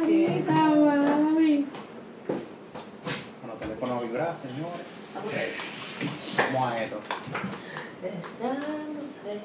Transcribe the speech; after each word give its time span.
cajita, 0.00 0.52
mami. 0.52 1.66
Bueno, 3.40 3.54
teléfono 3.60 3.94
a 3.94 4.02
vibrar, 4.02 4.34
señores. 4.36 4.86
Vamos 6.52 6.72
a 6.72 6.82
esto. 6.82 6.96
Estamos 8.02 8.62
ready. 9.24 9.40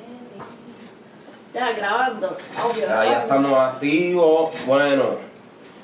Ya 1.53 1.71
grabando. 1.73 2.27
Audio. 2.59 2.87
Ya, 2.87 3.05
ya 3.05 3.21
estamos 3.21 3.59
activos. 3.59 4.49
Bueno, 4.65 5.03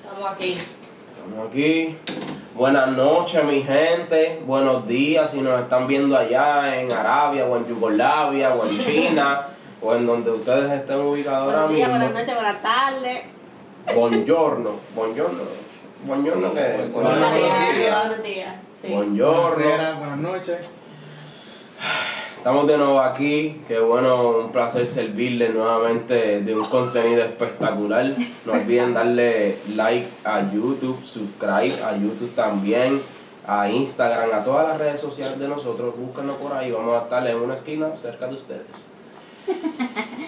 Estamos 0.04 0.32
aquí. 0.32 0.52
estamos 0.54 1.50
aquí. 1.50 1.98
Buenas 2.56 2.90
noches, 2.90 3.44
mi 3.44 3.62
gente. 3.64 4.42
Buenos 4.46 4.88
días 4.88 5.32
si 5.32 5.42
nos 5.42 5.62
están 5.62 5.88
viendo 5.88 6.16
allá 6.18 6.80
en 6.80 6.92
Arabia 6.92 7.46
o 7.46 7.58
en 7.58 7.68
Yugoslavia 7.68 8.54
o 8.54 8.66
en 8.68 8.80
China 8.80 9.48
o 9.82 9.94
en 9.96 10.06
donde 10.06 10.32
ustedes 10.32 10.72
estén 10.72 11.00
ubicados 11.00 11.48
ahora 11.48 11.58
Buenos 11.64 11.76
días, 11.76 11.90
buenas 11.90 12.08
mismo. 12.10 12.20
noches, 12.20 12.36
buenas 12.36 12.62
tardes. 12.62 13.35
Buongiorno. 13.94 14.72
Buongiorno. 14.96 15.44
Buongiorno 16.06 16.54
que 16.54 16.90
Buenos 16.92 16.92
Buenos 16.92 17.34
días. 17.34 17.78
días. 17.78 18.08
Buenos 18.08 18.24
días. 18.24 18.56
Sí. 18.82 18.88
Buongiorno. 18.88 19.66
Buenas, 19.66 20.00
buenas 20.00 20.18
noches. 20.18 20.76
Estamos 22.38 22.68
de 22.68 22.78
nuevo 22.78 23.00
aquí, 23.00 23.62
qué 23.68 23.80
bueno, 23.80 24.38
un 24.38 24.52
placer 24.52 24.86
servirles 24.86 25.54
nuevamente 25.54 26.42
de 26.42 26.56
un 26.56 26.66
contenido 26.66 27.24
espectacular. 27.24 28.12
No 28.46 28.54
olviden 28.54 28.94
darle 28.94 29.58
like 29.76 30.08
a 30.24 30.52
YouTube, 30.52 31.04
subscribe 31.04 31.84
a 31.84 31.98
YouTube 31.98 32.34
también, 32.36 33.02
a 33.48 33.68
Instagram, 33.70 34.30
a 34.32 34.44
todas 34.44 34.68
las 34.68 34.78
redes 34.78 35.00
sociales 35.02 35.40
de 35.40 35.48
nosotros, 35.48 35.98
búsquenos 35.98 36.36
por 36.36 36.54
ahí, 36.54 36.72
vamos 36.72 37.02
a 37.02 37.06
estar 37.06 37.26
en 37.26 37.38
una 37.38 37.56
esquina 37.56 37.96
cerca 37.96 38.28
de 38.28 38.36
ustedes. 38.36 38.88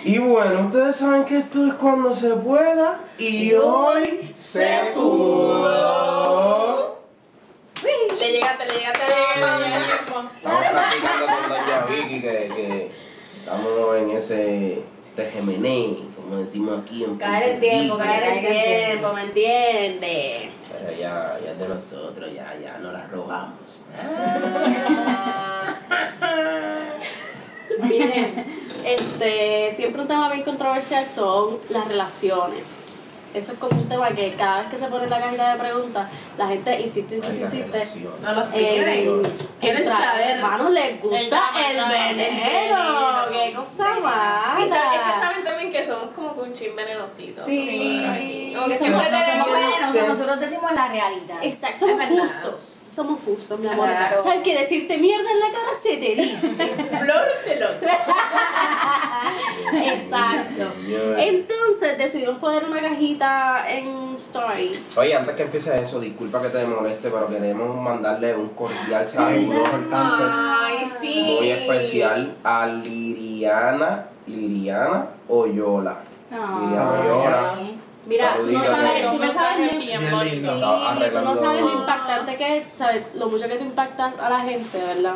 Y 0.03 0.17
bueno, 0.19 0.67
ustedes 0.67 0.95
saben 0.95 1.25
que 1.25 1.39
esto 1.39 1.65
es 1.67 1.73
cuando 1.73 2.13
se 2.13 2.29
pueda 2.35 2.99
y 3.17 3.51
hoy 3.53 4.31
se 4.37 4.91
pudo. 4.95 6.99
Le 7.83 8.31
llegaste, 8.31 8.65
le 8.65 8.73
llegaste, 8.73 8.99
le 9.05 9.15
llegaste. 9.65 10.13
Estamos 10.37 10.65
practicando 10.67 11.25
con 11.25 11.49
Doña 11.49 11.85
Vicky 11.87 12.21
que, 12.21 12.51
que 12.55 12.91
estamos 13.39 13.95
en 13.97 14.11
ese 14.11 14.83
tejemené, 15.17 15.97
como 16.15 16.37
decimos 16.37 16.79
aquí 16.83 17.03
en 17.03 17.17
Caer 17.17 17.55
el 17.55 17.59
tiempo, 17.59 17.97
caer 17.97 18.23
el 18.23 18.39
tiempo, 18.47 19.11
¿me 19.13 19.23
entiendes? 19.23 20.49
Pero 20.71 20.91
ya, 20.91 21.37
ya 21.43 21.51
es 21.51 21.59
de 21.59 21.67
nosotros, 21.67 22.31
ya, 22.33 22.55
ya 22.63 22.77
no 22.77 22.91
las 22.91 23.11
robamos. 23.11 23.87
Miren, 27.81 28.66
este, 28.93 29.73
siempre 29.75 30.01
un 30.01 30.07
tema 30.07 30.29
bien 30.29 30.43
controversial 30.43 31.05
son 31.05 31.59
las 31.69 31.87
relaciones. 31.87 32.83
Eso 33.33 33.51
es 33.51 33.59
como 33.59 33.77
un 33.79 33.87
tema 33.89 34.09
que 34.11 34.31
cada 34.33 34.61
vez 34.61 34.69
que 34.69 34.77
se 34.77 34.87
pone 34.87 35.03
en 35.03 35.09
la 35.09 35.19
cajita 35.19 35.53
de 35.53 35.59
preguntas, 35.59 36.07
la 36.37 36.47
gente 36.47 36.79
insiste, 36.79 37.17
insiste, 37.17 37.43
insiste. 37.43 38.07
No 38.23 38.33
los 38.33 38.45
quieren. 38.45 39.21
Saber. 39.85 40.37
Hermano, 40.37 40.69
les 40.69 41.01
gusta 41.01 41.17
El 41.59 41.77
el 41.77 41.85
veneno. 41.87 42.27
veneno. 42.27 43.25
Qué 43.31 43.53
cosa 43.53 43.99
más. 44.01 44.43
es 44.59 44.63
que 44.65 45.19
saben 45.21 45.43
también 45.43 45.71
que 45.71 45.83
somos 45.83 46.09
como 46.15 46.33
que 46.35 46.41
un 46.41 46.53
chin 46.53 46.75
venenosito. 46.75 47.45
Sí. 47.45 48.53
Como 48.55 48.67
que 48.67 48.73
Eso 48.73 48.85
siempre 48.85 49.11
no 49.11 49.17
tenemos 49.19 49.47
somos 49.47 49.93
veneno. 49.93 50.07
nosotros 50.07 50.39
decimos 50.39 50.71
la 50.71 50.87
realidad. 50.87 51.37
Exacto, 51.43 51.85
somos 51.85 52.05
justos. 52.05 52.86
Somos 52.97 53.19
justos, 53.23 53.59
mi 53.59 53.67
amor. 53.67 53.85
Claro. 53.89 54.23
¿Sabes 54.23 54.41
que 54.41 54.57
decirte 54.57 54.97
mierda 54.97 55.29
en 55.31 55.39
la 55.39 55.51
cara 55.51 55.69
se 55.79 55.97
te 55.97 56.15
dice? 56.19 56.65
Flor 56.99 57.27
de 57.45 57.59
loto. 57.59 57.87
Exacto. 59.85 60.73
Entonces 61.19 61.95
decidimos 61.99 62.39
poner 62.39 62.65
una 62.65 62.81
cajita 62.81 63.65
en 63.69 64.15
Story. 64.15 64.83
Oye, 64.95 65.15
antes 65.15 65.35
que 65.35 65.43
empiece 65.43 65.79
eso, 65.79 65.99
disculpa 65.99 66.41
que 66.41 66.49
te 66.49 66.65
moleste, 66.65 67.11
pero 67.11 67.27
queremos 67.27 67.79
mandarle 67.79 68.35
un 68.35 68.49
cordial 68.49 69.05
saludo 69.05 69.57
Importante. 69.57 70.23
Ay, 70.27 70.77
sí. 70.99 71.37
muy 71.37 71.51
especial 71.51 72.35
a 72.43 72.65
Liriana, 72.65 74.07
Liriana 74.25 75.05
Oyola. 75.29 75.99
Liriana 76.31 76.91
Oyola. 76.99 77.57
Mira, 78.07 78.37
tú 78.37 78.45
no 78.51 78.63
sabes, 78.63 79.03
¿no? 79.03 79.11
tú 79.11 79.17
no 79.17 79.33
sabes. 79.33 79.71
Sí, 79.83 79.93
no 79.93 81.53
lo 81.61 81.79
impactante 81.79 82.37
que 82.37 82.57
es, 82.57 82.63
sabes, 82.77 83.03
lo 83.15 83.27
mucho 83.27 83.47
que 83.47 83.55
te 83.55 83.63
impacta 83.63 84.13
a 84.19 84.29
la 84.29 84.39
gente, 84.39 84.77
¿verdad? 84.81 85.15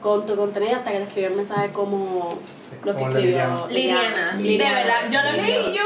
Con 0.00 0.26
tu 0.26 0.36
contenido 0.36 0.76
hasta 0.76 0.90
que 0.90 0.98
te 0.98 1.02
escribió 1.04 1.30
el 1.30 1.36
mensaje 1.36 1.72
como 1.72 2.38
Sí, 2.56 2.76
lo 2.82 2.96
que 2.96 3.04
escribió 3.04 3.66
Liliana. 3.68 4.36
Liliana. 4.36 4.74
De 4.74 4.74
verdad, 4.74 5.10
yo 5.10 5.22
lo 5.22 5.42
leí 5.42 5.70
y 5.70 5.76
yo. 5.76 5.84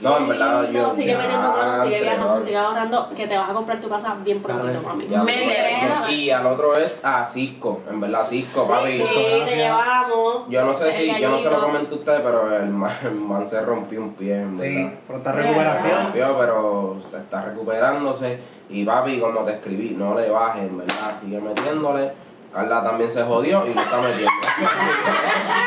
No, 0.00 0.16
en 0.18 0.28
verdad, 0.28 0.68
yo. 0.70 0.82
No, 0.82 0.92
sigue 0.94 1.16
metiendo 1.16 1.52
mano, 1.52 1.84
sigue 1.84 2.00
viajando, 2.02 2.40
sigue 2.40 2.56
ahorrando, 2.56 3.08
que 3.16 3.26
te 3.26 3.38
vas 3.38 3.48
a 3.50 3.52
comprar 3.54 3.80
tu 3.80 3.88
casa 3.88 4.16
bien 4.24 4.42
prontito, 4.42 4.72
Claro, 4.82 4.88
mami. 4.88 5.06
Me. 5.06 6.12
Y 6.14 6.30
al 6.30 6.46
otro 6.46 6.76
es 6.76 7.00
a 7.04 7.26
Cisco, 7.26 7.80
en 7.88 8.00
verdad, 8.00 8.26
Cisco, 8.26 8.66
papi. 8.66 8.92
Sí, 8.98 9.04
te 9.46 9.56
llevamos. 9.56 10.48
Yo 10.48 10.64
no 10.64 10.74
sé 10.74 10.92
si, 10.92 11.20
yo 11.20 11.30
no 11.30 11.38
se 11.38 11.48
lo 11.50 11.60
comenté 11.60 11.94
a 11.94 11.98
usted, 11.98 12.22
pero 12.22 12.56
el 12.56 12.70
man, 12.70 12.92
el 13.04 13.14
man 13.14 13.46
se 13.46 13.60
rompió 13.62 14.00
un 14.00 14.14
pie, 14.14 14.42
en 14.42 14.52
Sí, 14.58 14.74
verdad. 14.76 14.92
pronta 15.06 15.32
Se 15.32 15.42
recuperación. 15.42 16.02
rompió, 16.04 16.36
pero 16.38 16.96
se 17.10 17.16
está 17.18 17.42
recuperándose. 17.42 18.38
Y 18.70 18.84
papi, 18.84 19.20
como 19.20 19.40
te 19.40 19.52
escribí, 19.52 19.94
no 19.96 20.14
le 20.18 20.28
bajes, 20.30 20.62
en 20.62 20.78
verdad, 20.78 21.16
sigue 21.20 21.40
metiéndole. 21.40 22.12
Carla 22.54 22.84
también 22.84 23.10
se 23.10 23.22
jodió 23.24 23.66
y 23.66 23.74
le 23.74 23.80
está 23.80 23.96
metiendo. 23.98 24.30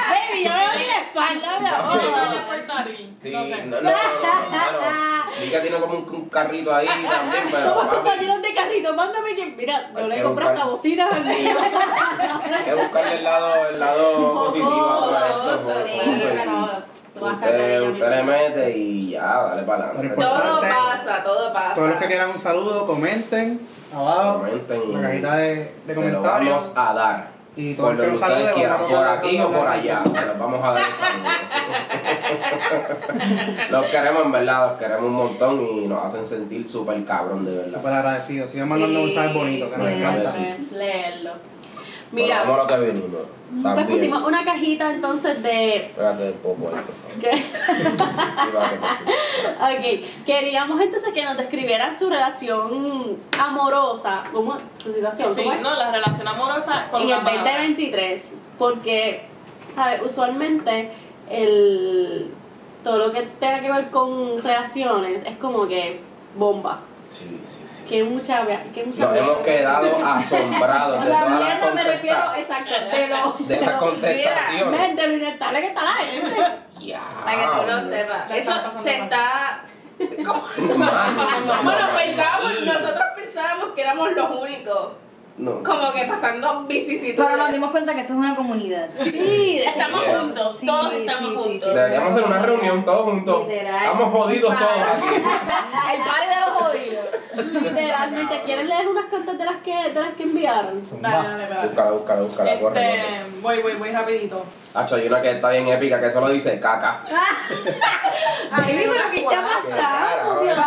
Baby, 0.09 0.43
yo 0.45 0.51
me 0.51 0.65
doy 0.67 0.87
la 0.87 0.97
espalda, 1.01 1.59
mi 1.59 1.67
amor. 1.67 2.01
Sí, 3.21 3.29
No 3.31 3.39
no, 3.41 3.45
sé. 3.45 3.65
no, 3.65 3.81
no, 3.81 3.89
no, 3.91 3.97
Mica 5.41 5.61
tiene 5.61 5.79
como 5.81 5.97
un, 5.97 6.09
un 6.15 6.29
carrito 6.29 6.73
ahí 6.73 6.87
también, 6.87 7.43
pero 7.51 7.63
Somos 7.63 7.87
compañeros 7.93 8.41
de 8.41 8.53
carrito, 8.53 8.93
mándame 8.93 9.35
que, 9.35 9.45
mira, 9.47 9.91
yo 9.93 10.07
le 10.07 10.23
compré 10.23 10.45
hasta 10.47 10.65
mío. 11.25 11.57
hay 12.55 12.63
que 12.63 12.73
buscarle 12.73 13.15
el 13.17 13.23
lado, 13.25 13.69
el 13.69 13.79
lado 13.79 14.33
positivo 14.45 14.89
a 14.93 14.95
todo 14.95 15.17
esto. 15.17 15.33
Jocoso, 15.33 15.63
jocoso, 15.63 15.85
sí, 15.87 15.91
y 15.93 16.19
pero 16.19 16.51
tú 16.53 16.55
vas 16.61 16.71
a 16.71 16.77
estar 16.77 17.26
Usted, 17.37 18.09
le 18.09 18.23
mete 18.23 18.77
y 18.77 19.11
ya, 19.11 19.43
dale 19.43 19.63
para 19.63 19.85
adelante. 19.89 20.15
Todo 20.15 20.35
Importante. 20.35 20.67
pasa, 20.67 21.23
todo 21.23 21.53
pasa. 21.53 21.73
Todos 21.75 21.89
los 21.89 21.97
que 21.99 22.05
quieran 22.07 22.29
un 22.31 22.37
saludo, 22.37 22.85
comenten 22.85 23.67
abajo. 23.93 24.39
Comenten 24.39 24.81
y 24.81 24.93
En 24.93 25.01
la 25.01 25.07
cajita 25.09 25.35
de, 25.37 25.55
de 25.55 25.71
se 25.87 25.95
lo 25.95 26.01
comentarios. 26.01 26.49
vamos 26.55 26.71
a 26.75 26.93
dar. 26.93 27.37
Y 27.55 27.73
todos 27.73 27.89
Por 27.89 27.97
los 27.97 28.05
que 28.07 28.13
ustedes 28.13 28.33
saluden, 28.35 28.53
quieran, 28.53 28.77
por 28.87 29.07
aquí 29.07 29.39
o 29.41 29.51
por 29.51 29.67
allá, 29.67 30.01
pero 30.13 30.33
vamos 30.37 30.63
a 30.63 30.71
dar 30.73 30.81
el 30.81 30.93
saludo. 30.93 31.31
los 33.71 33.85
queremos 33.87 34.25
en 34.25 34.31
verdad, 34.31 34.69
los 34.69 34.77
queremos 34.79 35.03
un 35.03 35.13
montón 35.13 35.61
y 35.65 35.87
nos 35.87 36.03
hacen 36.05 36.23
sentir 36.25 36.67
súper 36.67 37.03
cabrón 37.05 37.45
de 37.45 37.57
verdad. 37.57 37.77
Súper 37.79 37.93
agradecidos. 37.93 38.51
Sigan 38.51 38.69
mandando 38.69 38.99
mensajes 39.01 39.33
bonitos, 39.33 39.71
que 39.71 39.77
nos 39.79 39.87
encanta. 39.87 40.33
Leerlo. 40.71 41.31
Mira, 42.11 42.25
Mira, 42.27 42.39
vamos 42.43 42.59
a 42.59 42.63
lo 42.63 42.67
que 42.67 42.77
venimos. 42.91 43.09
pues 43.75 43.87
pusimos 43.87 44.21
una 44.23 44.43
cajita 44.45 44.91
entonces 44.93 45.43
de... 45.43 45.75
Espérate, 45.77 46.31
por 46.43 46.55
favor. 46.55 46.73
¿qué? 47.19 47.31
Ok, 49.59 50.25
queríamos 50.25 50.79
entonces 50.81 51.13
que 51.13 51.23
nos 51.23 51.37
describieran 51.37 51.97
su 51.97 52.09
relación 52.09 53.17
amorosa, 53.37 54.23
¿cómo? 54.31 54.57
Su 54.77 54.93
situación, 54.93 55.33
Sí, 55.35 55.41
¿cómo 55.43 55.53
es? 55.53 55.61
no, 55.61 55.73
la 55.75 55.91
relación 55.91 56.27
amorosa 56.27 56.87
con 56.91 57.01
en 57.01 57.09
la 57.09 57.17
el 57.17 57.23
palabra. 57.23 57.51
2023, 57.53 58.33
porque, 58.57 59.21
¿sabes? 59.73 60.01
Usualmente 60.05 60.91
el, 61.29 62.31
todo 62.83 62.97
lo 63.07 63.11
que 63.11 63.23
tenga 63.39 63.61
que 63.61 63.71
ver 63.71 63.89
con 63.89 64.41
relaciones 64.41 65.21
es 65.25 65.37
como 65.37 65.67
que 65.67 65.99
bomba, 66.37 66.79
sí, 67.09 67.39
sí. 67.45 67.56
Que 67.87 68.03
mucha, 68.03 68.45
que 68.73 68.83
mucha 68.83 69.05
Nos 69.05 69.17
hemos 69.17 69.37
quedado 69.39 70.05
asombrados 70.05 70.97
O 70.97 71.01
de 71.01 71.07
sea, 71.07 71.19
todas 71.19 71.39
las 71.39 71.49
mierda 71.49 71.71
me 71.71 71.83
refiero, 71.83 72.35
exacto, 72.35 72.73
de 72.91 73.07
lo, 73.07 73.35
De 73.47 73.61
las 73.61 73.73
contestaciones. 73.73 74.79
Men, 74.79 74.95
de 74.95 75.07
lo 75.07 75.13
inestable 75.13 75.61
que 75.61 75.67
está 75.67 75.83
la 75.83 75.93
gente. 75.93 76.35
Ya, 76.79 77.01
Para 77.23 77.37
que 77.37 77.45
tú 77.45 77.71
lo 77.71 77.89
sepas. 77.89 78.31
Eso 78.31 78.53
se 78.83 78.99
está. 78.99 79.61
Bueno, 79.97 81.87
pensábamos, 81.97 82.61
nosotros 82.61 83.03
pensábamos 83.15 83.69
que 83.73 83.81
éramos 83.81 84.11
los 84.11 84.29
únicos. 84.29 84.91
No. 85.37 85.61
Como 85.63 85.91
que 85.93 86.03
pasando 86.05 86.63
vicisitudes. 86.63 87.15
Pero 87.15 87.37
nos 87.37 87.51
dimos 87.51 87.69
cuenta 87.69 87.93
que 87.93 88.01
esto 88.01 88.13
es 88.13 88.19
una 88.19 88.35
comunidad. 88.35 88.89
Sí, 88.93 89.61
Estamos 89.63 90.01
Yeah. 90.01 90.19
juntos, 90.19 90.57
Sí, 90.59 90.65
todos 90.65 90.89
sí, 90.89 90.95
estamos 91.05 91.29
sí, 91.29 91.35
juntos. 91.49 91.75
Deberíamos 91.75 92.11
hacer 92.13 92.23
una 92.25 92.39
reunión 92.39 92.83
todos 92.85 93.03
juntos. 93.03 93.47
Literal. 93.47 93.83
Estamos 93.85 94.11
jodidos 94.13 94.57
todos 94.57 94.71
aquí. 94.71 95.15
El 95.93 96.01
party 96.03 96.27
de 96.27 96.39
los 96.41 96.49
jodidos. 96.57 97.05
Literalmente, 97.53 98.41
¿quieren 98.45 98.67
leer 98.67 98.87
unas 98.87 99.05
cartas 99.11 99.37
de 99.37 99.45
las 99.45 99.55
que, 99.57 99.75
de 99.93 99.99
las 99.99 100.13
que 100.15 100.23
enviaron? 100.23 100.81
Dale, 101.01 101.27
dale, 101.29 101.47
dale. 101.47 101.67
Búscala, 101.67 101.91
búscala, 101.91 102.21
búscala, 102.21 102.49
corre, 102.59 102.61
corre. 102.61 102.95
Este, 102.95 103.39
voy, 103.41 103.61
voy, 103.61 103.73
voy 103.73 103.91
rapidito. 103.91 104.43
Hacho, 104.73 104.95
hay 104.95 105.07
una 105.07 105.21
que 105.21 105.31
está 105.31 105.49
bien 105.49 105.67
épica 105.67 105.99
que 106.01 106.09
solo 106.11 106.29
dice 106.29 106.59
caca. 106.59 107.03
Ay, 108.51 108.87
pero 108.91 109.03
¿qué 109.11 109.19
está 109.19 109.41
pasando? 109.41 110.41
Dios 110.43 110.57
mío? 110.57 110.65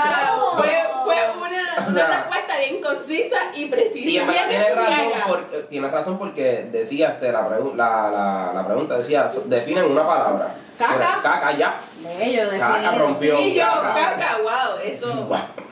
fue 0.56 0.82
Fue 1.05 1.49
una, 1.49 1.87
O 1.87 1.90
sea- 1.93 2.06
una 2.06 2.17
respuesta 2.19 2.58
bien 2.58 2.81
concisa 3.11 3.37
y 3.55 3.67
precisa. 3.67 4.05
Sí, 4.05 4.21
tienes 4.49 4.75
razón, 4.77 5.12
por- 5.27 5.62
tienes 5.69 5.91
razón 5.91 6.19
porque 6.19 6.69
decía 6.71 7.11
este, 7.11 7.33
la, 7.33 7.49
pregu- 7.49 7.75
la, 7.75 8.11
la, 8.11 8.53
la 8.55 8.67
pregunta, 8.67 8.97
decía, 8.99 9.27
definen 9.47 9.85
una 9.87 10.07
palabra. 10.07 10.55
Caca. 10.79 11.21
Caca, 11.23 11.53
ya. 11.53 11.79
Bello, 12.19 12.43
Caca 12.59 12.95
rompió. 12.97 13.37
Sí, 13.37 13.55
yo, 13.55 13.65
Caca. 13.67 13.95
caca, 14.17 14.39
wow, 14.43 14.79
eso. 14.83 15.29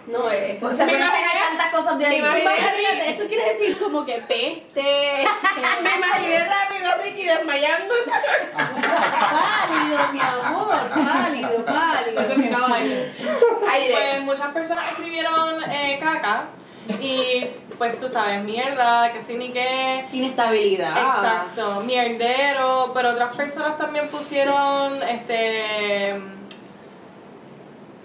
No 0.06 0.30
es. 0.30 0.62
O 0.62 0.70
sea, 0.74 0.86
me 0.86 0.92
imaginé, 0.94 1.28
tantas 1.48 1.70
cosas 1.74 1.98
de 1.98 2.06
ahí. 2.06 2.20
me 2.22 2.28
imaginé- 2.28 2.42
Imagínate, 2.42 3.10
eso 3.10 3.26
quiere 3.28 3.44
decir 3.52 3.78
como 3.78 4.04
que 4.04 4.14
peste. 4.14 4.52
este, 4.52 4.82
me 5.82 5.96
imaginé 5.96 6.44
rápido 6.44 6.88
a 6.90 6.94
Ricky 6.96 7.24
desmayándose. 7.24 8.10
Pálido, 8.54 10.12
mi 10.12 10.20
amor, 10.20 10.68
pálido, 10.90 11.64
pálido. 11.64 12.20
Necesitaba 12.22 12.74
aire. 12.76 13.12
Aire. 13.70 13.94
Pues 13.94 14.22
muchas 14.22 14.48
personas 14.52 14.90
escribieron 14.90 15.62
eh, 15.70 15.98
caca 16.02 16.44
y 17.00 17.46
pues 17.76 17.98
tú 18.00 18.08
sabes, 18.08 18.42
mierda, 18.44 19.12
que 19.12 19.20
sí 19.20 19.34
ni 19.34 19.50
qué. 19.50 20.06
Inestabilidad. 20.12 20.90
Exacto, 20.90 21.80
mierdero, 21.82 22.90
pero 22.94 23.10
otras 23.10 23.36
personas 23.36 23.78
también 23.78 24.08
pusieron 24.08 25.02
este 25.02 26.37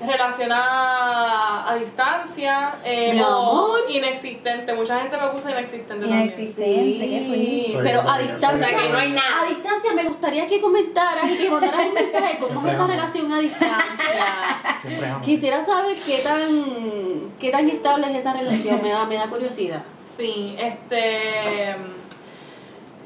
relacionada 0.01 1.69
a 1.69 1.75
distancia 1.75 2.75
eh, 2.83 3.13
Mi 3.13 3.21
o 3.21 3.25
amor. 3.27 3.79
inexistente. 3.89 4.73
Mucha 4.73 4.99
gente 4.99 5.17
me 5.17 5.27
puso 5.27 5.49
inexistente 5.49 5.87
también. 5.87 6.13
Inexistente. 6.19 6.65
Sí, 6.65 7.77
pero 7.81 8.01
a 8.01 8.17
distancia, 8.19 8.67
que 8.67 8.89
no 8.89 8.97
hay 8.97 9.11
nada. 9.11 9.41
A 9.43 9.45
distancia 9.45 9.93
me 9.93 10.03
gustaría 10.05 10.47
que 10.47 10.59
comentaras 10.59 11.29
y 11.29 11.37
que 11.37 11.49
mandaras 11.49 11.87
un 11.87 11.93
mensaje 11.93 12.33
de 12.33 12.39
cómo 12.39 12.67
es 12.67 12.73
esa 12.73 12.87
relación 12.87 13.31
a 13.31 13.39
distancia. 13.39 15.19
Quisiera 15.21 15.63
saber 15.63 15.97
qué 16.05 16.19
tan 16.19 17.31
qué 17.39 17.51
tan 17.51 17.69
estable 17.69 18.09
es 18.11 18.17
esa 18.17 18.33
relación, 18.33 18.81
me 18.81 18.89
da, 18.89 19.05
me 19.05 19.15
da 19.15 19.27
curiosidad. 19.27 19.83
Sí, 20.17 20.55
este 20.59 21.75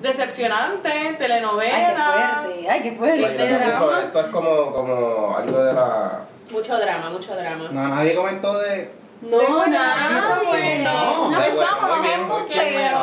decepcionante, 0.01 0.89
Ay, 0.89 1.07
qué 1.11 1.13
telenovela. 1.17 2.41
fuerte, 2.43 2.69
ay, 2.69 2.81
qué 2.83 2.91
fuerte. 2.93 3.25
esto 3.25 4.19
es 4.19 4.27
como, 4.27 4.71
como 4.71 5.35
algo 5.35 5.63
de 5.63 5.73
la... 5.73 6.21
Mucho 6.51 6.77
drama, 6.79 7.09
mucho 7.09 7.35
drama. 7.35 7.69
No, 7.71 7.87
nadie 7.89 8.15
comentó 8.15 8.57
de. 8.59 8.91
No, 9.21 9.37
una- 9.37 10.09
No, 10.09 10.21
No 10.29 10.45
muy 10.45 10.57
bien, 10.61 10.85
embusteros. 12.19 13.01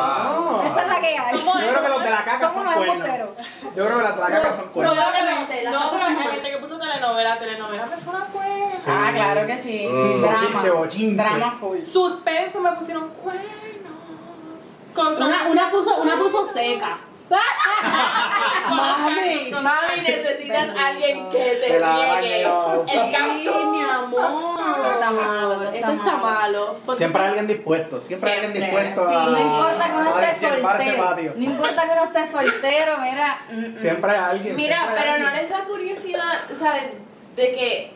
Esa 0.65 0.81
es 0.81 0.87
la 0.87 1.01
que 1.01 1.07
hay. 1.17 1.39
¿Cómo 1.39 1.53
Yo 1.59 1.67
creo 1.67 1.83
que 1.83 1.89
los 1.89 2.03
de 2.03 2.09
la 2.09 2.17
caca 2.23 2.39
Somos 2.39 2.53
son 2.55 2.67
unos 2.67 2.75
embusteros. 2.87 3.29
Yo 3.75 3.85
creo 3.85 3.97
que 3.97 4.03
las 4.03 4.15
de 4.15 4.21
la 4.21 4.27
caca 4.27 4.53
son 4.53 4.65
cuernos. 4.69 4.95
Probablemente, 4.95 5.63
No, 5.63 5.91
pero 5.91 6.05
hay 6.05 6.15
gente 6.15 6.51
que 6.51 6.57
puso 6.57 6.77
telenovela. 6.79 7.37
Telenovela 7.39 7.85
me 7.85 7.97
suena 7.97 8.27
pues. 8.31 8.73
Sí. 8.73 8.89
Ah, 8.91 9.11
claro 9.13 9.45
que 9.45 9.57
sí. 9.57 9.87
Mm. 9.91 10.21
Bochinche, 10.21 10.67
Drama. 10.67 10.79
bochinche. 10.79 11.15
Drama 11.23 11.51
full. 11.59 11.83
Suspenso 11.83 12.61
me 12.61 12.71
pusieron 12.71 13.09
cuernos. 13.09 13.45
Una, 14.95 15.47
una 15.49 15.69
puso, 15.69 15.97
una 16.01 16.17
puso 16.17 16.45
seca. 16.45 16.97
Mami, 18.75 19.51
Mami, 19.51 20.01
necesitas 20.01 20.67
Bendito. 20.67 20.85
alguien 20.85 21.29
que 21.29 21.37
te 21.37 21.79
riegue 21.79 22.41
el 22.41 22.47
no. 22.47 22.85
cactus. 22.85 23.71
mi 23.71 23.81
amor. 23.81 24.75
Eso 24.75 24.91
está 24.93 25.11
malo, 25.11 25.71
eso 25.73 25.91
está 25.91 26.17
malo. 26.17 26.77
Siempre 26.97 27.21
hay 27.21 27.27
alguien 27.27 27.47
dispuesto. 27.47 28.01
Siempre 28.01 28.31
hay 28.31 28.45
alguien 28.45 28.63
dispuesto 28.63 29.07
sí. 29.07 29.15
a. 29.15 29.25
No 29.25 29.39
importa 29.39 29.85
que 29.85 29.97
uno 29.97 30.15
a 30.15 30.23
esté 30.23 30.47
soltero. 30.47 31.33
No 31.35 31.43
importa 31.43 31.85
que 31.85 31.91
uno 31.91 32.03
esté 32.03 32.31
soltero, 32.31 32.97
mira. 32.99 33.37
mm, 33.51 33.59
mm. 33.59 33.77
Siempre 33.77 34.11
hay 34.11 34.17
alguien. 34.17 34.55
Mira, 34.55 34.93
pero 34.95 35.17
no 35.17 35.29
les 35.31 35.49
da 35.49 35.63
curiosidad, 35.65 36.33
¿sabes? 36.59 36.83
De 37.35 37.55
que 37.55 37.91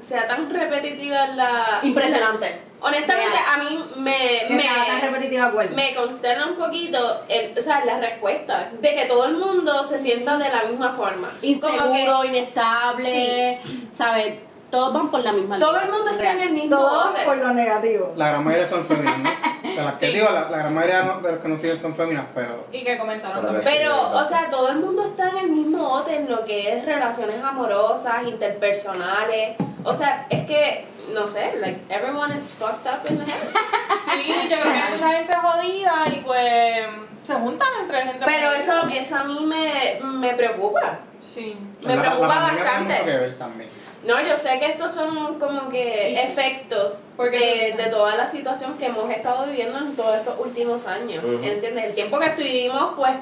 sea 0.00 0.26
tan 0.26 0.50
repetitiva 0.50 1.26
la. 1.28 1.80
Impresionante. 1.82 2.69
Honestamente, 2.82 3.36
Real. 3.36 3.60
a 3.60 3.62
mí 3.64 3.84
me. 3.96 4.16
Que 4.48 4.60
sea 4.60 4.86
tan 4.86 4.96
me 4.96 5.00
repetitiva 5.02 5.50
cuál. 5.52 5.70
me 5.70 5.94
consterna 5.94 6.46
un 6.46 6.56
poquito 6.56 6.98
el, 7.28 7.56
o 7.56 7.60
sea, 7.60 7.84
la 7.84 7.98
respuesta 8.00 8.70
de 8.80 8.94
que 8.94 9.04
todo 9.06 9.26
el 9.26 9.36
mundo 9.36 9.84
se 9.84 9.98
sienta 9.98 10.38
de 10.38 10.48
la 10.48 10.64
misma 10.64 10.92
forma. 10.92 11.28
Como 11.28 11.40
que 11.40 11.46
Inseguro, 11.48 12.24
inestable, 12.24 13.60
¿sabes? 13.92 14.34
Todos 14.70 14.94
van 14.94 15.10
por 15.10 15.18
la 15.20 15.32
misma 15.32 15.58
todo 15.58 15.72
línea. 15.72 15.86
el 15.86 15.92
mundo 15.92 16.10
está 16.12 16.30
en 16.32 16.40
el 16.42 16.50
mismo 16.52 16.76
Todo 16.76 17.08
bote. 17.10 17.24
por 17.24 17.36
lo 17.38 17.52
negativo. 17.54 18.12
La 18.14 18.28
gran 18.28 18.44
mayoría 18.44 18.66
son 18.66 18.86
femeninas, 18.86 19.18
¿no? 19.64 19.68
De 19.68 19.82
las 19.82 19.94
que 19.98 20.06
digo, 20.10 20.30
la, 20.30 20.48
la 20.48 20.58
gran 20.58 20.74
mayoría 20.74 21.02
de 21.20 21.32
los 21.32 21.40
que 21.40 21.48
nos 21.48 21.60
siguen 21.60 21.76
son 21.76 21.96
femeninas, 21.96 22.26
pero. 22.36 22.66
Y 22.70 22.84
que 22.84 22.96
comentaron 22.96 23.40
Pero 23.40 23.52
también. 23.52 23.78
Pero, 23.78 24.10
o 24.12 24.24
sea, 24.24 24.48
todo 24.48 24.68
el 24.68 24.76
mundo 24.78 25.06
está 25.08 25.30
en 25.30 25.38
el 25.38 25.48
mismo 25.50 25.88
bote 25.88 26.14
en 26.14 26.30
lo 26.30 26.44
que 26.44 26.72
es 26.78 26.84
relaciones 26.86 27.42
amorosas, 27.42 28.22
interpersonales. 28.28 29.56
O 29.82 29.92
sea, 29.92 30.26
es 30.30 30.46
que, 30.46 30.84
no 31.12 31.26
sé, 31.28 31.56
like, 31.60 31.80
everyone 31.88 32.34
is 32.36 32.54
fucked 32.54 32.86
up 32.86 33.08
in 33.10 33.18
the 33.18 33.24
head. 33.24 33.48
Sí, 34.04 34.26
yo 34.50 34.56
creo 34.60 34.62
que 34.72 34.78
hay 34.78 34.92
mucha 34.92 35.08
gente 35.12 35.34
jodida 35.36 36.04
y 36.12 36.20
pues 36.22 36.86
se 37.22 37.34
juntan 37.34 37.68
entre 37.82 38.02
gente 38.02 38.24
Pero 38.26 38.48
jodida. 38.50 38.62
eso, 38.62 38.86
eso 38.94 39.16
a 39.16 39.24
mí 39.24 39.44
me, 39.46 40.00
me 40.02 40.34
preocupa. 40.34 40.98
Sí. 41.20 41.56
Me 41.84 41.94
la- 41.94 42.02
la 42.02 42.02
preocupa 42.02 42.44
tiene 42.46 42.62
bastante. 42.62 42.92
mucho 42.94 43.04
que 43.04 43.10
ver 43.16 43.38
también. 43.38 43.70
No, 44.04 44.20
yo 44.22 44.34
sé 44.36 44.58
que 44.58 44.66
estos 44.66 44.92
son 44.92 45.38
como 45.38 45.68
que 45.68 45.94
Sí, 45.94 46.16
sí. 46.16 46.32
efectos 46.32 47.00
Porque- 47.16 47.74
de, 47.76 47.82
de 47.84 47.90
toda 47.90 48.16
la 48.16 48.26
situación 48.26 48.78
que 48.78 48.86
hemos 48.86 49.08
estado 49.10 49.44
viviendo 49.46 49.78
en 49.78 49.94
todos 49.94 50.16
estos 50.16 50.40
últimos 50.40 50.86
años. 50.86 51.22
Ujú. 51.22 51.44
¿Entiendes? 51.44 51.84
El 51.84 51.94
tiempo 51.94 52.18
que 52.18 52.26
estuvimos, 52.26 52.94
pues, 52.96 53.12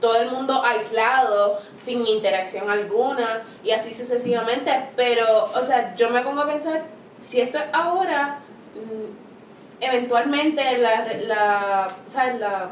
todo 0.00 0.16
el 0.16 0.30
mundo 0.30 0.62
aislado, 0.64 1.60
sin 1.80 2.06
interacción 2.06 2.70
alguna, 2.70 3.42
y 3.62 3.70
así 3.70 3.92
sucesivamente. 3.94 4.88
Pero, 4.96 5.50
o 5.54 5.60
sea, 5.60 5.94
yo 5.94 6.10
me 6.10 6.22
pongo 6.22 6.40
a 6.42 6.46
pensar, 6.46 6.82
si 7.24 7.40
esto 7.40 7.58
es 7.58 7.64
ahora, 7.72 8.38
mm, 8.74 9.82
eventualmente 9.84 10.78
la, 10.78 11.06
la, 11.26 11.88
¿sabes? 12.08 12.40
la 12.40 12.70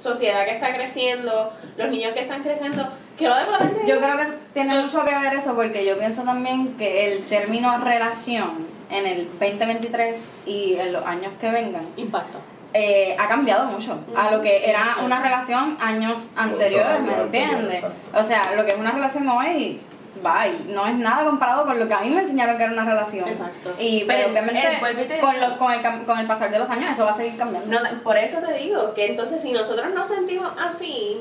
sociedad 0.00 0.44
que 0.44 0.52
está 0.52 0.74
creciendo, 0.74 1.52
los 1.76 1.88
niños 1.88 2.12
que 2.12 2.20
están 2.20 2.42
creciendo, 2.42 2.88
¿qué 3.16 3.28
va 3.28 3.38
a 3.38 3.44
deparar 3.44 3.74
de 3.74 3.86
Yo 3.86 3.98
creo 3.98 4.16
que 4.18 4.26
tiene 4.52 4.80
mucho 4.82 5.04
que 5.04 5.18
ver 5.18 5.34
eso 5.34 5.54
porque 5.54 5.84
yo 5.84 5.98
pienso 5.98 6.22
también 6.22 6.76
que 6.76 7.06
el 7.12 7.24
término 7.24 7.78
relación 7.78 8.66
en 8.90 9.06
el 9.06 9.26
2023 9.40 10.32
y 10.46 10.74
en 10.74 10.92
los 10.92 11.04
años 11.06 11.32
que 11.40 11.50
vengan 11.50 11.86
Impacto. 11.96 12.38
eh, 12.74 13.16
ha 13.18 13.28
cambiado 13.28 13.66
mucho 13.66 13.98
a 14.16 14.30
lo 14.32 14.42
que 14.42 14.58
Sí, 14.58 14.64
era 14.66 14.96
una 15.04 15.22
relación 15.22 15.76
años 15.80 16.30
anteriores, 16.36 17.00
¿me 17.02 17.22
entiendes? 17.22 17.84
O 18.14 18.24
sea, 18.24 18.54
lo 18.56 18.64
que 18.64 18.72
es 18.72 18.78
una 18.78 18.90
relación 18.90 19.28
hoy, 19.28 19.80
bye, 20.22 20.72
no 20.72 20.86
es 20.86 20.94
nada 20.94 21.24
comparado 21.24 21.64
con 21.66 21.78
lo 21.78 21.86
que 21.88 21.94
a 21.94 22.00
mí 22.00 22.10
me 22.10 22.20
enseñaron 22.22 22.56
que 22.56 22.62
era 22.64 22.72
una 22.72 22.84
relación. 22.84 23.28
Exacto. 23.28 23.74
Y 23.78 24.04
Pero, 24.04 24.28
pero 24.32 24.40
obviamente 24.80 25.16
eh, 25.16 25.20
con, 25.20 25.40
lo- 25.40 25.58
con, 25.58 25.72
el, 25.72 25.82
cam- 25.82 26.04
con 26.04 26.18
el 26.18 26.26
pasar 26.26 26.50
de 26.50 26.58
los 26.58 26.70
años 26.70 26.90
eso 26.92 27.04
va 27.04 27.10
a 27.12 27.16
seguir 27.16 27.36
cambiando. 27.36 27.70
No, 27.80 28.02
por 28.02 28.16
eso 28.16 28.38
te 28.40 28.54
digo 28.54 28.94
que 28.94 29.06
entonces 29.06 29.40
si 29.42 29.52
nosotros 29.52 29.92
nos 29.94 30.06
sentimos 30.08 30.50
así, 30.58 31.20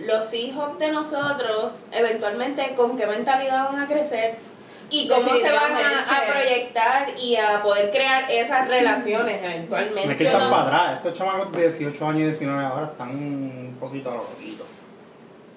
los 0.00 0.32
hijos 0.34 0.78
de 0.78 0.90
nosotros 0.90 1.86
eventualmente 1.92 2.74
con 2.74 2.96
qué 2.98 3.06
mentalidad 3.06 3.64
van 3.70 3.82
a 3.82 3.86
crecer 3.86 4.36
y 4.90 5.08
cómo 5.08 5.34
se 5.34 5.50
van 5.50 5.72
a, 5.72 6.30
proyectar 6.32 7.08
y 7.18 7.36
a 7.36 7.62
poder 7.62 7.90
crear 7.90 8.30
esas 8.30 8.68
relaciones 8.68 9.42
eventualmente. 9.42 10.12
Es 10.12 10.18
que 10.18 10.26
están 10.26 10.50
para 10.50 10.62
atrás. 10.64 10.96
Estos 10.98 11.14
chamacos 11.18 11.52
de 11.52 11.62
18 11.62 12.06
años 12.06 12.20
y 12.20 12.24
19 12.26 12.64
ahora 12.64 12.86
están 12.92 13.08
un 13.10 13.76
poquito 13.80 14.10
a 14.10 14.14
lo 14.16 14.22
loquito. 14.24 14.53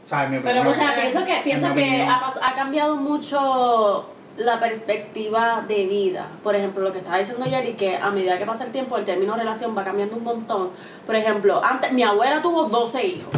O 0.08 0.10
sea, 0.10 0.24
en 0.24 0.32
mi 0.32 0.40
Pero. 0.40 0.70
O 0.70 0.74
sea, 0.74 0.96
pienso 0.96 1.26
que, 1.26 1.36
pienso 1.44 1.74
que 1.76 2.02
ha, 2.10 2.56
cambiado 2.56 2.96
mucho 2.96 4.06
la 4.38 4.58
perspectiva 4.60 5.66
de 5.68 5.86
vida. 5.86 6.28
Por 6.44 6.56
ejemplo, 6.56 6.82
lo 6.84 6.94
que 6.94 7.00
estaba 7.00 7.18
diciendo 7.18 7.46
Yeri, 7.46 7.74
que 7.74 7.98
a 7.98 8.10
medida 8.10 8.38
que 8.38 8.46
pasa 8.46 8.64
el 8.64 8.72
tiempo, 8.72 8.96
el 8.98 9.04
término 9.04 9.36
relación 9.36 9.78
va 9.78 9.84
cambiando 9.84 10.16
un 10.16 10.24
montón. 10.24 10.70
Por 11.06 11.16
ejemplo, 11.16 11.62
antes 11.64 11.92
mi 11.92 12.04
abuela 12.04 12.42
tuvo 12.42 12.66
12 12.66 13.06
hijos. 13.06 13.34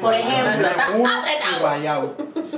Por 0.00 0.12
ejemplo, 0.12 0.68
apretado. 1.06 1.62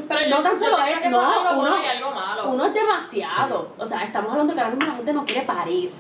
Pero 0.09 0.21
No 0.31 0.43
tan 0.43 0.59
solo 0.59 0.77
es- 0.79 1.11
no, 1.11 1.21
algo 1.21 1.61
uno- 1.63 1.77
algo 1.77 2.11
malo. 2.15 2.49
uno 2.51 2.65
es 2.67 2.75
demasiado. 2.75 3.73
O 3.77 3.87
sea, 3.87 4.05
estamos 4.05 4.31
hablando 4.33 4.55
que 4.55 4.61
ahora 4.61 4.75
mismo 4.75 4.91
la 4.91 4.97
gente 4.97 5.13
no 5.13 5.25
quiere 5.27 5.43
parir. 5.43 5.93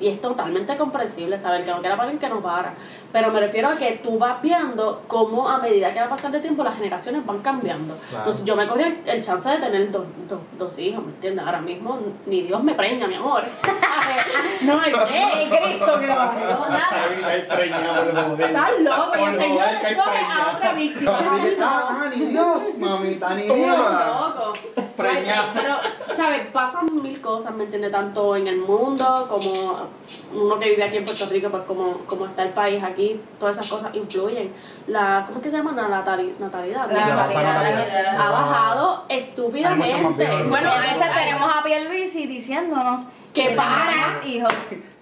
Y 0.00 0.08
es 0.08 0.20
totalmente 0.20 0.76
comprensible 0.76 1.38
saber 1.38 1.64
que 1.64 1.70
no 1.70 1.80
quiera 1.80 1.96
parir, 1.96 2.18
que 2.18 2.28
no 2.28 2.40
para. 2.40 2.74
Pero 3.12 3.30
me 3.30 3.40
refiero 3.40 3.68
a 3.68 3.76
que 3.76 4.00
tú 4.02 4.18
vas 4.18 4.42
viendo 4.42 5.02
cómo 5.06 5.48
a 5.48 5.58
medida 5.58 5.92
que 5.92 6.00
va 6.00 6.08
pasando 6.08 6.36
el 6.36 6.42
tiempo 6.42 6.62
las 6.62 6.76
generaciones 6.76 7.24
van 7.24 7.38
cambiando. 7.40 7.94
Claro. 8.10 8.24
Entonces, 8.24 8.44
yo 8.44 8.56
me 8.56 8.66
corrí 8.66 8.82
el, 8.84 9.02
el 9.06 9.22
chance 9.22 9.48
de 9.48 9.58
tener 9.58 9.90
dos, 9.90 10.04
dos, 10.28 10.40
dos 10.58 10.78
hijos, 10.78 11.04
¿me 11.04 11.12
entiendes? 11.12 11.44
Ahora 11.44 11.60
mismo 11.60 11.98
ni 12.26 12.42
Dios 12.42 12.62
me 12.62 12.74
preña, 12.74 13.06
mi 13.06 13.14
amor. 13.14 13.42
no 14.62 14.80
hay 14.80 14.92
¡Ey, 14.92 15.48
break. 15.48 15.62
Cristo 15.62 16.00
que 16.00 16.06
va! 16.08 16.34
No, 16.34 16.68
nada. 16.68 16.86
Estás 18.38 18.70
loco, 18.80 19.26
el 19.26 19.38
Señor 19.38 19.68
escoge 19.82 20.18
a 20.18 20.52
otra 20.54 20.72
víctima. 20.74 21.18
Ah, 21.58 22.10
ni 22.14 22.24
Dios, 22.26 22.78
mamita, 22.78 23.34
ni 23.34 23.46
¿Cómo 23.48 23.64
Dios. 23.64 23.78
Loco. 23.78 24.52
Preñada. 24.96 25.52
Pero, 25.54 25.74
¿sabes? 26.16 26.46
Pasan 26.52 27.02
mil 27.02 27.20
cosas, 27.20 27.54
¿me 27.54 27.64
entiendes? 27.64 27.92
Tanto 27.92 28.36
en 28.36 28.48
el 28.48 28.58
mundo 28.58 29.15
como 29.24 29.88
uno 30.34 30.58
que 30.58 30.70
vive 30.70 30.84
aquí 30.84 30.98
en 30.98 31.04
Puerto 31.04 31.26
Rico, 31.26 31.48
pues 31.50 31.62
como, 31.64 31.98
como 32.06 32.26
está 32.26 32.42
el 32.42 32.50
país 32.50 32.82
aquí, 32.84 33.20
todas 33.40 33.56
esas 33.56 33.70
cosas 33.70 33.94
influyen. 33.94 34.52
La, 34.86 35.24
¿Cómo 35.26 35.38
es 35.38 35.44
que 35.44 35.50
se 35.50 35.56
llama? 35.56 35.72
La 35.72 35.88
natali- 35.88 36.34
natalidad. 36.38 36.86
La 36.90 36.94
Ya, 36.94 37.06
natalidad, 37.14 37.54
natalidad. 37.62 38.20
ha 38.20 38.30
bajado 38.30 39.04
estúpidamente. 39.08 40.26
Bueno, 40.48 40.70
a 40.70 40.78
veces 40.80 41.14
tenemos 41.14 41.50
a 41.56 41.62
Pierluisi 41.64 42.26
diciéndonos 42.26 43.06
Que 43.32 43.48
que 43.48 43.54
para. 43.56 44.20
hijos. 44.24 44.52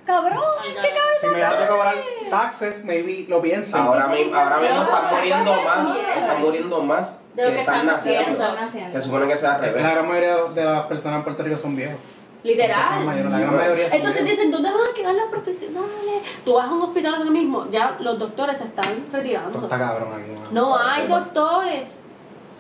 Cabrón, 0.06 0.38
¿qué 0.62 0.75
cara. 0.90 1.00
Si 1.18 1.26
me 1.28 1.38
da 1.40 1.59
que 1.59 1.66
cobrar 1.66 1.94
taxes, 2.28 2.85
maybe 2.85 3.25
lo 3.26 3.40
piensen. 3.40 3.80
Ahora 3.80 4.06
mismo, 4.09 4.37
ahora 4.37 4.59
mismo 4.59 4.83
están 4.83 5.14
muriendo 5.14 5.52
más, 5.62 5.88
están 5.97 6.40
muriendo 6.42 6.83
más 6.83 7.18
De 7.35 7.42
lo 7.42 7.49
que 7.49 7.54
que 7.54 7.61
están 7.61 7.75
están 7.76 7.87
naciendo. 7.87 8.30
están 8.44 8.59
haciendo? 8.59 8.92
Que 8.92 9.00
supone 9.00 9.28
que 9.28 9.37
sea 9.38 9.54
al 9.54 9.61
La 9.62 9.66
revés. 9.68 9.83
gran 9.83 10.06
mayoría 10.06 10.37
de 10.54 10.62
las 10.64 10.87
personas 10.88 11.18
en 11.18 11.25
Puerto 11.25 11.42
Rico 11.42 11.56
son 11.56 11.75
viejos. 11.75 11.97
Literal. 12.44 13.04
mayores, 13.06 13.32
La 13.32 13.38
gran 13.38 13.56
mayoría 13.56 13.88
son 13.88 13.98
Entonces 13.98 14.24
dicen, 14.24 14.50
¿dónde 14.50 14.70
van 14.70 14.80
a 14.80 14.94
quedar 14.94 15.14
los 15.14 15.24
profesionales? 15.30 16.22
Tú 16.44 16.54
vas 16.54 16.66
a 16.68 16.72
un 16.72 16.82
hospital 16.82 17.14
ahora 17.14 17.30
mismo, 17.30 17.66
ya 17.70 17.96
los 18.00 18.18
doctores 18.18 18.58
se 18.58 18.64
están 18.64 19.06
retirando. 19.10 19.58
está 19.58 19.78
cabrón 19.78 20.12
aquí. 20.12 20.30
No 20.52 20.76
hay 20.76 21.06
doctores. 21.08 21.92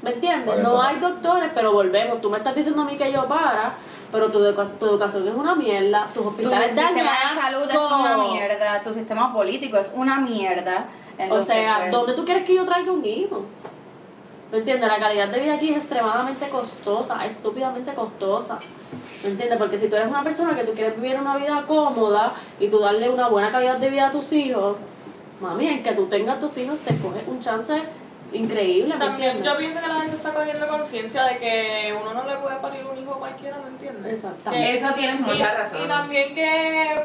¿Me 0.00 0.10
entiendes? 0.12 0.58
No 0.62 0.82
hay 0.82 0.98
doctores, 1.00 1.50
pero 1.54 1.72
volvemos. 1.72 2.20
Tú 2.20 2.30
me 2.30 2.38
estás 2.38 2.54
diciendo 2.54 2.82
a 2.82 2.84
mí 2.84 2.96
que 2.96 3.12
yo 3.12 3.26
para, 3.26 3.74
pero 4.10 4.30
tu, 4.30 4.38
tu 4.78 4.86
educación 4.86 5.28
es 5.28 5.34
una 5.34 5.54
mierda, 5.54 6.08
tus 6.12 6.22
Tu 6.22 6.28
hospitales 6.30 6.76
sistema 6.76 6.92
dan 6.92 7.36
de 7.36 7.40
salud 7.42 7.70
es 7.70 7.76
una 7.76 8.16
mierda, 8.18 8.82
tu 8.82 8.94
sistema 8.94 9.32
político 9.32 9.78
es 9.78 9.90
una 9.94 10.18
mierda. 10.18 10.86
O 11.30 11.40
sea, 11.40 11.78
pues, 11.80 11.92
¿dónde 11.92 12.12
tú 12.14 12.24
quieres 12.24 12.44
que 12.44 12.54
yo 12.54 12.64
traiga 12.64 12.90
un 12.90 13.04
hijo? 13.04 13.44
¿Me 14.50 14.58
entiendes? 14.58 14.88
La 14.88 14.98
calidad 14.98 15.28
de 15.28 15.40
vida 15.40 15.54
aquí 15.54 15.70
es 15.70 15.76
extremadamente 15.78 16.48
costosa, 16.48 17.24
estúpidamente 17.26 17.92
costosa. 17.94 18.58
¿Me 19.24 19.30
entiendes? 19.30 19.58
Porque 19.58 19.78
si 19.78 19.88
tú 19.88 19.96
eres 19.96 20.08
una 20.08 20.22
persona 20.22 20.54
que 20.54 20.64
tú 20.64 20.72
quieres 20.74 20.94
vivir 21.00 21.18
una 21.18 21.36
vida 21.36 21.64
cómoda 21.66 22.34
y 22.60 22.68
tú 22.68 22.78
darle 22.78 23.08
una 23.08 23.28
buena 23.28 23.50
calidad 23.50 23.78
de 23.78 23.88
vida 23.88 24.08
a 24.08 24.10
tus 24.10 24.30
hijos, 24.32 24.76
mami, 25.40 25.66
en 25.68 25.82
que 25.82 25.92
tú 25.92 26.06
tengas 26.06 26.38
tus 26.40 26.56
hijos 26.58 26.78
te 26.80 26.94
coges 26.98 27.22
un 27.26 27.40
chance 27.40 27.82
increíble. 28.32 28.94
¿me 28.96 29.04
También 29.06 29.42
yo 29.42 29.56
pienso 29.56 29.80
que 29.80 29.88
la 29.88 29.94
gente 30.00 30.16
está 30.16 30.34
cogiendo 30.34 30.68
conciencia 30.68 31.24
de 31.24 31.38
que 31.38 31.96
uno 32.00 32.12
no 32.12 32.28
le 32.28 32.36
puede 32.36 32.56
parir 32.56 32.84
un 32.84 32.98
hijo 32.98 33.14
a 33.14 33.18
cualquiera, 33.18 33.58
¿me 33.62 33.68
entiendes? 33.68 34.12
Exactamente. 34.12 34.66
Que- 34.66 34.76
Eso 34.78 34.94
tienes 34.94 35.20
mucha 35.20 35.52
y, 35.52 35.56
razón. 35.56 35.80
Y 35.84 35.88
también 35.88 36.34
que 36.34 37.04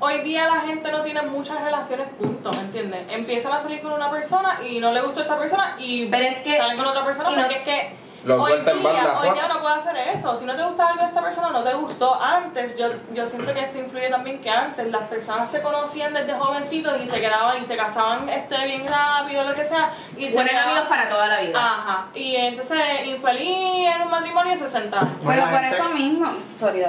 hoy 0.00 0.20
día 0.22 0.46
la 0.46 0.60
gente 0.60 0.90
no 0.90 1.02
tiene 1.02 1.22
muchas 1.22 1.60
relaciones, 1.62 2.06
punto, 2.18 2.50
¿me 2.52 2.60
entiendes? 2.60 3.06
Empiezan 3.14 3.52
a 3.52 3.60
salir 3.60 3.82
con 3.82 3.92
una 3.92 4.10
persona 4.10 4.60
y 4.66 4.78
no 4.78 4.92
le 4.92 5.02
gustó 5.02 5.20
esta 5.20 5.38
persona 5.38 5.74
y 5.78 6.06
Pero 6.06 6.24
es 6.26 6.36
que- 6.38 6.56
salen 6.56 6.76
con 6.78 6.86
otra 6.86 7.04
persona 7.04 7.30
y 7.30 7.34
no- 7.36 7.42
porque 7.42 7.56
es 7.58 7.62
que 7.64 8.07
Lo 8.24 8.42
hoy 8.42 8.50
suelta 8.50 8.72
en 8.72 8.80
día, 8.80 8.92
banda, 8.92 9.20
hoy 9.20 9.30
día 9.30 9.48
no 9.48 9.60
puede 9.60 9.74
hacer 9.76 9.96
eso. 10.14 10.36
Si 10.36 10.44
no 10.44 10.56
te 10.56 10.64
gusta 10.64 10.86
algo 10.88 11.00
de 11.02 11.08
esta 11.08 11.22
persona, 11.22 11.50
no 11.50 11.62
te 11.62 11.74
gustó 11.74 12.20
antes. 12.20 12.76
Yo, 12.76 12.88
yo 13.14 13.24
siento 13.26 13.54
que 13.54 13.60
esto 13.60 13.78
influye 13.78 14.08
también 14.10 14.40
que 14.42 14.50
antes 14.50 14.90
las 14.90 15.02
personas 15.08 15.48
se 15.50 15.62
conocían 15.62 16.12
desde 16.14 16.34
jovencitos 16.34 16.94
y 17.00 17.08
se 17.08 17.20
quedaban 17.20 17.62
y 17.62 17.64
se 17.64 17.76
casaban 17.76 18.28
este 18.28 18.66
bien 18.66 18.86
rápido, 18.88 19.44
lo 19.44 19.54
que 19.54 19.64
sea. 19.64 19.90
Y 20.16 20.24
se 20.30 20.44
quedaban- 20.44 20.68
amigos 20.70 20.88
para 20.88 21.08
toda 21.08 21.28
la 21.28 21.40
vida. 21.40 21.58
Ajá. 21.58 22.06
Y 22.14 22.34
entonces 22.36 22.78
infeliz 23.06 23.86
en 23.94 24.02
un 24.02 24.10
matrimonio 24.10 24.52
de 24.52 24.58
60 24.58 24.98
años. 24.98 25.12
Pero 25.26 25.42
por 25.44 25.58
gente- 25.60 25.76
eso 25.76 25.88
mismo, 25.90 26.26
sorry, 26.58 26.84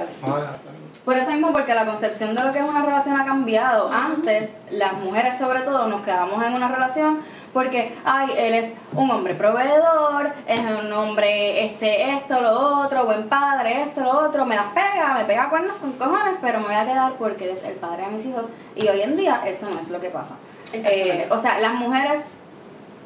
Por 1.06 1.18
eso 1.18 1.32
mismo, 1.32 1.52
porque 1.54 1.74
la 1.74 1.86
concepción 1.86 2.36
de 2.36 2.44
lo 2.44 2.52
que 2.52 2.60
es 2.60 2.66
una 2.66 2.84
relación 2.84 3.20
ha 3.20 3.26
cambiado. 3.26 3.90
Antes, 3.92 4.52
las 4.70 4.94
mujeres 4.94 5.38
sobre 5.40 5.62
todo, 5.62 5.88
nos 5.88 6.02
quedamos 6.02 6.44
en 6.44 6.54
una 6.54 6.68
relación 6.68 7.24
porque, 7.54 7.96
ay, 8.06 8.30
él 8.38 8.54
es 8.54 8.74
un 8.94 9.10
hombre 9.12 9.36
proveedor, 9.36 10.32
es 10.48 10.60
un 10.60 10.92
hombre, 10.94 11.66
este, 11.66 12.12
esto, 12.16 12.42
lo 12.42 12.82
otro, 12.82 13.06
buen 13.06 13.28
padre, 13.28 13.84
esto, 13.84 14.02
lo 14.02 14.28
otro, 14.28 14.46
me 14.46 14.56
las 14.56 14.68
pega, 14.74 15.16
me 15.18 15.26
pega 15.26 15.50
cuernos 15.50 15.76
con 15.78 15.94
cojones, 15.94 16.36
pero 16.42 16.60
me 16.60 16.68
voy 16.68 16.76
a 16.76 16.86
quedar 16.86 17.14
porque 17.14 17.46
él 17.46 17.52
es 17.52 17.64
el 17.64 17.76
padre 17.76 18.06
de 18.06 18.12
mis 18.12 18.26
hijos. 18.26 18.50
Y 18.76 18.88
hoy 18.88 19.02
en 19.02 19.16
día 19.16 19.42
eso 19.46 19.70
no 19.70 19.80
es 19.80 19.90
lo 19.90 20.00
que 20.00 20.10
pasa. 20.10 20.36
Eh, 20.74 21.28
o 21.32 21.38
sea, 21.38 21.60
las 21.60 21.74
mujeres 21.74 22.26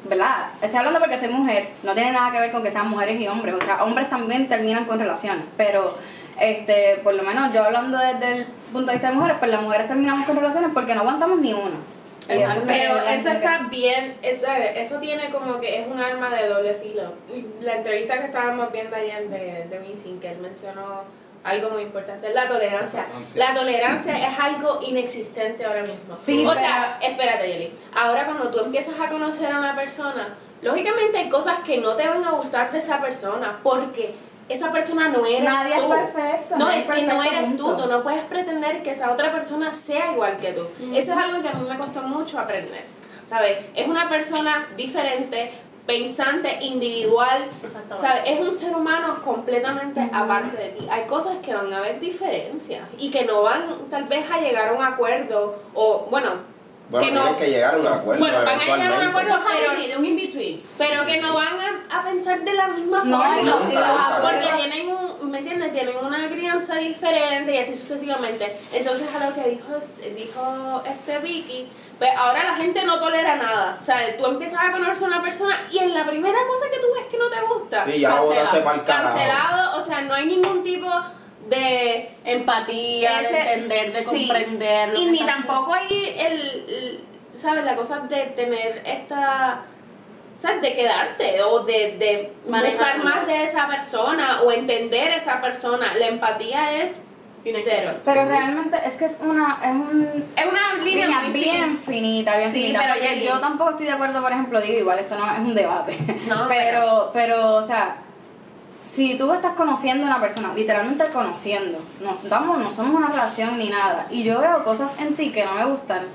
¿verdad? 0.08 0.48
Estoy 0.60 0.78
hablando 0.78 1.00
porque 1.00 1.16
soy 1.16 1.28
mujer, 1.28 1.70
no 1.82 1.94
tiene 1.94 2.12
nada 2.12 2.30
que 2.30 2.40
ver 2.40 2.52
con 2.52 2.62
que 2.62 2.70
sean 2.70 2.90
mujeres 2.90 3.18
y 3.18 3.26
hombres, 3.26 3.54
o 3.54 3.64
sea, 3.64 3.82
hombres 3.84 4.10
también 4.10 4.48
terminan 4.48 4.84
con 4.84 4.98
relaciones, 4.98 5.46
pero 5.56 5.94
este, 6.38 7.00
por 7.02 7.14
lo 7.14 7.22
menos 7.22 7.52
yo 7.52 7.64
hablando 7.64 7.98
desde 7.98 8.38
el 8.38 8.46
punto 8.72 8.88
de 8.88 8.92
vista 8.94 9.08
de 9.08 9.14
mujeres, 9.14 9.36
pues 9.38 9.50
las 9.50 9.62
mujeres 9.62 9.88
terminamos 9.88 10.26
con 10.26 10.36
relaciones 10.36 10.70
porque 10.74 10.94
no 10.94 11.00
aguantamos 11.00 11.40
ni 11.40 11.52
una. 11.52 11.76
Pero 12.26 12.98
eso 13.08 13.28
está 13.30 13.66
bien, 13.70 14.16
eso, 14.22 14.46
eso 14.48 14.98
tiene 14.98 15.30
como 15.30 15.60
que 15.60 15.80
es 15.82 15.86
un 15.86 16.00
arma 16.00 16.30
de 16.34 16.48
doble 16.48 16.74
filo. 16.74 17.12
La 17.60 17.76
entrevista 17.76 18.18
que 18.18 18.26
estábamos 18.26 18.72
viendo 18.72 18.96
ayer 18.96 19.28
de, 19.28 19.66
de 19.68 19.78
Wisin, 19.86 20.20
que 20.20 20.30
él 20.30 20.38
mencionó 20.38 21.02
algo 21.44 21.70
muy 21.70 21.82
importante, 21.82 22.30
la 22.30 22.48
tolerancia. 22.48 23.06
La 23.34 23.54
tolerancia 23.54 24.16
es 24.16 24.38
algo 24.38 24.80
inexistente 24.82 25.64
ahora 25.64 25.82
mismo. 25.82 26.16
Sí, 26.24 26.44
o 26.46 26.48
pero- 26.48 26.60
sea, 26.60 26.98
espérate, 27.02 27.48
Yeli. 27.48 27.72
Ahora 27.94 28.24
cuando 28.24 28.48
tú 28.50 28.60
empiezas 28.60 28.94
a 28.98 29.08
conocer 29.10 29.52
a 29.52 29.58
una 29.58 29.76
persona, 29.76 30.36
lógicamente 30.62 31.18
hay 31.18 31.28
cosas 31.28 31.58
que 31.60 31.76
no 31.76 31.94
te 31.96 32.08
van 32.08 32.24
a 32.24 32.30
gustar 32.30 32.72
de 32.72 32.78
esa 32.78 32.98
persona, 33.00 33.60
porque 33.62 34.14
esa 34.48 34.70
persona 34.72 35.08
no 35.08 35.24
eres 35.24 35.44
Nadie 35.44 35.76
tú. 35.76 35.92
es 35.94 36.00
perfecto. 36.10 36.56
No, 36.56 36.70
es 36.70 36.84
que 36.84 37.02
no 37.02 37.22
eres 37.22 37.56
tú, 37.56 37.64
punto. 37.64 37.84
tú 37.84 37.90
no 37.90 38.02
puedes 38.02 38.24
pretender 38.24 38.82
que 38.82 38.90
esa 38.90 39.12
otra 39.12 39.32
persona 39.32 39.72
sea 39.72 40.12
igual 40.12 40.38
que 40.38 40.52
tú. 40.52 40.66
Eso 40.94 41.12
es 41.12 41.16
algo 41.18 41.42
que 41.42 41.48
a 41.48 41.54
mí 41.54 41.66
me 41.68 41.76
costó 41.78 42.02
mucho 42.02 42.38
aprender, 42.38 42.84
¿sabes? 43.28 43.58
Es 43.74 43.88
una 43.88 44.08
persona 44.08 44.68
diferente, 44.76 45.52
pensante, 45.86 46.58
individual, 46.62 47.50
Exactamente. 47.62 48.06
¿sabes? 48.08 48.22
Es 48.26 48.40
un 48.40 48.56
ser 48.56 48.74
humano 48.74 49.20
completamente 49.22 50.00
aparte 50.12 50.56
de 50.56 50.68
ti. 50.70 50.86
Hay 50.90 51.04
cosas 51.06 51.36
que 51.42 51.54
van 51.54 51.72
a 51.72 51.78
haber 51.78 52.00
diferencias 52.00 52.82
y 52.98 53.10
que 53.10 53.24
no 53.24 53.42
van 53.42 53.64
tal 53.90 54.04
vez 54.04 54.24
a 54.30 54.40
llegar 54.40 54.68
a 54.68 54.72
un 54.72 54.82
acuerdo 54.84 55.62
o, 55.74 56.06
bueno, 56.10 56.30
Bueno, 56.94 57.06
que 57.08 57.12
no- 57.12 57.20
tienen 57.22 57.38
que 57.40 57.50
llegar 57.50 57.74
a 57.74 57.78
un 57.78 57.86
acuerdo. 57.88 58.20
Bueno, 58.20 58.38
van 58.44 58.48
a 58.60 58.64
llegar 58.64 58.92
a 58.92 58.96
un 58.98 59.02
acuerdo, 59.08 59.34
pero- 59.48 59.80
de 59.88 59.96
un 59.96 60.04
in-between. 60.04 60.62
pero 60.78 61.06
que 61.06 61.20
no 61.20 61.34
van 61.34 61.48
a, 61.90 61.98
a 61.98 62.04
pensar 62.04 62.40
de 62.42 62.54
la 62.54 62.68
misma 62.68 63.02
No, 63.04 63.16
forma. 63.18 63.40
y 63.40 63.44
los 63.44 63.60
Nunca, 63.64 64.18
Porque 64.22 64.46
tienen 64.56 64.88
un, 64.96 65.30
¿me 65.30 65.38
entiendes? 65.38 65.72
Tienen 65.72 65.96
una 65.96 66.28
crianza 66.28 66.76
diferente 66.76 67.52
y 67.54 67.58
así 67.58 67.74
sucesivamente. 67.74 68.60
Entonces 68.72 69.08
a 69.12 69.28
lo 69.28 69.34
que 69.34 69.50
dijo, 69.50 69.66
dijo 70.16 70.82
este 70.86 71.18
Vicky, 71.18 71.68
pues 71.98 72.10
ahora 72.16 72.44
la 72.44 72.54
gente 72.54 72.84
no 72.84 72.98
tolera 73.00 73.36
nada. 73.36 73.78
O 73.80 73.84
sea, 73.84 74.16
tú 74.16 74.26
empiezas 74.26 74.60
a 74.62 74.70
conocer 74.72 75.04
a 75.04 75.08
una 75.08 75.22
persona 75.22 75.56
y 75.72 75.78
en 75.78 75.94
la 75.94 76.04
primera 76.06 76.38
cosa 76.46 76.70
que 76.70 76.78
tú 76.78 76.86
ves 76.94 77.06
que 77.10 77.18
no 77.18 77.28
te 77.28 77.40
gusta, 77.40 77.84
Y 77.90 78.00
ya 78.00 78.10
lo 78.10 78.28
cancelado. 78.30 78.84
Cancelado, 78.84 79.78
o 79.78 79.84
sea, 79.84 80.00
no 80.02 80.14
hay 80.14 80.26
ningún 80.26 80.62
tipo 80.62 80.88
de 81.48 82.10
Empatía, 82.24 83.20
Ese- 83.20 83.32
de 83.34 83.52
entender, 83.54 83.92
de 83.92 84.02
sí. 84.02 84.26
comprender. 84.28 84.88
lo 84.90 84.98
y 85.00 85.04
que 85.06 85.10
ni 85.12 85.18
tampoco 85.26 85.74
hay 85.74 86.14
el, 86.18 86.40
el- 86.68 87.04
¿sabes? 87.34 87.64
La 87.64 87.76
cosa 87.76 87.98
de 88.00 88.16
tener 88.36 88.82
esta, 88.86 89.62
¿sabes? 90.38 90.62
De 90.62 90.74
quedarte 90.74 91.42
o 91.42 91.60
de, 91.64 91.96
de 91.98 92.32
buscar 92.44 92.62
Manejarlo. 92.62 93.04
más 93.04 93.26
de 93.26 93.44
esa 93.44 93.66
persona 93.68 94.42
o 94.42 94.52
entender 94.52 95.10
esa 95.12 95.40
persona. 95.40 95.94
La 95.94 96.08
empatía 96.08 96.82
es 96.82 97.02
cero. 97.44 97.98
Pero 98.06 98.24
realmente 98.24 98.78
es 98.86 98.94
que 98.94 99.04
es 99.04 99.18
una, 99.20 99.58
es 99.62 99.70
un, 99.70 100.24
Es 100.34 100.46
una 100.46 100.82
línea, 100.82 101.06
línea 101.06 101.28
bien 101.30 101.78
finita, 101.84 102.38
bien 102.38 102.48
Sí, 102.50 102.62
finita. 102.62 102.80
pero 102.80 102.94
porque 102.94 103.24
yo 103.26 103.38
tampoco 103.38 103.70
estoy 103.72 103.86
de 103.86 103.92
acuerdo, 103.92 104.22
por 104.22 104.32
ejemplo, 104.32 104.60
digo, 104.62 104.78
igual 104.78 104.98
esto 105.00 105.14
no 105.18 105.30
es 105.30 105.38
un 105.40 105.54
debate. 105.54 105.98
No, 106.26 106.46
pero, 106.48 107.10
pero, 107.12 107.56
o 107.56 107.62
sea, 107.62 107.96
si 108.94 109.16
tú 109.16 109.32
estás 109.32 109.54
conociendo 109.54 110.06
a 110.06 110.10
una 110.10 110.20
persona, 110.20 110.52
literalmente 110.54 111.04
conociendo, 111.12 111.78
no, 112.00 112.12
estamos, 112.22 112.58
no 112.58 112.70
somos 112.72 112.94
una 112.94 113.08
relación 113.08 113.58
ni 113.58 113.68
nada, 113.68 114.06
y 114.10 114.22
yo 114.22 114.40
veo 114.40 114.62
cosas 114.62 114.92
en 115.00 115.14
ti 115.16 115.32
que 115.32 115.44
no 115.44 115.54
me 115.54 115.64
gustan, 115.64 116.06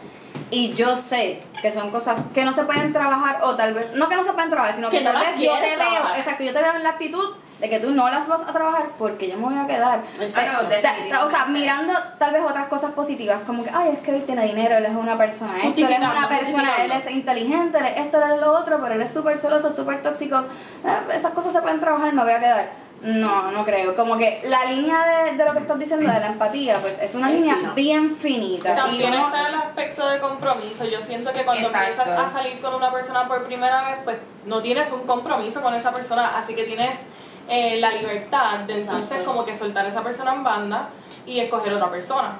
y 0.51 0.73
yo 0.73 0.95
sé 0.95 1.41
que 1.61 1.71
son 1.71 1.91
cosas 1.91 2.21
que 2.33 2.45
no 2.45 2.53
se 2.53 2.63
pueden 2.63 2.93
trabajar, 2.93 3.39
o 3.43 3.55
tal 3.55 3.73
vez, 3.73 3.93
no 3.95 4.07
que 4.07 4.15
no 4.15 4.23
se 4.23 4.33
pueden 4.33 4.49
trabajar, 4.49 4.75
sino 4.75 4.89
que, 4.89 5.01
tal 5.01 5.17
vez 5.17 5.35
yo 5.37 5.53
te 5.59 5.75
veo, 5.75 6.15
exacto, 6.15 6.43
yo 6.43 6.53
te 6.53 6.61
veo 6.61 6.73
en 6.73 6.83
la 6.83 6.89
actitud 6.91 7.35
de 7.59 7.69
que 7.69 7.79
tú 7.79 7.91
no 7.91 8.09
las 8.09 8.25
vas 8.27 8.41
a 8.47 8.53
trabajar 8.53 8.91
porque 8.97 9.27
yo 9.27 9.37
me 9.37 9.45
voy 9.45 9.57
a 9.57 9.67
quedar. 9.67 10.01
Exacto, 10.19 10.67
ta- 10.81 10.95
ta- 11.09 11.25
o 11.25 11.29
sea, 11.29 11.45
mirando 11.47 11.93
tal 12.17 12.31
vez 12.31 12.41
otras 12.47 12.67
cosas 12.67 12.91
positivas, 12.91 13.39
como 13.45 13.63
que, 13.63 13.69
ay, 13.73 13.89
es 13.93 13.99
que 13.99 14.15
él 14.15 14.23
tiene 14.25 14.45
dinero, 14.45 14.77
él 14.77 14.85
es 14.85 14.95
una 14.95 15.17
persona 15.17 15.57
esto, 15.57 15.85
él 15.85 15.91
es 15.93 15.99
una 15.99 16.29
persona, 16.29 16.75
él 16.83 16.91
es 16.91 17.11
inteligente, 17.11 17.77
él 17.79 17.85
es 17.85 17.97
esto, 18.05 18.23
él 18.23 18.31
es 18.35 18.39
lo 18.41 18.57
otro, 18.57 18.79
pero 18.81 18.95
él 18.95 19.01
es 19.01 19.11
súper 19.11 19.37
celoso, 19.37 19.71
súper 19.71 20.01
tóxico. 20.01 20.37
Eh, 20.85 21.15
esas 21.15 21.33
cosas 21.33 21.51
se 21.53 21.61
pueden 21.61 21.79
trabajar, 21.81 22.13
me 22.13 22.23
voy 22.23 22.31
a 22.33 22.39
quedar. 22.39 22.89
No, 23.01 23.49
no 23.51 23.63
creo. 23.63 23.95
Como 23.95 24.17
que 24.17 24.41
la 24.43 24.65
línea 24.65 25.05
de, 25.25 25.37
de 25.37 25.45
lo 25.45 25.53
que 25.53 25.59
estás 25.59 25.79
diciendo 25.79 26.11
de 26.11 26.19
la 26.19 26.27
empatía, 26.27 26.77
pues 26.81 26.97
es 27.01 27.15
una 27.15 27.29
línea 27.29 27.55
bien 27.73 28.17
finita. 28.17 28.73
Y 28.73 28.75
También 28.75 29.13
uno- 29.13 29.25
está 29.27 29.47
el 29.47 29.55
aspecto 29.55 30.09
de 30.09 30.19
compromiso. 30.19 30.83
Yo 30.85 30.99
siento 31.01 31.31
que 31.31 31.43
cuando 31.45 31.67
Exacto. 31.67 31.91
empiezas 32.01 32.19
a 32.19 32.29
salir 32.33 32.59
con 32.59 32.73
una 32.75 32.91
persona 32.91 33.25
por 33.25 33.45
primera 33.45 33.83
vez, 33.83 33.97
pues 34.03 34.17
no 34.45 34.61
tienes 34.61 34.91
un 34.91 35.01
compromiso 35.07 35.61
con 35.61 35.73
esa 35.75 35.93
persona, 35.93 36.37
así 36.37 36.53
que 36.55 36.65
tienes 36.65 36.97
eh, 37.49 37.77
la 37.79 37.91
libertad 37.91 38.59
de 38.59 38.79
entonces 38.79 39.23
como 39.23 39.45
que 39.45 39.55
soltar 39.55 39.85
a 39.85 39.89
esa 39.89 40.03
persona 40.03 40.33
en 40.33 40.43
banda 40.43 40.89
y 41.25 41.39
escoger 41.39 41.73
otra 41.73 41.89
persona. 41.89 42.39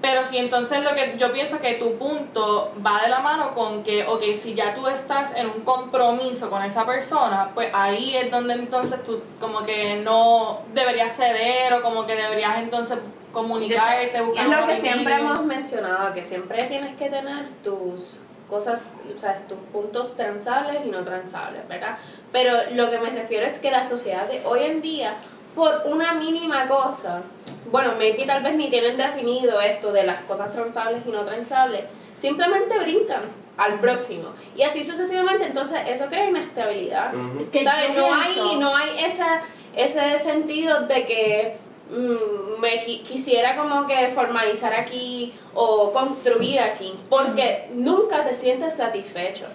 Pero 0.00 0.24
si 0.24 0.38
entonces 0.38 0.82
lo 0.82 0.94
que 0.94 1.16
yo 1.18 1.32
pienso 1.32 1.60
que 1.60 1.74
tu 1.74 1.96
punto 1.96 2.72
va 2.84 3.02
de 3.02 3.08
la 3.08 3.18
mano 3.18 3.54
con 3.54 3.82
que, 3.82 4.06
ok, 4.06 4.22
si 4.40 4.54
ya 4.54 4.74
tú 4.74 4.86
estás 4.86 5.34
en 5.34 5.46
un 5.48 5.62
compromiso 5.62 6.48
con 6.48 6.62
esa 6.62 6.86
persona, 6.86 7.50
pues 7.54 7.70
ahí 7.74 8.16
es 8.16 8.30
donde 8.30 8.54
entonces 8.54 9.02
tú 9.04 9.20
como 9.40 9.64
que 9.64 9.96
no 9.96 10.60
deberías 10.72 11.16
ceder 11.16 11.74
o 11.74 11.82
como 11.82 12.06
que 12.06 12.14
deberías 12.14 12.58
entonces 12.58 12.98
comunicarte, 13.32 14.16
es 14.16 14.26
buscar 14.26 14.46
lo 14.46 14.62
un 14.62 14.68
que 14.68 14.76
siempre 14.76 15.14
hemos 15.14 15.44
mencionado, 15.44 16.14
que 16.14 16.24
siempre 16.24 16.64
tienes 16.64 16.96
que 16.96 17.08
tener 17.08 17.48
tus 17.64 18.20
cosas, 18.50 18.92
o 19.14 19.18
sea, 19.18 19.38
tus 19.48 19.58
puntos 19.72 20.16
transables 20.16 20.80
y 20.84 20.90
no 20.90 21.04
transables, 21.04 21.66
¿verdad? 21.68 21.96
Pero 22.32 22.52
lo 22.74 22.90
que 22.90 22.98
me 22.98 23.10
refiero 23.10 23.46
es 23.46 23.58
que 23.58 23.70
la 23.70 23.84
sociedad 23.88 24.26
de 24.28 24.42
hoy 24.44 24.64
en 24.64 24.82
día, 24.82 25.14
por 25.54 25.82
una 25.86 26.14
mínima 26.14 26.68
cosa, 26.68 27.22
bueno, 27.70 27.92
maybe 27.98 28.24
tal 28.26 28.42
vez 28.42 28.54
ni 28.54 28.68
tienen 28.70 28.96
definido 28.96 29.60
esto 29.60 29.92
de 29.92 30.02
las 30.04 30.22
cosas 30.24 30.52
transables 30.52 31.02
y 31.06 31.10
no 31.10 31.22
transables, 31.22 31.84
simplemente 32.18 32.78
brincan 32.78 33.22
al 33.56 33.78
próximo. 33.80 34.30
Y 34.56 34.62
así 34.62 34.84
sucesivamente, 34.84 35.46
entonces 35.46 35.78
eso 35.88 36.06
crea 36.06 36.28
inestabilidad. 36.28 37.12
Es 37.38 37.48
que 37.48 37.64
¿Sabes? 37.64 37.96
No 37.96 38.12
hay, 38.14 38.56
no 38.58 38.76
hay 38.76 39.04
esa, 39.04 39.40
ese 39.76 40.18
sentido 40.18 40.82
de 40.86 41.06
que 41.06 41.56
mm, 41.90 42.60
me 42.60 42.86
qui- 42.86 43.02
quisiera 43.02 43.56
como 43.56 43.86
que 43.86 44.08
formalizar 44.14 44.72
aquí 44.74 45.34
o 45.54 45.92
construir 45.92 46.60
aquí, 46.60 46.94
porque 47.08 47.68
nunca 47.74 48.24
te 48.24 48.34
sientes 48.34 48.74
satisfecho. 48.74 49.46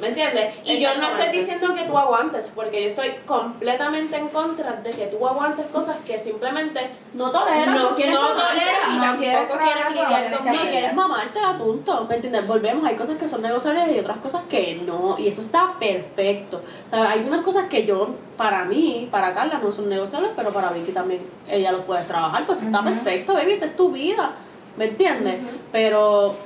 ¿Me 0.00 0.08
entiendes? 0.08 0.54
Y 0.64 0.80
yo 0.80 0.94
no 0.96 1.08
estoy 1.08 1.36
diciendo 1.36 1.74
que 1.74 1.84
tú 1.84 1.96
aguantes, 1.96 2.52
porque 2.54 2.82
yo 2.82 2.88
estoy 2.90 3.10
completamente 3.26 4.16
en 4.16 4.28
contra 4.28 4.72
de 4.72 4.92
que 4.92 5.06
tú 5.08 5.26
aguantes 5.28 5.66
cosas 5.66 5.96
que 6.06 6.18
simplemente 6.18 6.90
No 7.12 7.30
toleras, 7.30 7.78
no, 7.78 7.94
quieres 7.96 8.14
no 8.14 8.22
mamártela. 8.22 8.48
toleras 8.48 8.88
y 8.88 8.96
no 8.96 9.32
tampoco 9.32 9.58
quieres 9.62 9.90
lidiar 9.90 10.38
conmigo. 10.38 10.64
No 10.64 10.70
quieres 10.70 10.94
mamarte 10.94 11.38
a 11.38 11.58
punto, 11.58 12.06
¿me 12.08 12.14
entiendes? 12.14 12.46
Volvemos, 12.46 12.84
hay 12.86 12.96
cosas 12.96 13.18
que 13.18 13.28
son 13.28 13.42
negociables 13.42 13.94
y 13.94 13.98
otras 13.98 14.16
cosas 14.18 14.42
que 14.48 14.80
no, 14.86 15.16
y 15.18 15.28
eso 15.28 15.42
está 15.42 15.74
perfecto. 15.78 16.62
O 16.86 16.90
sea, 16.90 17.10
hay 17.10 17.20
unas 17.20 17.42
cosas 17.44 17.68
que 17.68 17.84
yo, 17.84 18.08
para 18.38 18.64
mí, 18.64 19.06
para 19.10 19.34
Carla 19.34 19.60
no 19.62 19.70
son 19.70 19.88
negociables, 19.90 20.30
pero 20.34 20.50
para 20.50 20.70
Vicky 20.70 20.92
también, 20.92 21.20
ella 21.46 21.72
lo 21.72 21.84
puede 21.84 22.04
trabajar, 22.04 22.46
pues 22.46 22.62
está 22.62 22.82
perfecto, 22.82 23.34
baby, 23.34 23.52
esa 23.52 23.66
es 23.66 23.76
tu 23.76 23.90
vida, 23.90 24.32
¿me 24.76 24.86
entiendes? 24.86 25.36
Pero 25.72 26.36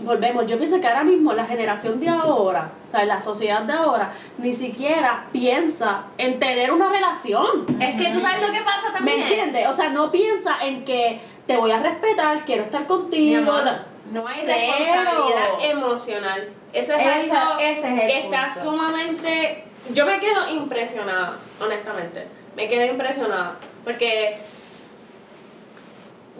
volvemos, 0.00 0.46
yo 0.46 0.58
pienso 0.58 0.80
que 0.80 0.86
ahora 0.86 1.04
mismo 1.04 1.32
la 1.32 1.44
generación 1.46 2.00
de 2.00 2.08
ahora, 2.08 2.70
o 2.86 2.90
sea, 2.90 3.04
la 3.04 3.20
sociedad 3.20 3.62
de 3.62 3.72
ahora, 3.72 4.12
ni 4.38 4.52
siquiera 4.52 5.26
piensa 5.32 6.04
en 6.18 6.38
tener 6.38 6.72
una 6.72 6.88
relación. 6.88 7.66
Es 7.80 7.96
que 8.00 8.12
tú 8.12 8.20
sabes 8.20 8.40
lo 8.42 8.52
que 8.52 8.60
pasa 8.62 8.88
¿Me 8.88 8.96
también. 8.96 9.22
entiendes? 9.22 9.66
O 9.68 9.72
sea, 9.72 9.90
no 9.90 10.10
piensa 10.10 10.56
en 10.64 10.84
que 10.84 11.20
te 11.46 11.56
voy 11.56 11.70
a 11.70 11.78
respetar, 11.80 12.44
quiero 12.44 12.64
estar 12.64 12.86
contigo. 12.86 13.40
amor, 13.40 13.64
No 14.12 14.26
hay 14.26 14.42
Cero. 14.44 14.72
responsabilidad 14.78 15.70
emocional. 15.70 16.48
Eso 16.72 16.92
es 16.94 17.00
Ese- 17.24 17.30
algo 17.36 17.58
ese 17.60 17.78
es 17.80 17.84
el 17.84 18.00
que 18.00 18.18
está 18.20 18.54
sumamente... 18.54 19.64
Yo 19.94 20.04
me 20.06 20.18
quedo 20.18 20.50
impresionada, 20.50 21.38
honestamente. 21.60 22.26
Me 22.56 22.68
quedo 22.68 22.84
impresionada. 22.86 23.56
Porque 23.84 24.38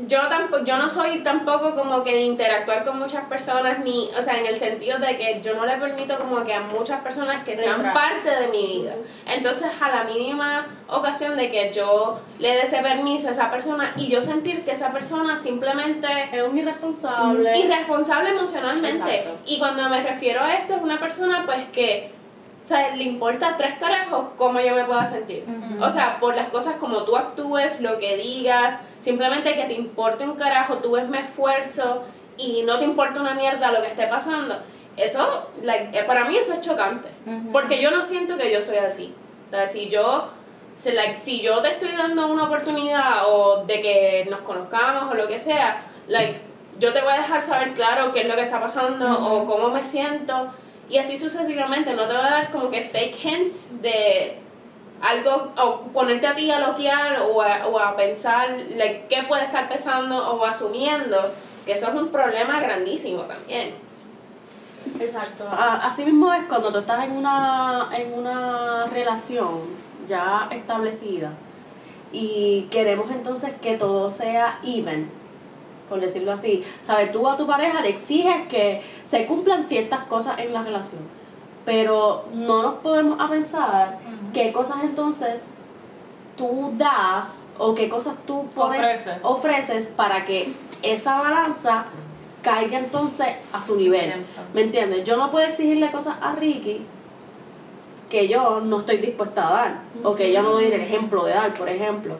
yo 0.06 0.28
tampoco, 0.28 0.64
yo 0.64 0.76
no 0.76 0.88
soy 0.88 1.20
tampoco 1.24 1.74
como 1.74 2.04
que 2.04 2.14
de 2.14 2.20
interactuar 2.20 2.84
con 2.84 2.98
muchas 2.98 3.24
personas, 3.24 3.80
ni, 3.80 4.08
o 4.16 4.22
sea, 4.22 4.38
en 4.38 4.46
el 4.46 4.56
sentido 4.56 4.98
de 4.98 5.16
que 5.18 5.40
yo 5.42 5.54
no 5.54 5.66
le 5.66 5.76
permito 5.76 6.16
como 6.18 6.44
que 6.44 6.54
a 6.54 6.60
muchas 6.60 7.00
personas 7.00 7.42
que 7.44 7.56
sean 7.56 7.92
parte 7.92 8.30
de 8.30 8.46
mi 8.48 8.66
vida. 8.66 8.92
Entonces, 9.26 9.68
a 9.80 9.88
la 9.88 10.04
mínima 10.04 10.66
ocasión 10.88 11.36
de 11.36 11.50
que 11.50 11.72
yo 11.72 12.20
le 12.38 12.48
dé 12.48 12.62
ese 12.62 12.78
permiso 12.78 13.28
a 13.28 13.32
esa 13.32 13.50
persona 13.50 13.92
y 13.96 14.08
yo 14.08 14.22
sentir 14.22 14.64
que 14.64 14.70
esa 14.70 14.92
persona 14.92 15.36
simplemente 15.36 16.06
Es 16.32 16.42
un 16.42 16.56
irresponsable. 16.56 17.58
irresponsable 17.58 18.30
emocionalmente. 18.30 19.16
Exacto. 19.16 19.38
Y 19.46 19.58
cuando 19.58 19.88
me 19.88 20.02
refiero 20.02 20.42
a 20.42 20.54
esto, 20.54 20.76
es 20.76 20.82
una 20.82 21.00
persona 21.00 21.42
pues 21.44 21.68
que, 21.72 22.12
o 22.62 22.66
sea, 22.66 22.94
le 22.94 23.02
importa 23.02 23.56
tres 23.56 23.78
carajos 23.80 24.26
cómo 24.36 24.60
yo 24.60 24.76
me 24.76 24.84
pueda 24.84 25.04
sentir. 25.06 25.44
Ujú. 25.48 25.82
O 25.84 25.90
sea, 25.90 26.20
por 26.20 26.36
las 26.36 26.50
cosas 26.50 26.76
como 26.76 27.02
tú 27.02 27.16
actúes, 27.16 27.80
lo 27.80 27.98
que 27.98 28.16
digas, 28.16 28.78
simplemente 29.00 29.54
que 29.54 29.64
te 29.64 29.74
importe 29.74 30.24
un 30.24 30.36
carajo, 30.36 30.78
tú 30.78 30.92
ves 30.92 31.08
mi 31.08 31.18
esfuerzo 31.18 32.04
y 32.36 32.62
no 32.62 32.78
te 32.78 32.84
importa 32.84 33.20
una 33.20 33.34
mierda 33.34 33.72
lo 33.72 33.82
que 33.82 33.88
esté 33.88 34.06
pasando. 34.06 34.56
Eso, 34.96 35.50
like, 35.62 35.96
eh, 35.96 36.04
para 36.04 36.24
mí 36.24 36.36
eso 36.36 36.54
es 36.54 36.60
chocante. 36.60 37.08
Porque 37.52 37.80
yo 37.80 37.90
no 37.90 38.02
siento 38.02 38.36
que 38.36 38.52
yo 38.52 38.60
soy 38.60 38.78
así. 38.78 39.14
O 39.46 39.50
sea, 39.50 39.66
si 39.66 39.88
yo, 39.88 40.30
si, 40.74 40.92
like, 40.92 41.18
si 41.20 41.40
yo 41.40 41.62
te 41.62 41.72
estoy 41.72 41.92
dando 41.92 42.26
una 42.26 42.44
oportunidad 42.44 43.22
o 43.28 43.64
de 43.64 43.80
que 43.80 44.26
nos 44.28 44.40
conozcamos 44.40 45.12
o 45.12 45.14
lo 45.14 45.28
que 45.28 45.38
sea, 45.38 45.82
like, 46.08 46.40
yo 46.78 46.92
te 46.92 47.00
voy 47.00 47.12
a 47.12 47.18
dejar 47.18 47.40
saber 47.42 47.72
claro 47.74 48.12
qué 48.12 48.22
es 48.22 48.28
lo 48.28 48.34
que 48.34 48.42
está 48.42 48.60
pasando 48.60 49.06
o 49.20 49.46
cómo 49.46 49.68
me 49.70 49.84
siento. 49.84 50.48
Y 50.88 50.98
así 50.98 51.16
sucesivamente, 51.16 51.92
no 51.94 52.06
te 52.06 52.14
voy 52.14 52.26
a 52.26 52.30
dar 52.30 52.50
como 52.50 52.70
que 52.70 52.82
fake 52.82 53.24
hints 53.24 53.82
de 53.82 54.38
algo, 55.00 55.52
o 55.56 55.80
ponerte 55.92 56.26
a 56.26 56.34
ti 56.34 56.50
a 56.50 56.60
loquear 56.60 57.22
o 57.22 57.40
a, 57.40 57.66
o 57.66 57.78
a 57.78 57.96
pensar 57.96 58.56
like, 58.76 59.06
qué 59.08 59.24
puede 59.28 59.44
estar 59.44 59.68
pensando 59.68 60.16
o 60.16 60.44
asumiendo 60.44 61.32
que 61.64 61.72
eso 61.72 61.88
es 61.88 61.94
un 61.94 62.08
problema 62.08 62.60
grandísimo 62.60 63.22
también. 63.22 63.74
Exacto. 65.00 65.44
Así 65.50 66.04
mismo 66.04 66.32
es 66.32 66.44
cuando 66.48 66.72
tú 66.72 66.78
estás 66.78 67.04
en 67.04 67.12
una, 67.12 67.90
en 67.92 68.14
una 68.14 68.86
relación 68.86 69.62
ya 70.08 70.48
establecida 70.50 71.32
y 72.12 72.62
queremos 72.70 73.10
entonces 73.10 73.52
que 73.60 73.76
todo 73.76 74.10
sea 74.10 74.60
even, 74.64 75.10
por 75.88 76.00
decirlo 76.00 76.32
así. 76.32 76.64
¿Sabes? 76.86 77.12
Tú 77.12 77.28
a 77.28 77.36
tu 77.36 77.46
pareja 77.46 77.80
le 77.82 77.90
exiges 77.90 78.48
que 78.48 78.82
se 79.04 79.26
cumplan 79.26 79.64
ciertas 79.64 80.04
cosas 80.04 80.38
en 80.38 80.52
la 80.52 80.62
relación, 80.62 81.02
pero 81.68 82.24
no 82.32 82.62
nos 82.62 82.74
podemos 82.76 83.20
a 83.20 83.28
pensar 83.28 83.98
qué 84.32 84.52
cosas 84.54 84.78
entonces 84.84 85.50
tú 86.34 86.72
das 86.78 87.46
o 87.58 87.74
qué 87.74 87.90
cosas 87.90 88.14
tú 88.26 88.46
pones, 88.54 88.80
Ofreces. 88.80 89.18
ofreces 89.22 89.86
para 89.88 90.24
que 90.24 90.54
esa 90.82 91.20
balanza 91.20 91.84
caiga 92.40 92.78
entonces 92.78 93.26
a 93.52 93.60
su 93.60 93.76
nivel. 93.76 94.24
¿Me 94.54 94.62
entiendes? 94.62 95.04
Yo 95.04 95.18
no 95.18 95.30
puedo 95.30 95.46
exigirle 95.46 95.90
cosas 95.90 96.16
a 96.22 96.32
Ricky 96.36 96.86
que 98.08 98.28
yo 98.28 98.60
no 98.62 98.80
estoy 98.80 98.96
dispuesta 98.96 99.46
a 99.46 99.52
dar 99.52 99.78
o 100.02 100.14
que 100.14 100.32
yo 100.32 100.42
no 100.42 100.52
doy 100.52 100.72
el 100.72 100.80
ejemplo 100.80 101.26
de 101.26 101.34
dar, 101.34 101.52
por 101.52 101.68
ejemplo. 101.68 102.16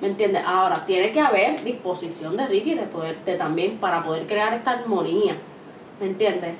¿Me 0.00 0.08
entiendes? 0.08 0.42
Ahora, 0.44 0.84
tiene 0.84 1.12
que 1.12 1.20
haber 1.20 1.62
disposición 1.62 2.36
de 2.36 2.48
Ricky 2.48 2.74
de 2.74 2.86
poder, 2.86 3.24
de 3.24 3.36
también 3.36 3.78
para 3.78 4.02
poder 4.02 4.26
crear 4.26 4.52
esta 4.52 4.72
armonía. 4.72 5.36
¿Me 6.00 6.06
entiendes? 6.06 6.54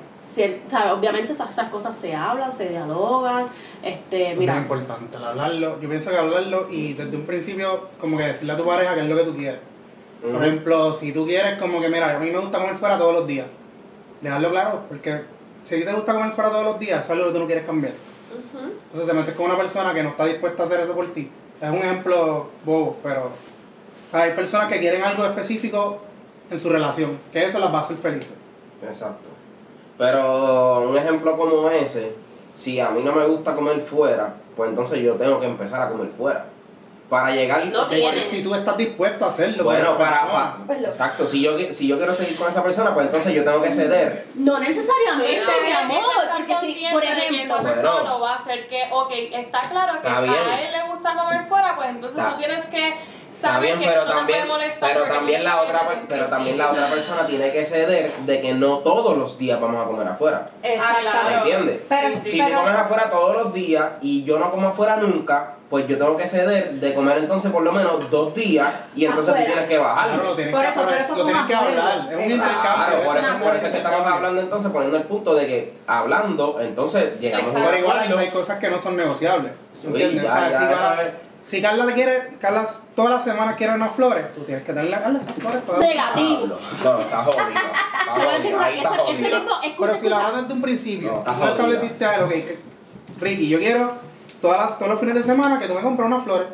Obviamente 0.93 1.33
esas, 1.33 1.49
esas 1.49 1.69
cosas 1.69 1.95
se 1.95 2.15
hablan, 2.15 2.55
se 2.55 2.69
dialogan. 2.69 3.47
Este, 3.83 4.23
Eso 4.23 4.31
es 4.31 4.37
mira, 4.37 4.53
muy 4.53 4.63
importante, 4.63 5.17
el 5.17 5.23
hablarlo. 5.23 5.81
Yo 5.81 5.89
pienso 5.89 6.09
que 6.09 6.17
hablarlo 6.17 6.67
y 6.69 6.93
desde 6.93 7.15
un 7.15 7.25
principio, 7.25 7.89
como 7.99 8.17
que 8.17 8.23
decirle 8.23 8.53
a 8.53 8.57
tu 8.57 8.65
pareja 8.65 8.95
qué 8.95 9.01
es 9.01 9.09
lo 9.09 9.17
que 9.17 9.23
tú 9.23 9.35
quieres. 9.35 9.59
Por 10.21 10.45
ejemplo, 10.45 10.93
si 10.93 11.11
tú 11.11 11.25
quieres, 11.25 11.57
como 11.57 11.81
que, 11.81 11.89
mira, 11.89 12.15
a 12.15 12.19
mí 12.19 12.29
me 12.29 12.37
gusta 12.37 12.59
comer 12.59 12.75
fuera 12.75 12.97
todos 12.97 13.13
los 13.13 13.27
días. 13.27 13.47
Dejarlo 14.21 14.51
claro, 14.51 14.81
porque 14.87 15.21
si 15.63 15.75
a 15.75 15.79
ti 15.79 15.85
te 15.85 15.93
gusta 15.93 16.13
comer 16.13 16.31
fuera 16.31 16.51
todos 16.51 16.63
los 16.63 16.79
días, 16.79 17.03
eso 17.03 17.13
es 17.13 17.19
algo 17.19 17.27
que 17.27 17.33
tú 17.33 17.39
no 17.39 17.45
quieres 17.47 17.65
cambiar. 17.65 17.93
Entonces 18.53 19.07
te 19.07 19.13
metes 19.13 19.35
con 19.35 19.47
una 19.47 19.57
persona 19.57 19.93
que 19.93 20.03
no 20.03 20.09
está 20.09 20.25
dispuesta 20.25 20.63
a 20.63 20.65
hacer 20.65 20.79
eso 20.81 20.93
por 20.93 21.07
ti. 21.07 21.29
Es 21.59 21.69
un 21.69 21.77
ejemplo 21.77 22.49
bobo, 22.63 22.97
pero 23.03 23.25
o 23.25 24.11
sea, 24.11 24.21
hay 24.23 24.33
personas 24.33 24.71
que 24.71 24.79
quieren 24.79 25.03
algo 25.03 25.25
específico 25.25 26.01
en 26.49 26.59
su 26.59 26.69
relación, 26.69 27.17
que 27.31 27.45
eso 27.45 27.59
las 27.59 27.73
va 27.73 27.79
a 27.79 27.81
hacer 27.81 27.97
felices. 27.97 28.33
Exacto. 28.87 29.29
Pero 30.01 30.89
un 30.89 30.97
ejemplo 30.97 31.37
como 31.37 31.69
ese, 31.69 32.15
si 32.55 32.79
a 32.79 32.89
mí 32.89 33.03
no 33.03 33.11
me 33.13 33.23
gusta 33.27 33.53
comer 33.53 33.79
fuera, 33.81 34.33
pues 34.55 34.71
entonces 34.71 34.97
yo 35.03 35.13
tengo 35.13 35.39
que 35.39 35.45
empezar 35.45 35.79
a 35.79 35.89
comer 35.89 36.07
fuera. 36.17 36.45
Para 37.07 37.29
llegar... 37.29 37.67
No 37.67 37.87
tienes. 37.87 38.23
si 38.23 38.41
tú 38.43 38.55
estás 38.55 38.77
dispuesto 38.77 39.25
a 39.25 39.27
hacerlo, 39.27 39.63
Bueno, 39.63 39.99
para, 39.99 40.55
Pues 40.65 40.79
exacto, 40.81 41.27
si 41.27 41.41
yo, 41.43 41.55
si 41.71 41.85
yo 41.87 41.97
quiero 41.97 42.15
seguir 42.15 42.35
con 42.35 42.49
esa 42.49 42.63
persona, 42.63 42.95
pues 42.95 43.05
entonces 43.05 43.31
yo 43.31 43.43
tengo 43.43 43.61
que 43.61 43.71
ceder. 43.71 44.25
no 44.33 44.57
necesariamente, 44.57 45.43
Pero 45.45 45.65
mi 45.67 45.71
amor, 45.71 46.09
estar 46.23 46.37
porque 46.37 46.53
si, 46.55 46.65
consciente 46.65 46.91
por 46.93 47.01
de 47.01 47.07
que 47.07 47.13
ejemplo, 47.13 47.43
esa 47.57 47.61
persona 47.63 47.91
Bueno. 47.91 48.09
lo 48.09 48.19
va 48.21 48.31
a 48.31 48.35
hacer 48.37 48.67
que, 48.69 48.83
ok, 48.91 49.11
está 49.33 49.61
claro 49.69 49.91
que 50.01 50.07
Está 50.07 50.17
a 50.19 50.61
él 50.63 50.71
le 50.71 50.91
gusta 50.95 51.15
comer 51.15 51.45
fuera, 51.47 51.75
pues 51.75 51.89
entonces 51.89 52.17
Está- 52.17 52.31
tú 52.31 52.37
tienes 52.39 52.65
que 52.65 52.93
Está 53.41 53.53
saber 53.55 53.69
bien, 53.69 53.79
que 53.79 53.87
pero 53.87 54.01
eso 54.03 54.09
no 54.11 54.17
también, 54.19 54.39
puede 54.39 54.51
molestar. 54.51 54.91
pero 54.93 55.05
también 55.05 55.43
la 55.43 55.61
otra, 55.61 55.81
pero 56.07 56.25
también 56.25 56.57
la 56.57 56.71
otra 56.71 56.89
persona 56.89 57.25
tiene 57.27 57.51
que 57.51 57.65
ceder 57.65 58.11
de 58.13 58.39
que 58.41 58.53
no 58.53 58.77
todos 58.79 59.17
los 59.17 59.37
días 59.37 59.59
vamos 59.59 59.83
a 59.83 59.87
comer 59.87 60.07
afuera. 60.07 60.49
exactamente. 60.61 61.09
¿Me 61.11 61.11
Claro. 61.21 61.37
entiendes? 61.37 61.81
Pero, 61.89 62.19
Si 62.23 62.37
pero- 62.37 62.49
tú 62.59 62.63
comes 62.63 62.75
afuera 62.79 63.09
todos 63.09 63.35
los 63.43 63.53
días 63.53 63.85
y 64.01 64.23
yo 64.23 64.37
no 64.39 64.51
como 64.51 64.67
afuera 64.67 64.97
nunca, 64.97 65.53
pues 65.71 65.87
yo 65.87 65.97
tengo 65.97 66.17
que 66.17 66.27
ceder 66.27 66.73
de 66.73 66.93
comer 66.93 67.17
entonces 67.17 67.49
por 67.51 67.63
lo 67.63 67.71
menos 67.71 68.11
dos 68.11 68.35
días 68.35 68.73
y 68.95 69.05
entonces 69.05 69.29
Afuera. 69.29 69.45
tú 69.47 69.51
tienes 69.53 69.69
que 69.69 69.77
bajarlo. 69.79 70.13
Claro, 70.15 70.29
lo 70.29 70.35
tienes 70.35 70.53
Por 70.53 70.61
que, 70.63 70.69
eso, 70.69 70.81
por 70.83 70.93
eso 70.93 71.15
lo 71.15 71.19
es 71.21 71.25
tienes 71.25 71.45
que 71.47 71.55
hablar, 71.55 71.97
es 71.97 72.03
un 72.03 72.09
Exacto. 72.11 72.33
intercambio. 72.35 72.85
Claro, 72.87 73.03
por 73.05 73.17
es 73.17 73.23
eso, 73.25 73.33
por 73.43 73.55
eso 73.55 73.65
es 73.65 73.71
que 73.71 73.77
estamos 73.77 74.07
hablando 74.07 74.41
entonces, 74.41 74.71
poniendo 74.71 74.97
el 74.97 75.03
punto 75.03 75.33
de 75.33 75.47
que 75.47 75.73
hablando, 75.87 76.59
entonces 76.61 77.19
llegamos 77.19 77.55
a 77.55 77.57
un 77.57 77.65
Pero 77.65 77.77
igual 77.77 77.99
hay 78.19 78.29
cosas 78.29 78.59
que 78.59 78.69
no 78.69 78.79
son 78.79 78.97
negociables. 78.97 79.53
Sí, 79.81 79.87
¿Entiendes? 79.87 80.23
ya, 80.25 80.29
o 80.29 80.33
sea, 80.33 80.49
ya, 80.51 80.59
si 80.59 80.65
va- 80.65 80.97
Si 81.43 81.61
Carla 81.61 81.85
te 81.87 81.93
quiere, 81.93 82.37
Carla 82.39 82.67
todas 82.95 83.11
las 83.11 83.23
semanas 83.23 83.55
quiere 83.55 83.73
unas 83.73 83.91
flores, 83.93 84.33
tú 84.33 84.41
tienes 84.41 84.63
que 84.63 84.73
darle 84.73 84.95
a 84.95 85.01
Carla 85.01 85.19
esas 85.19 85.33
flores 85.33 85.65
todas. 85.65 85.81
Negativo. 85.81 86.57
No, 86.83 86.99
está 86.99 87.23
jodido. 87.23 87.43
Te 88.13 88.19
voy 88.19 88.29
a 88.29 88.37
decir 88.37 88.55
una 88.55 88.69
ese, 88.69 89.23
mismo, 89.23 89.51
Pero 89.79 89.95
si 89.95 90.09
la 90.09 90.27
hablas 90.27 90.41
desde 90.43 90.53
un 90.53 90.61
principio, 90.61 91.23
No, 91.25 91.33
tú 91.33 91.45
estableciste 91.45 92.05
algo 92.05 92.29
que, 92.29 92.43
que 92.43 92.59
Ricky, 93.19 93.47
yo 93.47 93.59
quiero 93.59 93.93
todas 94.41 94.59
las, 94.59 94.77
todos 94.77 94.91
los 94.91 94.99
fines 94.99 95.15
de 95.15 95.23
semana 95.23 95.59
que 95.59 95.67
tú 95.67 95.73
me 95.73 95.81
compres 95.81 96.07
unas 96.07 96.23
flores, 96.23 96.47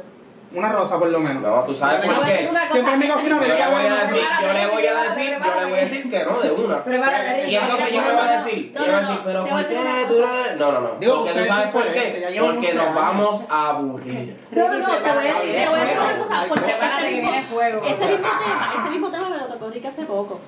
una 0.54 0.70
rosa 0.70 0.98
por 0.98 1.10
lo 1.10 1.20
menos. 1.20 1.44
No, 1.44 1.64
tú 1.64 1.74
sabes 1.74 2.06
por 2.06 2.26
qué. 2.26 2.50
Siempre 2.72 2.94
en 2.94 3.00
mi 3.00 3.08
cocina 3.08 3.40
Yo 3.40 3.48
le 3.48 3.68
voy 3.68 3.86
a 3.86 3.96
decir, 4.02 4.22
yo 4.42 4.54
le 4.54 4.68
voy 4.68 4.88
a 4.88 5.04
decir, 5.04 5.38
yo 5.44 5.60
le 5.60 5.66
voy 5.66 5.80
a 5.80 5.82
decir 5.82 6.10
que 6.10 6.26
no 6.26 6.40
de 6.40 6.52
una. 6.52 6.84
Y 7.48 7.56
entonces 7.56 7.92
yo 7.92 8.02
le 8.02 8.12
voy 8.12 8.22
a 8.22 8.32
decir, 8.32 8.74
yo 8.74 8.80
le 8.80 8.88
voy 8.88 8.96
a 8.96 9.00
decir, 9.00 9.20
pero 9.26 9.46
¿por 9.46 9.66
qué 9.66 10.06
tú 10.08 10.22
no? 10.22 10.56
No, 10.58 10.72
no, 10.72 10.82
no. 10.82 11.00
Digo, 11.00 11.24
Porque 11.24 11.40
tú 11.40 11.46
sabes 11.46 11.70
por 11.70 11.88
qué. 11.88 12.32
Porque 12.40 12.42
11 12.42 12.74
nos 12.76 12.96
vamos 12.96 13.44
a 13.50 13.70
aburrir. 13.70 14.38
No, 14.52 14.68
no, 14.70 14.80
no, 14.80 14.98
te 14.98 15.12
voy 15.12 15.28
a 15.28 15.34
decir, 15.34 15.56
te 15.56 15.70
voy 15.70 15.80
a 15.80 15.84
decir 15.84 16.00
una 16.00 16.18
cosa, 16.18 16.46
porque 16.48 16.72
ese 16.72 16.80
que 16.80 17.12
mismo, 17.12 17.32
viene 17.32 17.48
fuego. 17.48 17.82
ese 17.86 18.06
mismo 18.06 18.28
tema, 18.28 18.74
ese 18.78 18.90
mismo 18.90 19.12
tema 19.12 19.30
me 19.30 19.38
lo 19.38 19.46
tocó 19.46 19.70
Ricky 19.70 19.88
hace 19.88 20.04
poco. 20.04 20.40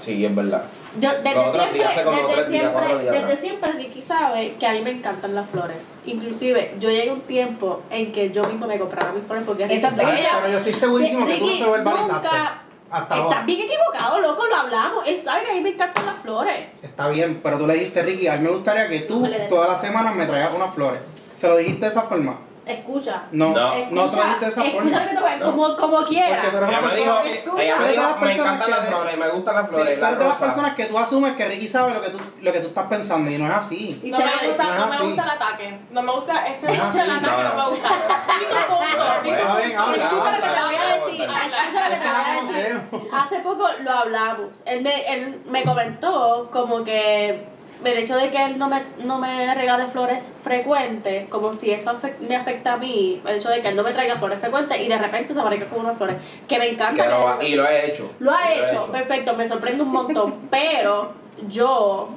Sí, 0.00 0.24
es 0.24 0.34
verdad. 0.34 0.64
Yo, 1.00 1.10
desde 1.22 1.52
siempre, 1.52 1.80
desde 1.82 2.46
siempre, 2.48 3.10
desde 3.10 3.36
siempre 3.36 3.72
Ricky 3.72 4.02
sabe 4.02 4.54
que 4.58 4.66
a 4.66 4.72
mí 4.72 4.82
me 4.82 4.90
encantan 4.90 5.34
las 5.34 5.48
flores. 5.50 5.76
Inclusive, 6.06 6.74
yo 6.78 6.90
llegué 6.90 7.10
a 7.10 7.12
un 7.12 7.20
tiempo 7.22 7.82
en 7.90 8.12
que 8.12 8.30
yo 8.30 8.42
mismo 8.44 8.66
me 8.66 8.78
compraba 8.78 9.12
mis 9.12 9.24
flores 9.24 9.44
porque 9.46 9.66
Ricky-. 9.66 9.82
Pero 9.96 10.48
yo 10.48 10.58
estoy 10.58 10.72
segurísimo 10.72 11.26
que 11.26 11.38
tú 11.38 11.56
se 11.56 11.64
verbalizaste. 11.70 12.12
nunca- 12.12 12.62
Hasta 12.88 13.14
Estás 13.16 13.18
ahora. 13.18 13.42
bien 13.42 13.60
equivocado, 13.62 14.20
loco, 14.20 14.46
lo 14.46 14.54
hablamos. 14.54 15.02
Él 15.08 15.18
sabe 15.18 15.42
que 15.44 15.50
a 15.50 15.54
mí 15.54 15.60
me 15.60 15.70
encantan 15.70 16.06
las 16.06 16.16
flores. 16.22 16.68
Está 16.82 17.08
bien, 17.08 17.40
pero 17.42 17.58
tú 17.58 17.66
le 17.66 17.74
dijiste, 17.74 18.00
Ricky, 18.02 18.28
a 18.28 18.36
mí 18.36 18.44
me 18.44 18.50
gustaría 18.50 18.88
que 18.88 19.00
tú 19.00 19.22
No 19.22 19.26
le 19.28 19.38
des. 19.40 19.48
todas 19.48 19.68
las 19.68 19.80
semanas 19.80 20.14
me 20.14 20.24
traigas 20.24 20.54
unas 20.54 20.72
flores. 20.72 21.00
¿Se 21.36 21.48
lo 21.48 21.56
dijiste 21.56 21.80
de 21.86 21.90
esa 21.90 22.02
forma? 22.02 22.38
Escucha. 22.66 23.22
No, 23.30 23.50
No. 23.50 23.54
no, 23.54 23.72
Escucha, 24.06 24.22
dijiste 24.24 24.44
de 24.44 24.50
esa 24.50 24.64
escucha 24.64 24.82
forma. 24.82 24.90
lo 25.00 25.08
que 25.08 25.14
te 25.14 25.20
voy 25.22 25.30
a 25.30 25.36
No. 25.36 25.44
como, 25.52 25.76
como 25.76 26.04
quiera. 26.04 26.36
Porque 26.42 26.50
tú 26.50 26.56
eres 26.56 26.68
Ella 26.68 26.80
me 26.80 26.96
dijo, 26.96 27.18
escucha, 27.24 27.62
ella 27.62 27.76
me 27.76 27.88
dijo, 27.88 28.02
las 28.02 28.10
me 28.20 28.26
personas 28.26 28.36
encantan 28.54 28.66
que- 28.66 28.70
las 28.72 28.86
flores, 28.88 29.18
me 29.18 29.28
gustan 29.28 29.54
las 29.54 29.64
Sí, 29.68 29.74
flores, 29.74 29.98
las 30.00 30.08
eres 30.10 30.18
de 30.18 30.28
las 30.28 30.36
personas 30.38 30.74
que 30.74 30.84
tú 30.86 30.98
asumes 30.98 31.36
que 31.36 31.44
Ricky 31.46 31.68
sabe 31.68 31.94
lo 31.94 32.00
que 32.02 32.10
tú, 32.10 32.18
lo 32.42 32.52
que 32.52 32.58
tú 32.60 32.66
estás 32.66 32.86
pensando 32.88 33.30
y 33.30 33.38
no 33.38 33.46
es 33.46 33.54
así. 33.54 34.00
Y 34.02 34.10
No 34.10 34.16
se 34.16 34.24
me, 34.24 34.30
lo- 34.32 34.48
gusta, 34.48 34.64
no 34.64 34.78
no 34.78 34.86
me 34.88 34.98
gusta 34.98 35.22
el 35.22 35.30
ataque. 35.30 35.78
No 35.90 36.02
me 36.02 36.12
gusta 36.12 36.46
este 36.48 36.66
No 36.66 36.72
es 36.72 36.78
el 36.78 36.84
así. 36.86 36.98
ataque, 37.00 37.20
no, 37.20 37.36
No, 37.36 37.48
no. 37.54 37.54
me 37.64 37.70
gusta. 37.70 37.88
Punto. 37.88 38.56
Escucha 38.56 40.30
lo 40.30 40.42
que 40.42 40.48
te 40.48 40.62
voy 40.64 40.74
a 40.74 40.94
decir. 40.94 41.22
Escucha 41.22 41.88
lo 41.88 41.94
que 41.94 42.00
te 42.00 42.08
voy 42.08 42.16
a 42.26 42.42
decir. 42.42 42.80
Hace 43.12 43.38
poco 43.40 43.68
lo 43.82 43.90
hablamos. 43.92 44.48
Él 44.64 44.82
me, 44.82 45.12
él 45.14 45.40
me 45.46 45.64
comentó 45.64 46.48
como 46.52 46.84
que 46.84 47.46
el 47.86 47.98
hecho 47.98 48.16
de 48.16 48.30
que 48.30 48.44
él 48.44 48.58
no 48.58 48.68
me, 48.68 48.82
no 48.98 49.18
me 49.18 49.54
regale 49.54 49.86
flores 49.88 50.32
frecuentes, 50.42 51.28
como 51.28 51.52
si 51.54 51.70
eso 51.70 51.96
me 52.20 52.36
afecta 52.36 52.74
a 52.74 52.76
mí, 52.76 53.20
el 53.26 53.36
hecho 53.36 53.48
de 53.48 53.60
que 53.62 53.68
él 53.68 53.76
no 53.76 53.82
me 53.82 53.92
traiga 53.92 54.16
flores 54.16 54.38
frecuentes 54.40 54.78
y 54.80 54.88
de 54.88 54.98
repente 54.98 55.32
se 55.34 55.40
aparezca 55.40 55.66
con 55.66 55.80
unas 55.80 55.96
flores 55.96 56.16
que 56.48 56.58
me 56.58 56.68
encanta. 56.70 57.02
Que 57.04 57.08
lo 57.08 57.20
que- 57.20 57.26
ha- 57.26 57.44
y 57.48 57.54
lo 57.54 57.66
he 57.68 57.86
hecho. 57.90 58.10
lo 58.18 58.32
ha 58.32 58.52
hecho, 58.52 58.86
perfecto, 58.92 59.34
me 59.34 59.46
sorprende 59.46 59.82
un 59.82 59.90
montón, 59.92 60.40
pero 60.50 61.12
yo, 61.48 62.10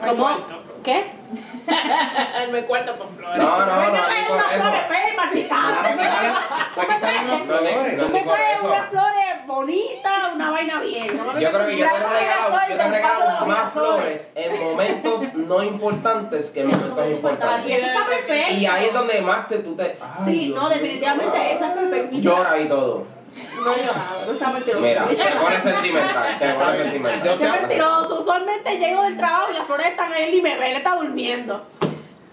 Me 0.00 0.08
como, 0.08 0.24
cuento. 0.24 0.62
¿qué? 0.84 1.18
Me 2.52 2.62
cuarto 2.64 2.94
por 2.96 3.08
flores. 3.14 3.42
No, 3.42 3.58
no, 3.58 3.66
no, 3.66 3.90
No, 3.90 3.96
flores. 3.98 4.62
no, 8.62 8.68
flores 8.90 9.37
bonitas, 9.58 10.34
una 10.34 10.50
vaina 10.50 10.80
bien. 10.80 11.16
¿no? 11.16 11.38
Yo 11.38 11.50
creo 11.50 11.66
que 11.66 11.78
yo 11.78 11.86
te 11.88 11.96
he 11.96 11.98
regalado, 11.98 12.58
yo 12.70 12.76
te 12.76 12.82
he 12.82 12.88
regalado 12.88 13.46
más 13.46 13.72
flores 13.72 14.30
en 14.34 14.62
momentos 14.62 15.22
no 15.34 15.62
importantes 15.62 16.50
que 16.50 16.60
en 16.60 16.68
momentos 16.68 17.10
importantes. 17.10 17.78
eso 17.78 17.86
está 17.86 18.06
perfecto. 18.06 18.54
Y 18.54 18.66
ahí 18.66 18.86
es 18.86 18.92
donde 18.92 19.20
más 19.20 19.48
te, 19.48 19.58
tú 19.58 19.74
te... 19.74 19.98
Ay, 20.00 20.24
Sí, 20.24 20.46
Dios 20.46 20.62
no, 20.62 20.68
definitivamente 20.68 21.52
eso 21.52 21.64
es 21.64 21.72
perfecto. 21.72 22.16
Llora 22.16 22.58
y 22.58 22.68
todo. 22.68 23.04
No 23.64 23.72
he 23.72 23.84
llorado, 23.84 24.26
no 24.26 24.34
sea 24.34 24.48
mentiroso. 24.50 24.82
Mira, 24.82 25.04
se 25.06 25.36
pone 25.36 25.60
sentimental, 25.60 26.38
se 26.38 26.48
pone 26.54 26.76
sentimental. 26.78 27.28
Yo 27.28 27.38
Qué 27.38 27.48
mentiroso, 27.60 28.20
usualmente 28.20 28.78
llego 28.78 29.02
del 29.02 29.16
trabajo 29.16 29.50
y 29.50 29.54
las 29.54 29.66
flores 29.66 29.86
están 29.88 30.12
ahí 30.12 30.36
y 30.36 30.42
me 30.42 30.56
ve, 30.56 30.70
él 30.70 30.76
está 30.76 30.94
durmiendo. 30.96 31.62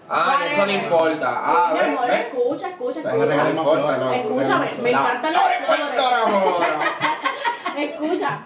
Ah, 0.08 0.38
eso 0.48 0.64
no 0.64 0.72
importa. 0.72 1.40
Ah, 1.42 1.72
sí, 1.72 1.84
mi 1.84 1.96
amor, 1.96 2.08
ve. 2.08 2.20
escucha, 2.20 2.68
escucha, 2.68 3.00
escucha. 3.00 4.14
Escúchame, 4.14 4.70
me 4.80 4.90
encantan 4.90 5.32
las 5.32 5.42
flor 5.42 5.66
flores. 5.66 6.70
Escucha, 7.82 8.40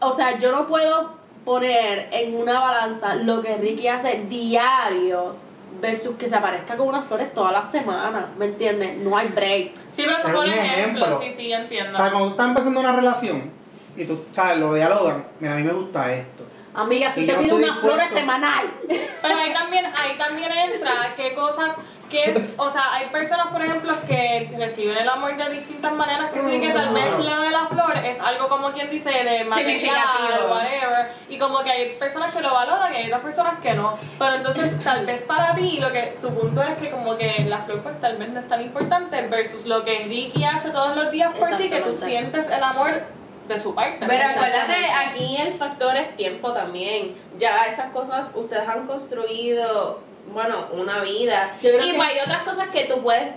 o 0.00 0.12
sea, 0.12 0.38
yo 0.38 0.52
no 0.52 0.66
puedo 0.66 1.12
poner 1.44 2.08
en 2.12 2.36
una 2.36 2.60
balanza 2.60 3.14
lo 3.16 3.42
que 3.42 3.56
Ricky 3.56 3.88
hace 3.88 4.24
diario 4.28 5.34
versus 5.80 6.16
que 6.16 6.28
se 6.28 6.36
aparezca 6.36 6.76
con 6.76 6.88
unas 6.88 7.06
flores 7.06 7.32
todas 7.34 7.52
las 7.52 7.70
semanas, 7.70 8.26
¿me 8.38 8.44
entiendes? 8.46 8.96
No 8.98 9.16
hay 9.16 9.28
break. 9.28 9.72
Sí, 9.90 10.02
pero 10.04 10.12
eso 10.12 10.22
Pero 10.24 10.36
por 10.38 10.46
un 10.46 10.52
ejemplo. 10.52 11.04
ejemplo. 11.06 11.20
Sí, 11.22 11.32
sí, 11.36 11.48
yo 11.48 11.56
O 11.56 11.60
entiendo. 11.60 11.96
sea, 11.96 12.10
cuando 12.10 12.26
tú 12.26 12.30
estás 12.32 12.48
empezando 12.48 12.80
una 12.80 12.94
relación 12.94 13.50
y 13.96 14.04
tú, 14.04 14.24
sabes, 14.32 14.58
lo 14.58 14.74
dialogan, 14.74 15.24
mira, 15.40 15.54
a 15.54 15.56
mí 15.56 15.62
me 15.64 15.72
gusta 15.72 16.12
esto. 16.12 16.44
Amiga, 16.74 17.10
si 17.10 17.24
Y 17.24 17.26
te 17.26 17.34
pido 17.34 17.56
unas 17.56 17.80
flores 17.80 18.08
semanal. 18.10 18.70
Pero 18.88 19.34
ahí 19.36 19.52
también, 19.52 19.84
ahí 19.86 20.16
también 20.16 20.50
entra 20.52 20.92
qué 21.16 21.34
cosas 21.34 21.76
que, 22.12 22.48
o 22.56 22.70
sea, 22.70 22.94
hay 22.94 23.06
personas, 23.06 23.48
por 23.48 23.62
ejemplo, 23.62 23.94
que 24.06 24.52
reciben 24.56 24.96
el 24.98 25.08
amor 25.08 25.36
de 25.36 25.48
distintas 25.50 25.92
maneras, 25.92 26.30
que 26.30 26.42
sí 26.42 26.60
que 26.60 26.70
tal 26.70 26.94
vez 26.94 27.10
lo 27.18 27.40
de 27.40 27.50
las 27.50 27.68
flores 27.68 28.04
es 28.04 28.20
algo 28.20 28.48
como 28.48 28.70
quien 28.72 28.88
dice 28.90 29.10
de 29.10 29.44
material, 29.44 30.48
whatever, 30.48 31.12
y 31.28 31.38
como 31.38 31.60
que 31.64 31.70
hay 31.70 31.94
personas 31.98 32.32
que 32.32 32.40
lo 32.40 32.52
valoran 32.52 32.92
y 32.92 32.96
hay 32.98 33.06
otras 33.06 33.22
personas 33.22 33.60
que 33.60 33.74
no. 33.74 33.98
Pero 34.18 34.34
entonces, 34.34 34.84
tal 34.84 35.06
vez 35.06 35.22
para 35.22 35.54
ti, 35.54 35.78
lo 35.80 35.90
que 35.90 36.18
tu 36.20 36.28
punto 36.32 36.62
es 36.62 36.76
que 36.76 36.90
como 36.90 37.16
que 37.16 37.44
la 37.48 37.62
flor 37.62 37.82
pues 37.82 38.00
tal 38.00 38.18
vez 38.18 38.28
no 38.28 38.40
es 38.40 38.48
tan 38.48 38.60
importante 38.60 39.22
versus 39.22 39.64
lo 39.64 39.84
que 39.84 40.04
Ricky 40.04 40.44
hace 40.44 40.70
todos 40.70 40.94
los 40.94 41.10
días 41.10 41.32
por 41.34 41.56
ti, 41.56 41.70
que 41.70 41.80
tú 41.80 41.96
sientes 41.96 42.48
el 42.50 42.62
amor 42.62 43.02
de 43.48 43.58
su 43.58 43.74
parte. 43.74 44.06
Pero 44.06 44.28
acuérdate, 44.28 44.86
aquí 44.92 45.36
el 45.36 45.54
factor 45.54 45.96
es 45.96 46.14
tiempo 46.16 46.52
también. 46.52 47.16
Ya 47.36 47.64
estas 47.64 47.90
cosas 47.90 48.30
ustedes 48.34 48.68
han 48.68 48.86
construido, 48.86 50.00
bueno, 50.28 50.66
una 50.72 51.00
vida. 51.00 51.54
Y 51.60 51.62
que- 51.62 52.00
hay 52.00 52.18
otras 52.20 52.42
cosas 52.42 52.68
que 52.68 52.84
tú 52.84 53.02
puedes, 53.02 53.34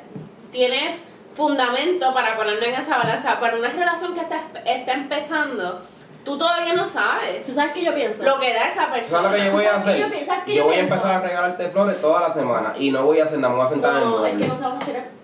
tienes 0.52 1.04
fundamento 1.36 2.13
para 2.13 2.36
ponerlo 2.38 2.63
en 2.65 2.76
esa 2.76 2.98
balanza. 2.98 3.39
Para 3.39 3.58
una 3.58 3.69
relación 3.69 4.13
que 4.13 4.21
está, 4.21 4.41
está 4.65 4.93
empezando, 4.93 5.82
tú 6.24 6.38
todavía 6.38 6.74
no 6.74 6.84
¿Tú 6.84 6.89
sabes 6.89 7.45
sabes 7.54 7.74
qué 7.74 7.84
yo 7.84 7.93
pienso? 7.93 8.24
lo 8.24 8.39
que 8.39 8.54
da 8.54 8.67
esa 8.67 8.89
persona. 8.91 9.24
¿Sabes 9.24 9.32
lo 9.32 9.38
que 9.38 9.45
yo 9.45 9.52
voy 9.52 9.65
a 9.65 9.71
¿Sabes 9.74 9.88
hacer? 9.88 9.98
yo? 10.19 10.26
¿Sabes 10.26 10.43
Yo 10.48 10.54
yo 10.54 10.63
voy 10.63 10.74
a 10.74 10.78
pienso? 10.78 10.95
empezar 10.95 11.15
a 11.15 11.19
regalarte 11.28 11.69
flores 11.69 12.02
toda 12.02 12.21
la 12.21 12.32
semana 12.32 12.74
y 12.80 12.91
no 12.91 13.04
voy 13.04 13.19
a 13.19 13.26
hacer 13.26 13.39
nada, 13.39 13.50
me 13.54 13.58
voy 13.60 13.65
a 13.65 13.69
sentar 13.69 13.91
en 13.91 13.98
el 13.98 14.04
No, 14.06 14.26
es 14.26 14.32
que 14.32 14.38
mueble. 14.38 14.48
no 14.48 14.56
se 14.58 14.62
va 14.63 14.69
a 14.69 14.71
sostener. 14.76 15.15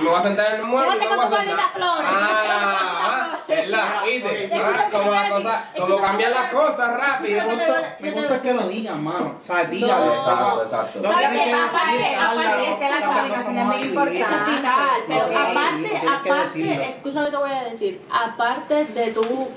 Me 0.00 0.08
voy 0.10 0.18
a 0.18 0.22
sentar 0.22 0.46
en 0.54 0.60
el 0.60 0.66
mueble 0.66 0.96
no 0.96 1.04
a 1.04 1.16
con 1.16 1.26
tu 1.26 1.30
nada. 1.32 1.36
maldita 1.44 1.68
flor. 1.74 1.98
Ah, 2.04 3.31
es 3.48 3.68
la, 3.68 4.02
¿viste? 4.04 4.50
Ah, 4.54 4.88
Como 4.90 5.02
te 5.04 5.08
voy 5.08 5.16
a 5.16 5.20
las 5.20 5.28
decir. 5.28 5.42
cosas, 5.44 5.62
como 5.78 6.00
cambian 6.00 6.30
las 6.32 6.52
cosas 6.52 6.96
rápido. 6.96 7.38
Escucha 7.38 7.52
lo 7.54 7.58
que 7.58 7.64
te 7.64 7.70
voy 7.72 7.82
a- 7.82 7.96
Me 8.00 8.10
gusta 8.12 8.42
que 8.42 8.52
lo 8.54 8.68
digan, 8.68 9.02
mano. 9.04 9.36
¿Sabes? 9.40 9.70
Dígale. 9.70 10.06
No. 10.06 10.14
Exacto, 10.14 10.62
exacto. 10.62 11.00
No 11.02 11.10
¿Sabes 11.12 11.28
tienes 11.30 11.44
qué? 11.44 11.50
que 11.50 11.56
Aparte, 11.56 11.92
decir, 11.98 12.16
aparte, 12.16 12.42
"Carla, 12.42 12.62
es 12.62 12.78
que 12.78 12.88
la 12.90 13.06
comunicación 13.06 13.58
es 13.58 13.64
muy 13.66 13.74
Eso 13.76 13.82
es 13.82 13.88
importante. 13.88 14.50
vital, 14.52 15.00
pero 15.08 15.22
aparte, 15.22 16.08
aparte, 16.08 16.92
que 17.24 17.30
te 17.30 17.36
voy 17.36 17.50
a 17.50 17.62
decir, 17.64 18.00
aparte 18.10 18.84
de 18.86 19.12
tú 19.12 19.48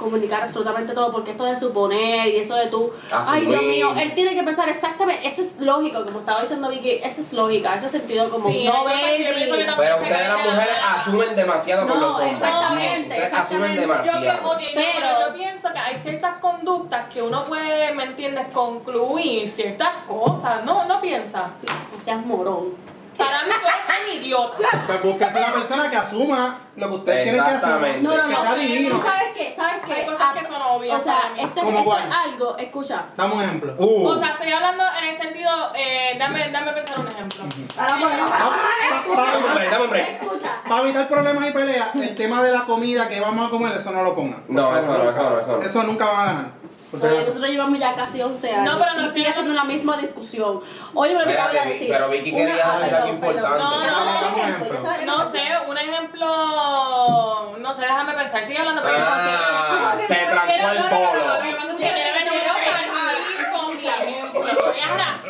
comunicar 0.00 0.42
absolutamente 0.42 0.92
todo, 0.94 1.12
porque 1.12 1.32
esto 1.32 1.44
de 1.44 1.54
suponer 1.54 2.26
y 2.28 2.36
eso 2.36 2.54
de 2.56 2.66
tú, 2.68 2.90
ay 3.12 3.46
Dios 3.46 3.62
mío, 3.62 3.94
él 3.96 4.12
tiene 4.14 4.34
que 4.34 4.42
pensar 4.42 4.68
exactamente, 4.68 5.28
eso 5.28 5.42
es 5.42 5.54
lógico, 5.60 6.04
como 6.04 6.20
estaba 6.20 6.40
diciendo 6.40 6.68
Vicky, 6.70 7.00
eso 7.04 7.20
es 7.20 7.32
lógica, 7.32 7.74
eso 7.74 7.86
es 7.86 7.92
sentido 7.92 8.28
como 8.30 8.48
Sí, 8.50 8.64
no 8.64 8.84
que 8.86 9.74
Pero 9.76 9.96
ustedes 9.98 10.28
las 10.28 10.44
mujeres 10.44 10.76
asumen 10.84 11.36
demasiado 11.36 11.86
con 11.86 12.00
No, 12.00 12.06
los 12.06 12.14
hombres. 12.16 12.32
exactamente, 12.32 13.08
Ustedes 13.14 13.32
asumen 13.34 13.70
exactamente. 13.72 14.26
Yo, 14.26 14.42
no, 14.42 14.50
Pero- 14.74 15.28
yo 15.28 15.34
pienso 15.34 15.68
que 15.72 15.78
hay 15.78 15.98
ciertas 15.98 16.36
conductas 16.38 17.10
que 17.12 17.22
uno 17.22 17.44
puede, 17.44 17.92
¿me 17.94 18.04
entiendes?, 18.04 18.46
concluir 18.52 19.48
ciertas 19.48 20.04
cosas. 20.08 20.64
No, 20.64 20.84
no 20.86 21.00
piensa. 21.00 21.50
O 21.96 22.00
seas 22.00 22.24
morón. 22.24 22.74
Para 23.16 23.42
mí 23.44 23.50
tú 23.50 23.66
eres 23.66 24.16
un 24.16 24.22
idiota. 24.22 24.68
Pues 24.86 25.02
búsquese 25.02 25.38
una 25.38 25.52
persona 25.52 25.90
que 25.90 25.96
asuma 25.96 26.58
lo 26.76 26.88
que 26.88 26.94
ustedes 26.94 27.22
quieren 27.24 27.44
que 27.44 27.50
asuma. 27.50 27.56
Exactamente. 27.56 28.02
No, 28.08 28.16
no, 28.16 28.22
Que 28.28 28.34
no. 28.34 28.40
sea 28.42 28.54
divino. 28.54 28.96
¿Tú 28.96 29.02
sabes 29.02 29.22
qué? 29.36 29.52
¿Sabes 29.52 29.74
qué? 29.86 29.92
Hay 29.92 30.06
cosas 30.06 30.32
que 30.34 30.44
son 30.44 30.62
obvias 30.62 31.00
O 31.00 31.04
sea, 31.04 31.20
mí. 31.34 31.40
esto, 31.40 31.60
es- 31.60 31.64
¿Cómo 31.66 31.78
esto 31.78 31.96
es 31.98 32.04
cuál? 32.04 32.12
algo, 32.12 32.56
escucha. 32.58 33.04
Dame 33.16 33.34
un 33.34 33.42
ejemplo. 33.42 33.74
Uh. 33.78 34.06
O 34.08 34.18
sea, 34.18 34.28
estoy 34.28 34.52
hablando 34.52 34.84
en 35.02 35.08
el 35.08 35.16
sentido, 35.20 35.50
eh, 35.74 36.16
dame, 36.18 36.50
dame 36.50 36.72
pensar 36.72 36.98
un 37.00 37.08
ejemplo. 37.08 37.44
Para 37.76 37.88
Dame 37.92 38.04
un 38.04 39.54
break, 39.54 39.70
dame 39.70 39.84
un 39.84 39.90
break. 39.90 40.22
Escucha. 40.22 40.50
Para 40.68 40.82
evitar 40.82 41.08
problemas 41.08 41.46
y 41.48 41.50
peleas, 41.52 41.94
el 41.94 42.14
tema 42.14 42.42
de 42.42 42.52
la 42.52 42.64
comida 42.64 43.08
que 43.08 43.20
vamos 43.20 43.46
a 43.46 43.50
comer, 43.50 43.76
eso 43.76 43.90
no 43.90 44.02
lo 44.02 44.14
pongan. 44.14 44.44
No, 44.48 44.76
eso 44.78 44.88
no, 44.92 45.10
eso 45.10 45.22
no, 45.30 45.38
eso 45.40 45.56
no. 45.58 45.62
Eso 45.62 45.82
nunca 45.82 46.06
van 46.06 46.20
a 46.20 46.24
ganar. 46.32 46.59
Oye, 46.92 47.06
acaso. 47.06 47.26
nosotros 47.28 47.50
llevamos 47.50 47.78
ya 47.78 47.94
casi 47.94 48.20
11 48.20 48.50
años. 48.50 48.72
No, 48.72 48.78
pero 48.80 48.94
no 48.94 49.04
y 49.04 49.08
sigue 49.08 49.32
siendo 49.32 49.54
la 49.54 49.64
misma 49.64 49.96
discusión. 49.96 50.60
Oye, 50.94 51.14
pero 51.16 51.26
¿qué 51.26 51.36
te 51.36 51.42
voy 51.42 51.56
a 51.56 51.64
decir? 51.64 51.88
pero 51.90 52.08
Vicky 52.08 52.32
quería 52.32 52.56
ah, 52.64 52.78
decir 52.80 52.94
algo 52.94 53.08
importante. 53.14 53.58
No, 53.58 53.86
no, 53.86 55.04
No 55.06 55.30
sé, 55.30 55.42
un 55.68 55.78
ejemplo. 55.78 57.56
No 57.58 57.74
sé, 57.74 57.80
déjame 57.82 58.12
pensar. 58.14 58.44
Sigue 58.44 58.58
hablando. 58.58 58.82
pero- 58.82 58.96
Ah, 58.98 59.96
se 59.98 60.14
trancó 60.14 60.52
el 60.52 60.82
polo. 60.90 61.76
Si 61.76 61.82
quiere 61.82 62.12
venir 62.12 62.42
a 62.48 63.56
con 63.58 63.76
mi 63.76 63.84
ejemplo, 63.84 64.40
voy 64.40 64.80
a 64.80 64.86
arrasar. 64.86 65.20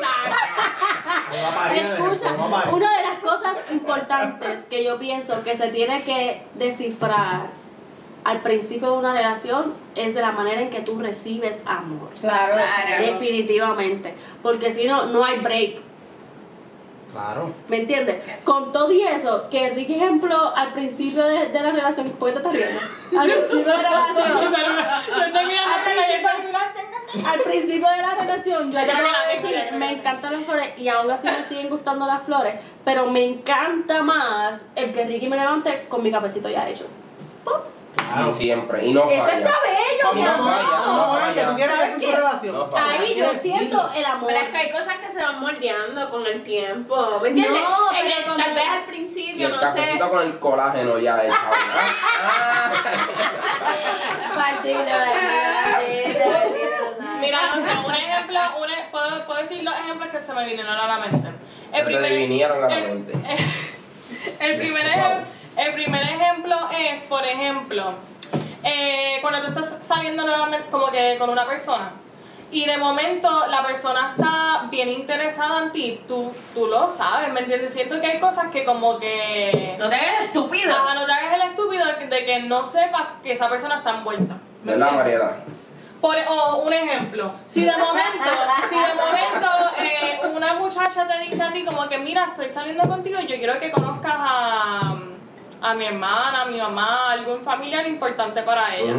Voy 1.30 1.38
a 1.38 1.72
el 1.72 1.92
Escucha, 1.92 2.34
una 2.72 2.96
de 2.96 3.02
las 3.02 3.18
cosas 3.22 3.56
importantes 3.70 4.60
que 4.68 4.84
yo 4.84 4.98
pienso 4.98 5.42
que 5.42 5.56
se 5.56 5.68
tiene 5.68 6.02
que 6.02 6.46
descifrar 6.54 7.48
al 8.24 8.40
principio 8.42 8.92
de 8.92 8.98
una 8.98 9.12
relación 9.12 9.72
es 9.94 10.14
de 10.14 10.20
la 10.20 10.33
manera 10.33 10.61
en 10.61 10.70
que 10.70 10.80
tú 10.80 10.98
recibes 10.98 11.62
amor. 11.66 12.11
Claro, 12.20 12.54
Claro. 12.54 13.04
Definitivamente. 13.12 14.14
Porque 14.42 14.72
si 14.72 14.87
no, 14.87 15.06
no 15.06 15.24
hay 15.24 15.38
break. 15.40 15.78
Claro. 17.12 17.52
¿Me 17.68 17.78
entiendes? 17.78 18.18
Con 18.44 18.72
todo 18.72 18.92
y 18.92 19.02
eso, 19.02 19.48
que 19.50 19.70
Ricky 19.70 19.94
ejemplo 19.96 20.54
al 20.54 20.72
principio 20.72 21.24
de, 21.24 21.48
de 21.48 21.61
la 21.61 21.72
relación, 21.72 22.09
¿por 22.11 22.28
qué 22.28 22.38
te 22.38 22.38
estás 22.38 22.54
riendo? 22.56 22.80
Al 23.18 23.28
principio 23.30 23.76
de 23.76 23.83
la 23.83 24.06
relación, 24.06 24.30
Lo 25.18 25.24
estoy 25.24 25.46
mirando 25.46 25.74
hasta 25.74 25.94
la 25.94 26.02
gente. 26.02 27.26
al 27.28 27.40
principio 27.40 27.88
de 27.90 27.96
la 27.96 28.14
relación, 28.14 28.72
yo 28.72 28.78
te 28.78 28.87
Termina, 28.87 29.09
puedo 29.09 29.40
termina, 29.40 29.62
decir, 29.64 29.78
me 29.78 29.90
encantan 29.90 30.33
las 30.35 30.44
flores 30.44 30.68
y 30.78 30.88
aún 30.88 31.11
así 31.11 31.26
me 31.26 31.42
siguen 31.42 31.68
gustando 31.68 32.06
las 32.06 32.22
flores, 32.22 32.54
pero 32.85 33.06
me 33.11 33.24
encanta 33.24 34.02
más 34.04 34.64
el 34.76 34.92
que 34.92 35.04
Ricky 35.04 35.28
me 35.28 35.37
levante 35.37 35.87
con 35.88 36.04
mi 36.04 36.12
cafecito 36.12 36.48
ya 36.48 36.68
hecho. 36.68 36.87
¡Pum! 37.44 37.54
Y 38.26 38.30
siempre. 38.32 38.84
Y 38.86 38.92
no 38.92 39.08
Eso 39.10 39.24
falla. 39.24 39.38
está 39.38 39.54
bello, 39.62 40.12
mi 40.14 40.22
No 40.22 40.30
amor. 40.30 41.20
falla, 41.20 41.42
no 41.46 41.52
No, 41.52 41.58
¿Sabes 41.58 41.94
qué? 42.00 42.12
No 42.52 42.66
falla. 42.66 43.00
Ahí 43.00 43.14
yo 43.16 43.32
siento 43.40 43.90
el 43.94 44.04
amor. 44.04 44.28
Pero 44.32 44.44
es 44.44 44.50
que 44.50 44.56
hay 44.56 44.70
cosas 44.72 44.96
que 44.98 45.08
se 45.10 45.22
van 45.22 45.40
moldeando 45.40 46.10
con 46.10 46.26
el 46.26 46.42
tiempo, 46.42 47.20
¿me 47.22 47.28
entiendes? 47.28 47.62
No, 47.62 47.90
En 47.92 48.02
pero 48.02 48.16
el- 48.18 48.24
con- 48.24 48.36
tal 48.36 48.54
vez 48.54 48.64
al 48.68 48.80
Y 48.80 48.86
principio, 48.86 49.46
el 49.46 49.52
no 49.52 49.60
sé. 49.72 49.98
con 50.10 50.22
el 50.22 50.38
colágeno 50.38 50.98
ya. 50.98 51.22
Mira, 57.20 57.38
no 57.54 57.56
sé, 57.56 57.86
un 57.86 57.94
ejemplo, 57.94 58.40
un 58.60 58.68
puedo, 58.90 59.26
puedo 59.26 59.42
decir 59.42 59.62
los 59.62 59.74
ejemplos 59.74 60.08
que 60.10 60.20
se 60.20 60.32
me 60.32 60.46
vinieron 60.46 60.72
a 60.74 60.86
la 60.86 60.98
mente. 60.98 61.28
Se 61.72 61.82
te 61.84 62.16
vinieron 62.16 62.64
a 62.64 62.68
la 62.68 62.74
el- 62.78 62.88
mente. 62.88 63.12
El 64.40 64.56
primer, 64.58 64.84
Wow. 64.84 65.24
El 65.60 65.74
primer 65.74 66.02
ejemplo 66.02 66.56
es, 66.76 67.02
por 67.04 67.24
ejemplo, 67.24 67.94
eh, 68.64 69.18
cuando 69.20 69.42
tú 69.52 69.60
estás 69.60 69.86
saliendo 69.86 70.24
nuevamente 70.24 70.68
como 70.70 70.90
que 70.90 71.16
con 71.18 71.30
una 71.30 71.46
persona 71.46 71.92
y 72.52 72.64
de 72.66 72.76
momento 72.78 73.28
la 73.48 73.64
persona 73.64 74.14
está 74.16 74.66
bien 74.70 74.88
interesada 74.88 75.62
en 75.62 75.72
ti, 75.72 76.00
tú, 76.08 76.32
tú 76.52 76.66
lo 76.66 76.88
sabes, 76.88 77.32
¿me 77.32 77.40
entiendes? 77.40 77.72
Siento 77.72 78.00
que 78.00 78.06
hay 78.08 78.18
cosas 78.18 78.46
que 78.50 78.64
como 78.64 78.98
que... 78.98 79.76
No 79.78 79.88
te 79.88 79.94
hagas 79.94 80.22
estúpido. 80.24 80.72
Ajá, 80.74 80.94
no 80.94 81.06
te 81.06 81.12
hagas 81.12 81.34
el 81.34 81.42
estúpido 81.50 81.86
de 81.86 81.96
que- 81.96 82.06
de 82.08 82.42
no 82.42 82.64
sepas 82.64 83.06
que 83.22 83.32
esa 83.32 83.48
persona 83.48 83.76
está 83.76 83.90
envuelta. 83.90 84.34
¿me 84.64 84.72
¿Verdad, 84.72 84.88
entiendes? 84.88 85.20
Mariela? 85.20 85.36
Por, 86.00 86.16
o 86.28 86.56
un 86.62 86.72
ejemplo, 86.72 87.30
si 87.46 87.62
de 87.62 87.76
momento, 87.76 88.24
si 88.70 88.74
de 88.74 88.94
momento 88.94 89.48
eh, 89.84 90.20
una 90.34 90.54
muchacha 90.54 91.06
te 91.06 91.18
dice 91.20 91.42
a 91.42 91.52
ti 91.52 91.62
como 91.64 91.88
que 91.90 91.98
mira, 91.98 92.24
estoy 92.30 92.48
saliendo 92.48 92.88
contigo 92.88 93.20
y 93.20 93.26
yo 93.26 93.36
quiero 93.36 93.60
que 93.60 93.70
conozcas 93.70 94.14
a, 94.16 94.96
a 95.60 95.74
mi 95.74 95.84
hermana, 95.84 96.42
a 96.42 96.44
mi 96.46 96.58
mamá, 96.58 97.12
algún 97.12 97.40
familiar 97.42 97.86
importante 97.86 98.42
para 98.42 98.76
ella. 98.76 98.94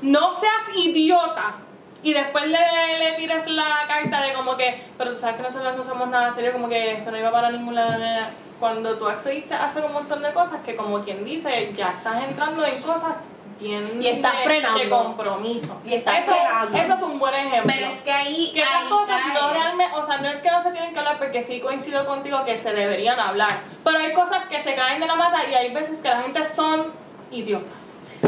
No 0.00 0.32
seas 0.40 0.76
idiota 0.76 1.56
y 2.02 2.12
después 2.12 2.44
le, 2.46 2.98
le 2.98 3.12
tires 3.16 3.48
la 3.48 3.84
carta 3.88 4.22
de 4.22 4.32
como 4.32 4.56
que, 4.56 4.84
pero 4.96 5.12
tú 5.12 5.18
sabes 5.18 5.36
que 5.36 5.42
nosotros 5.42 5.76
no 5.76 5.84
somos 5.84 6.08
nada 6.08 6.32
serio, 6.32 6.52
como 6.52 6.68
que 6.68 6.92
esto 6.92 7.10
no 7.10 7.18
iba 7.18 7.32
para 7.32 7.50
ningún 7.50 7.74
lado. 7.74 8.02
Cuando 8.60 8.96
tú 8.96 9.06
accediste 9.08 9.54
a 9.54 9.66
hacer 9.66 9.84
un 9.84 9.92
montón 9.92 10.22
de 10.22 10.32
cosas 10.32 10.60
que 10.64 10.74
como 10.76 11.04
quien 11.04 11.24
dice, 11.24 11.72
ya 11.74 11.90
estás 11.90 12.24
entrando 12.24 12.64
en 12.64 12.80
cosas 12.82 13.14
bien 13.58 14.02
Y 14.02 14.06
estás 14.06 14.38
de, 14.38 14.44
frenando. 14.44 14.78
de 14.78 14.88
compromiso. 14.88 15.80
Y 15.84 15.94
estás 15.94 16.20
eso, 16.20 16.32
frenando. 16.32 16.78
eso 16.78 16.94
es 16.94 17.02
un 17.02 17.18
buen 17.18 17.34
ejemplo. 17.34 17.72
Pero 17.74 17.86
es 17.86 18.00
que 18.00 18.12
ahí. 18.12 18.50
que 18.52 18.62
esas 18.62 18.74
ahí 18.82 18.88
cosas 18.88 19.20
cae. 19.22 19.34
no 19.34 19.50
realmente, 19.52 19.94
o 19.96 20.04
sea, 20.04 20.18
no 20.18 20.28
es 20.28 20.38
que 20.40 20.50
no 20.50 20.62
se 20.62 20.70
tienen 20.70 20.92
que 20.92 20.98
hablar 20.98 21.18
porque 21.18 21.42
sí 21.42 21.60
coincido 21.60 22.06
contigo 22.06 22.44
que 22.44 22.56
se 22.56 22.72
deberían 22.72 23.18
hablar, 23.18 23.60
pero 23.84 23.98
hay 23.98 24.12
cosas 24.12 24.46
que 24.46 24.62
se 24.62 24.74
caen 24.74 25.00
de 25.00 25.06
la 25.06 25.14
mata 25.16 25.48
y 25.50 25.54
hay 25.54 25.72
veces 25.74 26.00
que 26.00 26.08
la 26.08 26.22
gente 26.22 26.42
son 26.44 26.92
idiotas. 27.30 27.72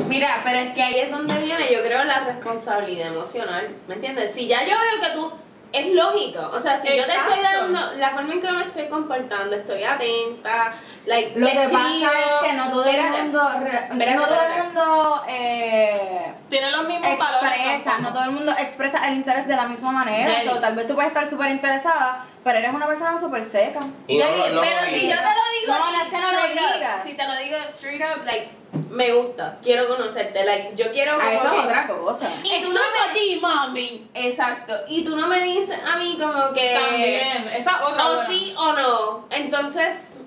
Mira, 0.09 0.41
pero 0.45 0.59
es 0.59 0.75
que 0.75 0.83
ahí 0.83 0.99
es 1.01 1.11
donde 1.11 1.35
viene, 1.39 1.73
yo 1.73 1.83
creo, 1.83 2.05
la 2.05 2.21
responsabilidad 2.21 3.09
emocional. 3.09 3.69
¿Me 3.89 3.95
entiendes? 3.95 4.35
Si 4.35 4.47
ya 4.47 4.63
yo 4.65 4.75
veo 4.79 5.01
que 5.09 5.17
tú. 5.17 5.33
Es 5.73 5.87
lógico, 5.95 6.51
o 6.53 6.59
sea, 6.59 6.77
si 6.79 6.89
yo 6.89 7.05
te 7.05 7.13
estoy 7.13 7.41
dando 7.41 7.93
la 7.97 8.11
forma 8.11 8.33
en 8.35 8.41
que 8.41 8.51
me 8.51 8.63
estoy 8.65 8.89
comportando, 8.89 9.55
estoy 9.55 9.85
atenta, 9.85 10.73
like, 11.07 11.39
Lo 11.39 11.47
que 11.47 11.69
pasa 11.71 12.11
es 12.19 12.43
que 12.43 12.53
no 12.55 12.71
todo 12.71 12.85
el 12.87 13.03
mundo, 13.03 13.51
Espérate, 13.55 14.15
no 14.17 14.27
todo 14.27 14.43
el 14.43 14.65
mundo 14.65 15.23
eh, 15.29 16.33
Tienen 16.49 16.73
los 16.73 16.85
mismos 16.89 17.19
valores. 17.19 17.85
no 18.01 18.13
todo 18.13 18.25
el 18.25 18.31
mundo 18.33 18.53
expresa 18.59 19.07
el 19.09 19.15
interés 19.17 19.47
de 19.47 19.55
la 19.55 19.67
misma 19.69 19.93
manera. 19.93 20.29
Jenny. 20.35 20.49
O 20.49 20.53
sea, 20.53 20.61
tal 20.61 20.75
vez 20.75 20.89
tú 20.89 20.95
puedes 20.95 21.09
estar 21.13 21.29
súper 21.29 21.51
interesada, 21.51 22.25
pero 22.43 22.59
eres 22.59 22.75
una 22.75 22.87
persona 22.89 23.19
súper 23.19 23.45
seca. 23.45 23.81
Y 24.09 24.19
no, 24.19 24.25
Jenny, 24.25 24.55
no, 24.55 24.61
pero 24.63 24.81
si 24.87 25.09
yo 25.09 25.17
te 25.17 25.23
lo 25.23 25.61
digo, 25.61 25.69
No, 25.79 25.93
no 25.93 26.03
es 26.03 26.09
que 26.09 26.17
no 26.19 26.33
lo 26.33 26.39
straight 26.39 26.61
up, 26.61 26.75
digas. 26.75 27.03
si 27.05 27.15
te 27.15 27.27
lo 27.29 27.37
digo 27.37 27.57
straight 27.71 28.03
up, 28.03 28.25
like, 28.25 28.49
me 28.91 29.13
gusta, 29.13 29.59
quiero 29.63 29.89
conocerte, 29.89 30.45
like, 30.45 30.73
yo 30.77 30.91
quiero 30.93 31.15
como 31.17 31.29
A 31.29 31.35
eso 31.35 31.51
que- 31.51 31.59
es 31.59 31.65
otra 31.65 31.87
cosa. 31.89 32.31
Y 32.45 32.63
tú 32.63 32.73
no 32.73 32.81
ti, 33.13 33.39
mami. 33.41 34.09
Exacto, 34.15 34.75
y 34.89 35.05
tú 35.05 35.17
no 35.17 35.27
me 35.27 35.43
dices 35.43 35.79
a 35.85 35.97
mí 35.97 36.17
como 36.21 36.53
que... 36.53 36.79
También, 36.89 37.49
esa 37.49 37.85
otra. 37.87 38.07
O 38.07 38.15
buena. 38.15 38.29
sí 38.31 38.55
o 38.57 38.73
no. 38.73 39.27
Entonces, 39.31 40.19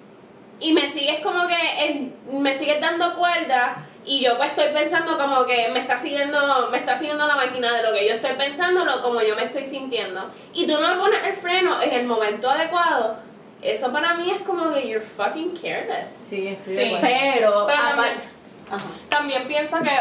y 0.59 0.73
me 0.73 0.89
sigues 0.89 1.19
como 1.21 1.47
que, 1.47 1.85
en- 1.85 2.15
me 2.31 2.53
sigues 2.57 2.81
dando 2.81 3.15
cuerda 3.15 3.85
y 4.05 4.21
yo 4.23 4.35
pues 4.37 4.49
estoy 4.49 4.73
pensando 4.73 5.17
como 5.17 5.45
que 5.45 5.69
me 5.69 5.79
está 5.79 5.97
siguiendo, 5.97 6.67
me 6.71 6.77
está 6.79 6.93
siguiendo 6.95 7.25
la 7.25 7.35
máquina 7.37 7.73
de 7.73 7.83
lo 7.83 7.93
que 7.93 8.07
yo 8.07 8.15
estoy 8.15 8.33
pensando, 8.33 8.83
lo 8.83 9.01
como 9.01 9.21
yo 9.21 9.35
me 9.35 9.45
estoy 9.45 9.65
sintiendo. 9.65 10.29
Y 10.53 10.67
tú 10.67 10.73
no 10.79 10.87
me 10.89 10.95
pones 11.01 11.19
el 11.25 11.37
freno 11.37 11.81
en 11.81 11.91
el 11.93 12.05
momento 12.05 12.49
adecuado. 12.49 13.17
Eso 13.61 13.93
para 13.93 14.15
mí 14.15 14.29
es 14.29 14.41
como 14.41 14.73
que 14.73 14.89
you're 14.89 15.05
fucking 15.15 15.55
careless. 15.55 16.09
Sí, 16.27 16.49
estoy 16.49 16.75
Sí. 16.75 16.83
de. 16.83 16.97
Pero, 16.99 17.65
Pero 17.65 17.79
aparte- 17.79 17.95
también- 17.95 18.32
Ajá. 18.73 18.85
También 19.09 19.47
pienso 19.47 19.77
que 19.81 19.91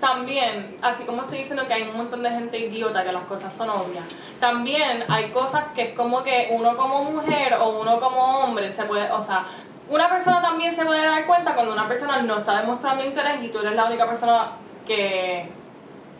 también, 0.00 0.78
así 0.80 1.04
como 1.04 1.22
estoy 1.22 1.38
diciendo 1.38 1.66
que 1.66 1.74
hay 1.74 1.82
un 1.82 1.96
montón 1.96 2.22
de 2.22 2.30
gente 2.30 2.58
idiota, 2.58 3.04
que 3.04 3.12
las 3.12 3.24
cosas 3.24 3.52
son 3.52 3.68
obvias, 3.68 4.04
también 4.38 5.04
hay 5.08 5.30
cosas 5.30 5.64
que 5.74 5.82
es 5.82 5.94
como 5.94 6.22
que 6.22 6.48
uno 6.50 6.76
como 6.76 7.04
mujer 7.04 7.54
o 7.60 7.80
uno 7.80 7.98
como 7.98 8.40
hombre 8.40 8.70
se 8.70 8.84
puede, 8.84 9.10
o 9.10 9.22
sea, 9.22 9.46
una 9.88 10.08
persona 10.08 10.40
también 10.40 10.72
se 10.72 10.84
puede 10.84 11.04
dar 11.04 11.24
cuenta 11.24 11.54
cuando 11.54 11.72
una 11.72 11.88
persona 11.88 12.22
no 12.22 12.38
está 12.38 12.60
demostrando 12.60 13.04
interés 13.04 13.42
y 13.42 13.48
tú 13.48 13.58
eres 13.58 13.74
la 13.74 13.86
única 13.86 14.06
persona 14.06 14.52
que, 14.86 15.50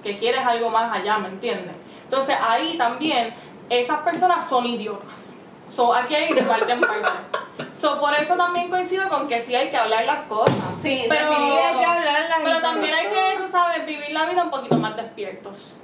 que 0.03 0.19
quieres 0.19 0.45
algo 0.45 0.71
más 0.71 0.93
allá, 0.97 1.19
¿me 1.19 1.29
entiendes? 1.29 1.75
Entonces 2.05 2.37
ahí 2.49 2.77
también 2.79 3.35
esas 3.69 3.99
personas 3.99 4.49
son 4.49 4.67
idiotas. 4.67 5.35
So, 5.69 5.95
aquí 5.95 6.15
hay 6.15 6.33
de 6.33 6.43
parte 6.43 6.73
en 6.73 6.81
parte. 6.81 7.09
So, 7.81 8.01
por 8.01 8.13
eso 8.15 8.35
también 8.37 8.69
coincido 8.69 9.09
con 9.09 9.29
que 9.29 9.41
sí 9.41 9.55
hay 9.55 9.71
que 9.71 9.77
hablar 9.77 10.05
las 10.05 10.27
cosas. 10.27 10.55
Sí, 10.83 11.05
pero, 11.09 11.29
sí, 11.29 11.43
hay 11.43 11.79
que 11.79 11.85
hablarlas 11.85 12.41
y 12.41 12.45
pero 12.45 12.61
también 12.61 12.93
hay 12.93 13.07
que, 13.09 13.43
tú 13.43 13.49
sabes, 13.49 13.87
vivir 13.87 14.11
la 14.11 14.27
vida 14.27 14.43
un 14.43 14.51
poquito 14.51 14.77
más 14.79 14.97
despiertos. 14.97 15.75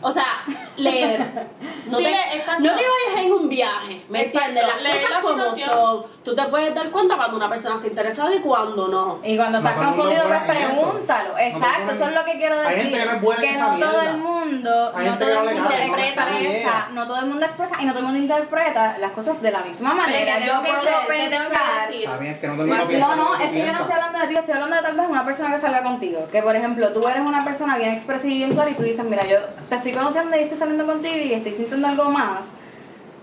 O 0.00 0.10
sea, 0.10 0.44
leer. 0.76 1.26
No, 1.88 1.96
Sí, 1.96 2.04
te, 2.04 2.36
exacto. 2.36 2.60
no 2.64 2.68
te 2.76 2.82
vayas 2.82 3.24
en 3.24 3.32
un 3.32 3.48
viaje, 3.48 4.04
¿me 4.10 4.24
entiendes? 4.24 4.62
Las 4.66 4.82
leer 4.82 5.00
cosas 5.06 5.10
la 5.10 5.20
como 5.22 5.42
situación. 5.44 5.70
son. 5.70 6.04
Tú 6.22 6.34
te 6.36 6.42
puedes 6.42 6.74
dar 6.74 6.90
cuenta 6.90 7.16
cuando 7.16 7.36
una 7.38 7.48
persona 7.48 7.76
está 7.76 7.86
interesada 7.88 8.34
y 8.34 8.40
cuando 8.40 8.88
no. 8.88 9.20
Y 9.24 9.36
cuando 9.38 9.58
No 9.60 9.66
estás 9.70 9.86
confundido, 9.86 10.22
es 10.22 10.28
pues 10.28 10.58
eso. 10.60 10.68
pregúntalo. 10.76 11.32
No 11.32 11.38
Exacto, 11.38 11.92
eso 11.94 12.04
es 12.08 12.14
lo 12.14 12.24
que 12.26 12.32
quiero 12.32 12.60
Hay 12.60 12.76
decir. 12.76 12.82
gente 12.82 12.98
que 12.98 13.06
no 13.06 13.36
que 13.40 13.52
no 13.56 13.90
todo 13.90 14.02
el 14.02 14.16
mundo, 14.18 14.92
no 14.92 15.18
todo 15.18 15.34
no 15.44 15.50
el 15.50 15.56
mundo 15.56 15.70
no 15.70 15.96
expresa, 15.96 16.88
no 16.92 17.06
todo 17.06 17.20
el 17.20 17.26
mundo 17.26 17.46
expresa 17.46 17.74
y 17.80 17.84
no 17.86 17.90
todo 17.92 18.00
el 18.00 18.04
mundo 18.04 18.20
interpreta 18.20 18.96
las 18.98 19.10
cosas 19.12 19.40
de 19.40 19.50
la 19.50 19.60
misma 19.60 19.94
manera. 19.94 20.34
Pero 20.38 20.46
Yo 20.46 20.62
¿qué 20.62 20.68
tengo 20.68 20.82
que 20.82 21.06
puedo 21.06 21.30
pensar. 21.30 21.88
decir? 21.88 22.38
Que 22.38 22.46
no 22.48 22.56
Pues, 22.56 22.98
no, 23.00 23.16
no, 23.16 23.26
tú 23.38 23.42
es 23.44 23.50
que 23.50 23.58
yo 23.60 23.72
no 23.72 23.78
estoy 23.78 23.92
hablando 23.92 24.18
de 24.18 24.26
ti, 24.28 24.36
estoy 24.36 24.54
hablando 24.54 24.76
de 24.76 24.82
tal 24.82 24.94
vez 24.94 25.06
una 25.08 25.24
persona 25.24 25.54
que 25.54 25.60
salga 25.62 25.82
contigo. 25.82 26.28
Que 26.30 26.42
por 26.42 26.54
ejemplo, 26.54 26.92
tú 26.92 27.08
eres 27.08 27.22
una 27.22 27.44
persona 27.46 27.78
bien 27.78 27.90
expresiva 27.94 28.34
y 28.34 28.36
bien 28.36 28.52
clara 28.52 28.68
y 28.70 28.74
tú 28.74 28.82
dices, 28.82 29.02
mira, 29.06 29.24
yo 29.26 29.38
te 29.70 29.74
estoy 29.76 29.87
conociendo 29.92 30.36
y 30.36 30.40
estoy 30.40 30.58
saliendo 30.58 30.86
contigo 30.86 31.16
y 31.16 31.32
estoy 31.34 31.52
sintiendo 31.52 31.88
algo 31.88 32.04
más. 32.06 32.52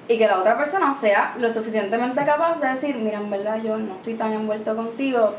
Y 0.08 0.17
que 0.17 0.28
la 0.28 0.39
otra 0.39 0.56
persona 0.58 0.93
sea 0.93 1.34
lo 1.39 1.51
suficientemente 1.51 2.23
capaz 2.25 2.60
de 2.60 2.67
decir, 2.69 2.95
mira, 2.95 3.17
en 3.17 3.30
verdad 3.32 3.58
yo 3.63 3.78
no 3.78 3.95
estoy 3.95 4.13
tan 4.15 4.34
envuelto 4.34 4.75
contigo. 4.75 5.34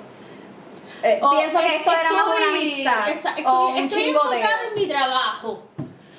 Eh, 1.02 1.18
O 1.22 1.30
pienso 1.30 1.58
que 1.60 1.66
es- 1.66 1.72
esto 1.80 1.92
era 1.92 2.12
más 2.12 2.26
una 2.26 2.34
estoy- 2.36 2.48
amistad 2.60 3.08
esa- 3.10 3.28
estoy, 3.30 3.44
o 3.46 3.68
un 3.68 3.76
estoy 3.76 4.02
chingo 4.04 4.20
de... 4.30 4.36
enfocado 4.40 4.62
en 4.68 4.74
mi 4.82 4.88
trabajo. 4.88 5.62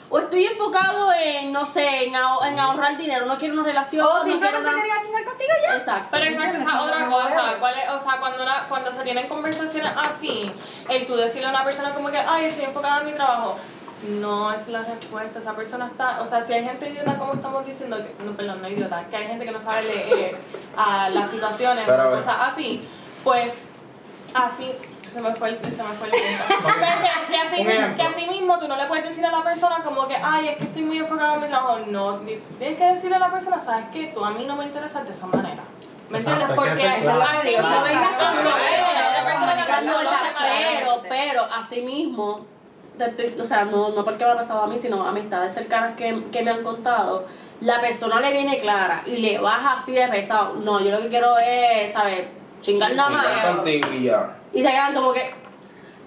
O 0.10 0.20
estoy 0.20 0.46
enfocado 0.46 1.10
en, 1.22 1.52
no 1.52 1.66
sé, 1.66 2.06
en, 2.06 2.14
aho- 2.16 2.46
en 2.46 2.58
ahorrar 2.58 2.98
dinero. 2.98 3.26
No 3.26 3.38
quiero 3.38 3.56
una 3.56 3.64
relación. 3.64 4.06
O 4.06 4.20
no 4.20 4.24
quiero 4.24 4.40
simplemente 4.40 4.70
una- 4.70 4.78
quería 4.82 5.02
chingar 5.04 5.26
contigo 5.26 5.50
ya. 5.68 5.74
Exacto. 5.76 6.08
Pero 6.12 6.24
exacto, 6.26 6.58
esa 6.60 6.70
es 6.70 6.82
otra 6.82 7.00
no, 7.06 7.12
cosa. 7.12 7.56
¿Cuál 7.60 7.74
es? 7.78 7.90
O 7.92 8.00
sea, 8.00 8.20
cuando, 8.20 8.44
una, 8.44 8.66
cuando 8.70 8.92
se 8.94 9.02
tienen 9.04 9.28
conversaciones 9.28 9.92
así, 9.98 10.50
el 10.90 11.06
tú 11.06 11.16
decirle 11.18 11.48
a 11.48 11.50
una 11.50 11.64
persona 11.66 11.94
como 11.94 12.10
que, 12.10 12.18
ay, 12.20 12.46
estoy 12.46 12.64
enfocada 12.66 13.02
en 13.02 13.08
mi 13.08 13.12
trabajo, 13.14 13.58
no 14.04 14.52
es 14.54 14.68
la 14.68 14.84
respuesta. 14.84 15.40
Esa 15.40 15.56
persona 15.56 15.88
está, 15.88 16.22
o 16.22 16.28
sea, 16.28 16.42
si 16.42 16.54
hay 16.54 16.64
gente 16.64 16.90
idiota, 16.90 17.18
como 17.18 17.34
estamos 17.34 17.66
diciendo, 17.66 17.98
que, 17.98 18.24
no, 18.24 18.32
perdón, 18.34 18.62
no 18.62 18.68
idiota, 18.70 19.06
que 19.10 19.16
hay 19.18 19.28
gente 19.28 19.46
que 19.46 19.52
no 19.52 19.60
sabe 19.60 19.84
leer 19.84 20.38
a 20.78 21.10
las 21.10 21.32
situaciones 21.32 21.84
Pero, 21.86 22.10
o 22.10 22.16
cosas 22.18 22.36
así, 22.40 22.88
pues 23.24 23.54
así, 24.34 24.72
Se 25.02 25.22
me 25.22 25.34
fue 25.36 25.50
el, 25.50 25.64
se 25.66 25.82
me 25.82 25.90
fue 25.94 26.08
el 26.08 26.14
tiempo. 26.14 26.44
Pero 26.48 26.76
que, 26.76 27.32
que 27.32 27.38
así, 27.38 27.96
que 27.96 28.04
así 28.04 28.28
mismo 28.28 28.60
tú 28.60 28.68
no 28.68 28.76
le 28.76 28.86
puedes 28.86 29.06
decir 29.06 29.26
a 29.26 29.32
la 29.32 29.42
persona 29.44 29.82
como 29.84 30.08
que, 30.08 30.16
ay, 30.16 30.50
es 30.50 30.58
que 30.58 30.66
estoy 30.66 30.82
muy 30.84 30.98
enfocado 30.98 31.36
en 31.36 31.42
mi 31.42 31.48
trabajo. 31.48 31.80
No, 31.88 32.18
tienes 32.60 32.78
que 32.78 32.84
decirle 32.84 33.16
a 33.16 33.20
la 33.20 33.32
persona, 33.32 33.60
sabes 33.60 33.86
que 33.92 34.08
tú 34.08 34.24
a 34.24 34.32
mí 34.32 34.46
no 34.46 34.56
me 34.58 34.66
interesas 34.66 35.06
de 35.06 35.14
esa 35.14 35.26
manera. 35.28 35.64
¿Me 36.10 36.20
entiendes? 36.20 36.48
que 36.50 36.54
Porque 36.54 36.74
claro. 36.76 36.98
mismo- 36.98 37.14
no 37.14 37.84
vengas 37.84 38.10
con 38.10 38.36
Pero 38.36 38.44
la 38.44 39.10
otra 39.10 39.26
persona 39.26 39.56
No, 39.56 39.66
también 39.66 39.94
no 39.94 40.04
lo 40.04 40.10
ya, 40.10 40.18
hace 40.20 40.78
pero, 40.80 41.02
pero, 41.10 41.44
así 41.54 41.82
mismo, 41.82 42.46
o 43.40 43.46
sea, 43.46 43.66
no, 43.66 43.90
no 43.90 44.04
porque 44.04 44.26
me 44.26 44.32
ha 44.32 44.36
pasado 44.36 44.62
a 44.64 44.68
mí, 44.68 44.78
sino 44.78 45.06
amistades 45.06 45.54
cercanas 45.54 45.96
que, 45.96 46.26
que 46.32 46.42
me 46.44 46.52
han 46.52 46.64
contado, 46.64 47.26
la 47.62 47.82
persona 47.82 48.20
le 48.20 48.32
viene 48.32 48.58
clara 48.60 49.02
y 49.06 49.18
le 49.18 49.40
baja 49.40 49.74
así 49.74 49.92
de 49.94 50.08
pesado. 50.08 50.56
No, 50.56 50.80
yo 50.80 50.92
lo 50.92 51.02
que 51.02 51.10
quiero 51.10 51.38
es, 51.38 51.92
¿sabes? 51.92 52.26
Chingar 52.62 52.96
nada 52.96 53.10
más. 53.10 53.26
y 54.54 54.62
se 54.64 54.70
quedan 54.70 54.94
como 54.94 55.14
que, 55.14 55.34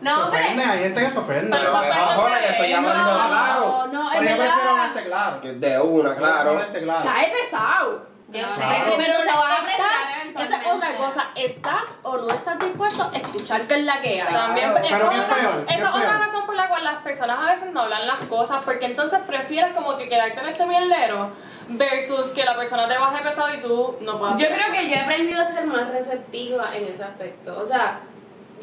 No, 0.00 0.28
ofende, 0.28 0.62
hay 0.64 0.78
gente 0.80 1.04
que 1.04 1.10
se 1.10 1.18
ofende. 1.18 1.50
Pero 1.50 1.72
que 1.80 2.48
estoy 2.48 2.72
no, 2.72 2.82
claro. 2.82 3.86
no, 3.92 4.10
Pero 4.12 4.24
es 4.24 4.30
yo 4.30 4.36
prefiero 4.36 4.74
verdad. 4.74 5.04
claro. 5.06 5.40
Que 5.40 5.52
De 5.52 5.78
una, 5.80 6.16
claro. 6.16 6.60
Cae 7.02 7.32
pesado. 7.32 8.06
Yo 8.32 8.38
Claro. 8.38 8.54
sé, 8.54 8.60
Pero, 8.84 8.96
pero 8.96 9.12
estar, 9.18 10.42
esa 10.42 10.56
es 10.62 10.66
otra 10.72 10.96
cosa, 10.96 11.30
¿estás 11.34 11.82
o 12.04 12.16
no 12.16 12.28
estás 12.28 12.58
dispuesto 12.60 13.10
a 13.12 13.16
escuchar 13.16 13.66
qué 13.66 13.74
es 13.74 13.84
la 13.84 14.00
que 14.00 14.22
hay? 14.22 14.32
También, 14.32 14.70
Claro, 14.72 14.86
esa 14.86 14.98
pero 14.98 15.10
es 15.10 15.10
¿qué 15.10 15.16
es 15.20 15.24
otra- 15.26 15.36
esa 15.66 15.74
es 15.74 15.80
es 15.80 15.88
otra 15.88 16.00
peor? 16.08 16.20
razón 16.26 16.46
por 16.46 16.54
la 16.54 16.68
cual 16.68 16.84
las 16.84 17.02
personas 17.02 17.38
a 17.42 17.50
veces 17.52 17.72
no 17.72 17.80
hablan 17.80 18.06
las 18.06 18.20
cosas, 18.26 18.64
porque 18.64 18.86
entonces 18.86 19.18
prefieres 19.26 19.74
como 19.74 19.96
que 19.98 20.08
quedarte 20.08 20.38
en 20.40 20.46
este 20.48 20.64
mierdero 20.66 21.30
versus 21.70 22.28
que 22.28 22.44
la 22.44 22.56
persona 22.56 22.86
te 22.88 22.98
baje 22.98 23.22
pesado 23.28 23.52
y 23.52 23.58
tú 23.58 23.96
no 24.00 24.18
puedas. 24.18 24.36
Yo 24.40 24.46
creo 24.46 24.72
que 24.72 24.88
yo 24.88 24.94
he 24.94 25.00
aprendido 25.00 25.40
a 25.42 25.44
ser 25.44 25.66
más 25.66 25.88
receptiva 25.88 26.64
en 26.76 26.84
ese 26.94 27.02
aspecto. 27.02 27.58
O 27.60 27.66
sea, 27.66 27.98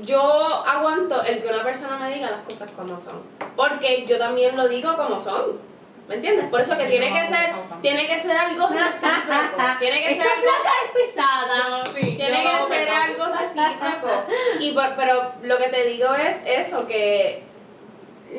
yo 0.01 0.21
aguanto 0.65 1.21
el 1.23 1.41
que 1.41 1.47
una 1.49 1.63
persona 1.63 1.97
me 1.97 2.13
diga 2.13 2.29
las 2.31 2.41
cosas 2.41 2.69
como 2.71 2.99
son. 3.01 3.21
Porque 3.57 4.05
yo 4.07 4.17
también 4.17 4.55
lo 4.55 4.67
digo 4.69 4.95
como 4.95 5.19
son. 5.19 5.59
¿Me 6.07 6.15
entiendes? 6.15 6.45
Por 6.45 6.61
eso 6.61 6.77
que 6.77 6.83
Sí, 6.83 6.89
tiene 6.91 7.09
no, 7.09 7.15
que 7.15 7.27
ser, 7.27 7.51
no, 7.51 7.81
tiene 7.81 8.07
que 8.07 8.17
ser 8.19 8.37
algo 8.37 8.67
recíproco. 8.67 9.57
Tiene 9.79 9.99
que 10.01 10.15
ser 10.15 10.25
Esta 10.25 10.33
algo 10.33 10.43
placa 10.43 10.75
es 10.85 10.91
pesada. 11.05 11.69
No, 11.69 11.85
sí, 11.85 12.01
Tiene 12.15 12.43
que 12.43 12.75
ser 12.75 12.89
algo 12.89 13.25
recíproco. 13.25 14.23
Y 14.61 14.71
por- 14.73 14.95
pero 14.95 15.33
lo 15.43 15.57
que 15.57 15.67
te 15.67 15.83
digo 15.83 16.13
es 16.15 16.37
eso, 16.45 16.87
que 16.87 17.43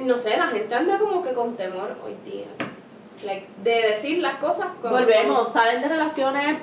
no 0.00 0.16
sé, 0.16 0.36
la 0.36 0.46
gente 0.48 0.74
anda 0.74 0.98
como 0.98 1.22
que 1.22 1.32
con 1.34 1.56
temor 1.56 1.96
hoy 2.04 2.16
día. 2.30 2.46
Like, 3.24 3.48
de 3.58 3.82
decir 3.82 4.18
las 4.18 4.36
cosas 4.36 4.68
como 4.80 4.94
Volvemos, 4.94 5.52
salen 5.52 5.82
de 5.82 5.88
relaciones 5.88 6.58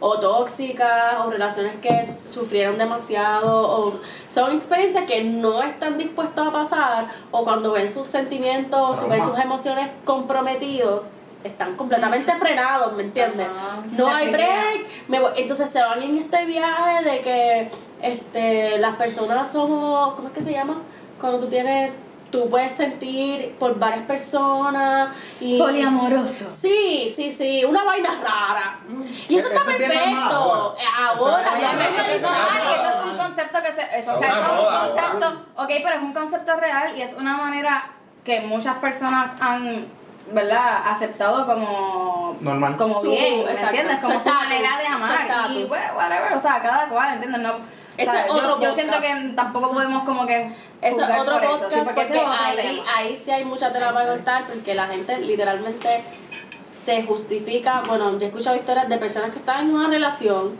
o 0.00 0.18
tóxicas 0.20 1.14
o 1.24 1.30
relaciones 1.30 1.76
que 1.80 2.14
sufrieron 2.30 2.78
demasiado 2.78 3.68
o 3.68 4.00
son 4.28 4.56
experiencias 4.56 5.04
que 5.06 5.24
no 5.24 5.62
están 5.62 5.98
dispuestos 5.98 6.46
a 6.46 6.52
pasar 6.52 7.08
o 7.30 7.42
cuando 7.44 7.72
ven 7.72 7.92
sus 7.92 8.06
sentimientos, 8.08 8.96
Trauma. 8.98 9.14
ven 9.16 9.24
sus 9.24 9.38
emociones 9.38 9.88
comprometidos 10.04 11.10
están 11.44 11.76
completamente 11.76 12.32
frenados, 12.34 12.92
¿me 12.94 13.04
entiendes? 13.04 13.46
Ajá. 13.46 13.82
No 13.92 14.06
Se 14.08 14.10
hay 14.14 14.30
break, 14.32 14.86
me 15.06 15.20
voy- 15.20 15.30
entonces 15.36 15.70
se 15.70 15.80
van 15.80 16.02
en 16.02 16.18
este 16.18 16.44
viaje 16.46 17.04
de 17.04 17.20
que 17.22 17.70
este, 18.02 18.78
las 18.78 18.96
personas 18.96 19.50
somos, 19.50 20.14
¿cómo 20.14 20.28
es 20.28 20.34
que 20.34 20.42
se 20.42 20.50
llama? 20.52 20.78
Cuando 21.20 21.38
tú 21.40 21.46
tienes, 21.48 21.92
tú 22.30 22.48
puedes 22.50 22.74
sentir 22.74 23.56
por 23.58 23.78
varias 23.78 24.06
personas 24.06 25.10
y... 25.40 25.58
Poliamoroso. 25.58 26.50
Sí, 26.52 27.10
sí, 27.14 27.30
sí, 27.30 27.64
una 27.64 27.84
vaina 27.84 28.20
rara. 28.22 28.78
Y 29.28 29.36
eso 29.36 29.46
Eso 29.48 29.56
está 29.56 29.64
perfecto. 29.64 30.20
ahora. 30.20 30.74
Eso 31.14 31.28
Eso 31.28 31.38
es 31.38 31.48
Eso 31.98 32.08
es 32.08 32.12
eso 32.14 32.14
es 32.14 32.22
normal. 32.22 33.10
un 33.10 33.16
concepto 33.18 33.58
que 33.62 33.72
se. 33.72 33.82
Eso, 33.98 34.10
Es 34.12 34.16
o 34.16 34.18
sea, 34.20 34.28
eso 34.28 34.40
es 34.40 34.58
un 34.58 34.94
concepto. 34.94 35.46
Ok, 35.56 35.68
pero 35.82 35.96
es 35.96 36.02
un 36.02 36.12
concepto 36.12 36.56
real 36.56 36.92
y 36.96 37.02
es 37.02 37.12
una 37.14 37.36
manera 37.36 37.90
que 38.24 38.40
muchas 38.40 38.76
personas 38.76 39.30
han, 39.40 39.86
¿verdad? 40.32 40.82
Aceptado 40.86 41.46
como. 41.46 42.36
Normal. 42.40 42.76
Como 42.76 43.00
bien, 43.02 43.44
¿me 43.44 43.52
entiendes? 43.52 43.98
Como 44.00 44.20
su 44.20 44.28
manera 44.28 44.78
de 44.78 44.86
amar. 44.86 45.50
Y, 45.52 45.64
pues, 45.64 45.80
whatever, 45.96 46.32
o 46.34 46.40
sea, 46.40 46.60
cada 46.60 46.88
cual, 46.88 47.14
¿entiendes? 47.14 47.40
No. 47.40 47.77
Ese 47.98 48.10
o 48.10 48.12
sea, 48.12 48.22
es 48.22 48.28
yo, 48.28 48.34
otro 48.34 48.48
yo 48.48 48.54
podcast. 48.54 48.74
siento 48.76 49.00
que 49.00 49.34
tampoco 49.34 49.72
podemos 49.72 50.04
como 50.04 50.26
que. 50.26 50.54
Eso 50.80 51.02
es 51.02 51.20
otro 51.20 51.34
por 51.34 51.44
eso, 51.44 51.58
sí, 51.58 51.74
podcast 51.74 51.94
porque 51.94 52.20
ahí, 52.20 52.82
ahí 52.96 53.16
sí 53.16 53.30
hay 53.32 53.44
mucha 53.44 53.72
tela 53.72 53.92
para 53.92 54.06
cortar 54.06 54.46
porque 54.46 54.74
la 54.74 54.86
gente 54.86 55.18
literalmente 55.18 56.04
se 56.70 57.02
justifica. 57.02 57.82
Bueno, 57.86 58.12
yo 58.12 58.24
he 58.24 58.28
escuchado 58.28 58.56
historias 58.56 58.88
de 58.88 58.98
personas 58.98 59.32
que 59.32 59.40
están 59.40 59.68
en 59.68 59.74
una 59.74 59.88
relación, 59.88 60.56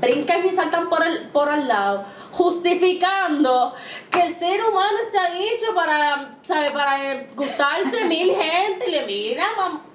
brincan 0.00 0.46
y 0.46 0.52
saltan 0.52 0.88
por 0.88 1.06
el, 1.06 1.28
por 1.28 1.50
al 1.50 1.68
lado, 1.68 2.04
justificando 2.32 3.74
que 4.10 4.22
el 4.22 4.34
ser 4.34 4.64
humano 4.64 4.96
está 5.06 5.38
hecho 5.38 5.74
para, 5.74 6.36
¿sabe? 6.42 6.70
Para 6.70 7.26
gustarse 7.36 8.06
mil 8.06 8.34
gente 8.34 8.88
y 8.88 8.90
le 8.92 9.06
mira, 9.06 9.44
mam, 9.58 9.87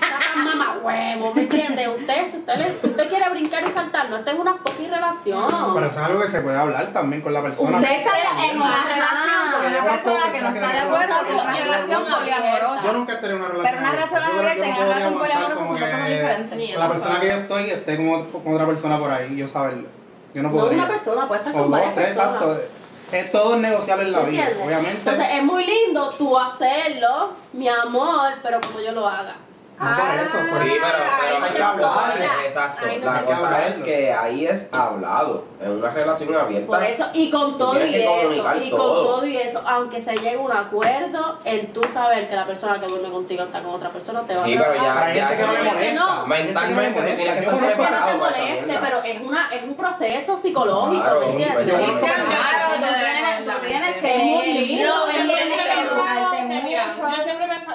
sacan 0.00 0.44
mamá 0.44 0.78
huevo, 0.82 1.34
¿me 1.34 1.42
entiende? 1.42 1.88
Usted, 1.88 2.26
si 2.26 2.36
usted, 2.38 2.56
le- 2.56 2.80
si 2.80 2.86
usted 2.86 3.08
quiere 3.08 3.28
brincar 3.30 3.66
y 3.66 3.70
saltar, 3.72 4.08
no 4.10 4.16
está 4.18 4.30
en 4.32 4.40
una 4.40 4.54
fucking 4.54 4.90
relación. 4.90 5.74
Pero 5.74 5.86
eso 5.86 6.00
es 6.00 6.06
algo 6.06 6.20
que 6.22 6.28
se 6.28 6.40
puede 6.40 6.56
hablar 6.58 6.88
también 6.92 7.22
con 7.22 7.32
la 7.32 7.42
persona. 7.42 7.78
Usted 7.78 7.90
está 7.98 8.10
en 8.50 8.56
una 8.56 8.84
relación 8.84 9.52
con 9.52 9.66
una 9.66 9.76
yo 9.78 9.84
persona 9.90 10.32
que 10.32 10.40
no 10.40 10.48
está 10.48 10.68
de 10.68 10.80
no 10.80 10.94
acuerdo 10.94 11.14
con 11.26 11.34
una 11.34 11.44
no 11.52 11.58
relación 11.58 12.02
poliamorosa. 12.04 12.82
Yo 12.84 12.92
nunca 12.92 13.12
he 13.12 13.16
tenido 13.16 13.36
una 13.38 13.48
relación 13.48 13.62
Pero 13.70 13.78
una 13.80 13.90
relación 13.92 14.22
abierta 14.22 14.66
y 14.66 14.70
no 14.70 14.76
una 14.76 14.84
relación 14.84 15.18
poliamorosa 15.18 15.54
son 15.56 15.68
dos 15.68 15.78
cosas 15.78 16.08
diferentes. 16.08 16.78
La 16.78 16.88
persona 16.88 17.20
que 17.20 17.26
yo 17.26 17.32
estoy 17.34 17.70
esté 17.70 17.96
como, 17.96 18.24
con 18.26 18.54
otra 18.54 18.66
persona 18.66 18.98
por 18.98 19.10
ahí 19.10 19.36
yo 19.36 19.48
saberlo. 19.48 19.88
Yo 20.32 20.42
no 20.42 20.48
No 20.50 20.54
podría. 20.60 20.78
una 20.78 20.88
persona, 20.88 21.26
puede 21.28 21.40
estar 21.40 21.52
con 21.52 21.62
dos, 21.62 21.70
varias 21.72 21.94
tres, 21.94 22.06
personas. 22.08 22.34
exacto. 22.42 22.60
Es 23.12 23.32
todo 23.32 23.56
negociable 23.56 24.04
en 24.04 24.12
la 24.12 24.20
vida, 24.20 24.48
obviamente. 24.64 24.98
Entonces 24.98 25.26
es 25.32 25.42
muy 25.42 25.66
lindo 25.66 26.10
tú 26.10 26.38
hacerlo, 26.38 27.32
mi 27.52 27.66
amor, 27.68 28.34
pero 28.40 28.60
como 28.60 28.78
yo 28.80 28.92
lo 28.92 29.08
haga. 29.08 29.34
No 29.80 29.96
por 29.96 30.18
eso, 30.20 30.38
por 30.50 30.62
Sí, 30.68 30.74
eso. 30.74 30.84
pero, 30.84 30.98
pero 30.98 31.34
Ay, 31.34 31.38
no 31.40 31.46
hay 31.46 31.52
que 31.52 31.62
hablar, 31.62 31.90
importa. 31.90 32.44
exacto. 32.44 32.84
Ay, 32.90 33.00
no 33.02 33.12
la 33.14 33.24
cosa 33.24 33.66
es 33.66 33.74
que 33.76 34.12
ahí 34.12 34.46
es 34.46 34.68
hablado, 34.72 35.44
en 35.58 35.70
una 35.70 35.90
relación 35.90 36.34
abierta. 36.36 36.66
Por 36.66 36.82
eso, 36.84 37.06
y 37.14 37.30
con 37.30 37.56
todo 37.56 37.86
y 37.86 37.94
eso, 37.94 38.54
y 38.56 38.70
con 38.70 38.78
todo. 38.78 39.04
todo 39.04 39.26
y 39.26 39.36
eso, 39.38 39.62
aunque 39.66 39.98
se 40.00 40.14
llegue 40.16 40.36
a 40.36 40.38
un 40.40 40.52
acuerdo, 40.52 41.38
el 41.44 41.72
tú 41.72 41.82
saber 41.84 42.28
que 42.28 42.36
la 42.36 42.44
persona 42.44 42.78
que 42.78 42.86
duerme 42.88 43.08
contigo 43.08 43.44
está 43.44 43.62
con 43.62 43.74
otra 43.74 43.88
persona 43.88 44.20
te 44.26 44.34
va 44.36 44.44
Sí, 44.44 44.54
a 44.54 44.58
pero 44.58 44.70
Pero 44.72 44.84
ya, 44.84 45.14
ya 45.14 45.28
que 45.78 45.92
no 45.92 46.06
no. 46.06 46.16
No 46.20 46.26
Mentalmente 46.26 47.00
tú 47.00 47.06
tienes 47.06 47.34
que 47.34 47.38
estar 47.40 47.54
No 47.54 47.60
es 47.60 47.64
que 47.64 47.70
no 47.70 47.76
preparado 47.76 48.12
te 48.12 48.18
para 48.18 48.30
esa 48.30 48.38
moleste, 48.66 48.78
pero 48.82 49.02
es, 49.02 49.20
una, 49.22 49.48
es 49.50 49.62
un 49.62 49.74
proceso 49.76 50.38
psicológico, 50.38 51.02
Claro, 51.02 51.20
¿me 51.20 51.26
entiendes? 51.26 51.54
pues 51.54 51.66
yo 51.66 51.72
Yo- 51.78 51.86
conozco 51.86 52.00
Claro, 52.00 52.74
tú 52.74 52.82
tienes, 52.82 53.44
tú 53.46 53.66
tienes 53.66 53.96
que 53.96 54.16
Es 54.16 54.22
muy 54.24 54.46
lindo, 54.46 54.94
no, 54.94 55.06
es 55.08 55.12
tienes 55.14 55.26
muy 55.48 55.56
que 55.58 55.74
lindo. 55.74 55.94
educarte 55.94 56.36
Que 56.36 56.62
mira, 56.62 56.86
mucho. 56.86 57.00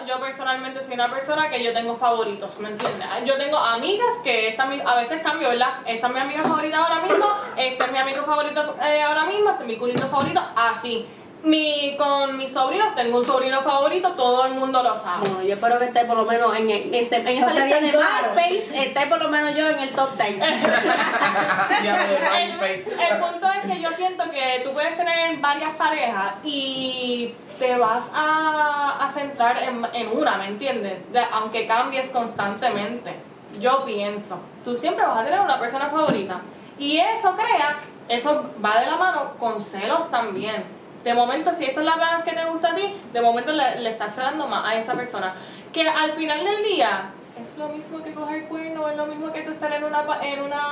Yo 0.08 0.20
personalmente 0.20 0.84
soy 0.84 0.94
una 0.96 1.10
persona 1.10 1.50
que 1.50 1.64
yo 1.64 1.74
tengo 1.74 1.98
favoritos, 1.98 2.60
¿me 2.60 2.70
entiendes? 2.70 3.08
Yo 3.26 3.38
tengo 3.38 3.58
amigas 3.58 4.08
que 4.24 4.50
esta, 4.50 4.64
a 4.64 4.96
veces 4.96 5.22
cambio, 5.22 5.50
¿verdad? 5.50 5.70
Esta 5.86 6.08
es 6.08 6.14
mi 6.14 6.20
amiga 6.20 6.44
favorita 6.44 6.78
ahora 6.78 7.02
mismo, 7.02 7.26
este 7.58 7.84
es 7.84 7.92
mi 7.92 7.98
amigo 7.98 8.24
favorito 8.24 8.76
eh, 8.84 9.02
ahora 9.02 9.26
mismo, 9.26 9.50
este 9.52 9.64
es 9.64 9.68
mi 9.68 9.78
culito 9.78 10.08
favorito, 10.08 10.42
así. 10.56 11.06
Mi, 11.44 11.96
con 11.96 12.38
mis 12.38 12.52
sobrinos, 12.52 12.96
tengo 12.96 13.20
un 13.20 13.24
sobrino 13.26 13.62
favorito, 13.62 14.14
todo 14.14 14.46
el 14.48 14.56
mundo 14.56 14.82
lo 14.82 14.96
sabe. 14.96 15.30
No, 15.30 15.44
yo 15.44 15.54
espero 15.54 15.78
que 15.78 15.86
esté 15.86 16.04
por 16.06 16.18
lo 16.18 16.26
menos 16.26 16.56
en, 16.58 16.72
en, 16.72 16.92
ese- 16.92 17.18
en 17.18 17.28
esa 17.28 17.42
Eso 17.42 17.50
está 17.52 17.66
lista 17.66 17.82
de 17.82 17.92
claro. 17.92 18.34
MySpace, 18.36 18.84
esté 18.88 19.06
por 19.06 19.22
lo 19.22 19.30
menos 19.30 19.54
yo 19.54 19.70
en 19.70 19.78
el 19.80 19.94
top 19.94 20.10
10. 20.18 20.38
Ya 21.84 21.98
lo 21.98 22.08
de 22.08 22.16
El, 22.46 22.52
MySpace. 22.54 22.86
el 23.12 23.18
punto 23.20 23.48
es 23.52 23.72
que 23.72 23.80
yo 23.80 23.92
siento 23.92 24.24
que 24.32 24.62
tú 24.64 24.72
puedes 24.74 24.98
tener 24.98 25.38
varias 25.38 25.70
parejas 25.76 26.34
y 26.44 27.36
te 27.60 27.76
vas 27.78 28.10
a, 28.14 29.10
centrar 29.14 29.58
en, 29.94 30.08
una, 30.10 30.38
¿me 30.38 30.48
entiendes? 30.48 31.12
De- 31.12 31.26
aunque 31.32 31.68
cambies 31.68 32.10
constantemente. 32.10 33.16
Yo 33.60 33.86
pienso, 33.86 34.40
tú 34.66 34.76
siempre 34.76 35.06
vas 35.06 35.22
a 35.22 35.24
tener 35.24 35.40
una 35.40 35.60
persona 35.60 35.88
favorita. 35.88 36.42
Y 36.78 36.98
eso 36.98 37.36
crea, 37.36 37.78
eso 38.10 38.52
va 38.64 38.80
de 38.80 38.88
la 38.88 38.98
mano 38.98 39.34
con 39.40 39.62
celos 39.62 40.12
también. 40.12 40.66
De 41.04 41.14
momento, 41.14 41.54
si 41.54 41.66
esta 41.66 41.80
es 41.80 41.86
la 41.86 41.96
más 41.96 42.24
que 42.24 42.34
te 42.34 42.44
gusta 42.46 42.72
a 42.72 42.76
ti, 42.76 42.96
de 43.14 43.22
momento 43.22 43.54
le, 43.54 43.80
le 43.80 43.92
estás 43.92 44.16
celando 44.16 44.48
más 44.48 44.68
a 44.68 44.76
esa 44.76 44.94
persona. 44.94 45.36
Que 45.72 45.88
al 45.88 46.14
final 46.14 46.44
del 46.44 46.64
día 46.64 47.12
es 47.42 47.58
lo 47.58 47.68
mismo 47.70 48.02
que 48.04 48.14
coger 48.14 48.46
cuerno, 48.48 48.88
es 48.90 48.96
lo 48.98 49.06
mismo 49.08 49.32
que 49.32 49.42
tú 49.42 49.52
estar 49.52 49.72
en 49.74 49.84
una, 49.84 50.06
pa- 50.06 50.20
en 50.22 50.42
una 50.42 50.72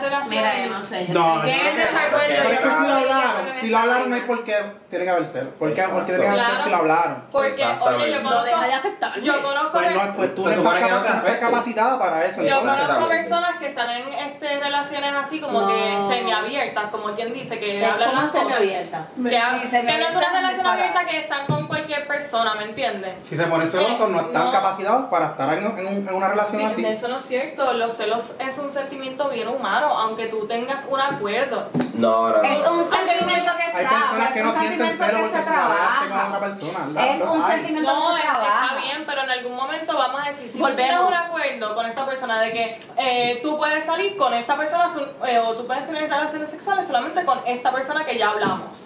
relación. 0.00 0.28
Mira, 0.30 0.64
yo 0.64 0.70
no 0.72 0.84
sé. 0.84 1.06
Yo 1.06 1.14
No, 1.14 1.36
no, 1.36 1.42
desacuerdo. 1.42 2.18
es 2.18 2.58
que 2.60 2.70
si 2.70 2.86
lo 2.86 2.94
hablaron, 2.94 3.46
si 3.60 3.68
lo 3.68 3.78
hablaron 3.78 4.10
no 4.10 4.16
hay 4.16 4.22
por 4.22 4.44
qué 4.44 4.56
tiene 4.90 5.04
que 5.04 5.10
haber 5.10 5.26
celo. 5.26 5.50
¿Por 5.50 5.68
qué, 5.72 5.80
Exacto. 5.80 5.94
por 5.96 6.04
qué 6.06 6.12
tiene 6.12 6.22
que 6.24 6.28
haber 6.30 6.44
Claro. 6.44 6.64
si 6.64 6.70
lo 6.70 6.76
hablaron? 6.76 7.24
Porque, 7.30 7.64
oye, 7.64 8.10
yo 8.10 8.22
No 8.22 8.28
conozco, 8.28 8.44
deja 8.46 8.66
de 8.66 8.74
afectarme. 8.74 9.22
yo 9.24 9.42
conozco, 9.42 9.70
Pues, 9.72 9.94
no, 9.94 10.16
pues 10.16 10.34
tú 10.34 10.48
estás, 10.48 11.38
capacitada 11.40 11.98
para 11.98 12.24
eso. 12.26 12.42
yo 12.42 12.58
conozco 12.60 13.08
personas 13.08 13.50
que 13.58 13.66
están 13.68 13.90
en 13.90 14.08
este, 14.12 14.60
relaciones 14.60 15.12
así 15.14 15.40
como 15.40 15.66
que 15.68 15.98
semiabiertas, 16.08 16.84
como 16.86 17.14
quien 17.14 17.32
dice, 17.32 17.58
que 17.60 17.78
Se- 17.78 17.86
hablan 17.86 18.10
¿Cómo 18.10 18.22
las 18.22 18.30
cosas. 18.32 18.56
abierta? 18.56 19.06
Que, 19.14 19.98
no 19.98 20.06
es 20.08 20.16
una 20.16 20.32
relación 20.32 20.66
abierta 20.66 21.04
que 21.06 21.18
están 21.20 21.46
con 21.46 21.66
cualquier 21.68 22.06
persona, 22.06 22.54
¿me 22.56 22.64
entiendes? 22.64 23.14
Si 23.22 23.36
se 23.36 23.44
ponen 23.44 23.68
celosos, 23.68 24.10
no 24.10 24.20
están 24.20 24.50
capacitados 24.50 25.06
para 25.06 25.26
estar 25.28 25.52
en, 25.54 25.64
en 25.78 25.86
un- 25.86 25.91
en 25.96 26.14
una 26.14 26.28
relación 26.28 26.60
Sí, 26.60 26.66
así. 26.66 26.84
Eso 26.86 27.08
no 27.08 27.16
es 27.16 27.22
cierto, 27.26 27.72
los 27.74 27.94
celos 27.96 28.34
es 28.38 28.58
un 28.58 28.72
sentimiento 28.72 29.28
bien 29.28 29.48
humano, 29.48 29.86
aunque 29.86 30.26
tú 30.26 30.46
tengas 30.46 30.86
un 30.88 31.00
acuerdo. 31.00 31.68
No, 31.94 32.28
no, 32.30 32.36
no. 32.38 32.42
Es 32.42 32.68
un 32.68 32.84
sentimiento 32.90 33.52
que 33.56 33.62
Hay 33.62 33.84
está, 33.84 33.98
personas 33.98 34.32
que 34.32 34.38
es 34.38 34.44
no 34.44 34.50
un 34.52 34.58
sienten 34.58 34.78
que 34.78 34.84
porque 34.84 35.28
se 35.28 35.38
se 35.38 35.42
trabaja 35.50 35.98
con 35.98 36.08
trabaja. 36.08 36.28
otra 36.28 36.40
persona. 36.40 36.86
La- 36.92 37.06
Es 37.16 37.22
un 37.22 37.42
hay. 37.42 37.52
sentimiento 37.52 37.92
No, 37.92 38.00
que 38.14 38.20
es- 38.20 38.22
se 38.26 38.30
trabaja. 38.32 38.64
está 38.66 38.76
bien, 38.80 39.04
pero 39.06 39.22
en 39.22 39.30
algún 39.30 39.54
momento 39.56 39.98
vamos 39.98 40.20
a 40.24 40.28
decir, 40.28 40.48
si 40.50 40.58
Volvemos. 40.58 41.08
un 41.08 41.14
acuerdo 41.14 41.74
con 41.74 41.86
esta 41.86 42.06
persona 42.06 42.40
de 42.40 42.52
que 42.52 42.80
eh, 42.96 43.40
tú 43.42 43.58
puedes 43.58 43.84
salir 43.84 44.16
con 44.16 44.32
esta 44.34 44.56
persona 44.56 44.90
eh, 45.26 45.38
o 45.38 45.54
tú 45.56 45.66
puedes 45.66 45.86
tener 45.86 46.02
relaciones 46.08 46.48
sexuales 46.50 46.86
solamente 46.86 47.24
con 47.24 47.40
esta 47.46 47.72
persona 47.72 48.04
que 48.04 48.16
ya 48.18 48.30
hablamos. 48.30 48.78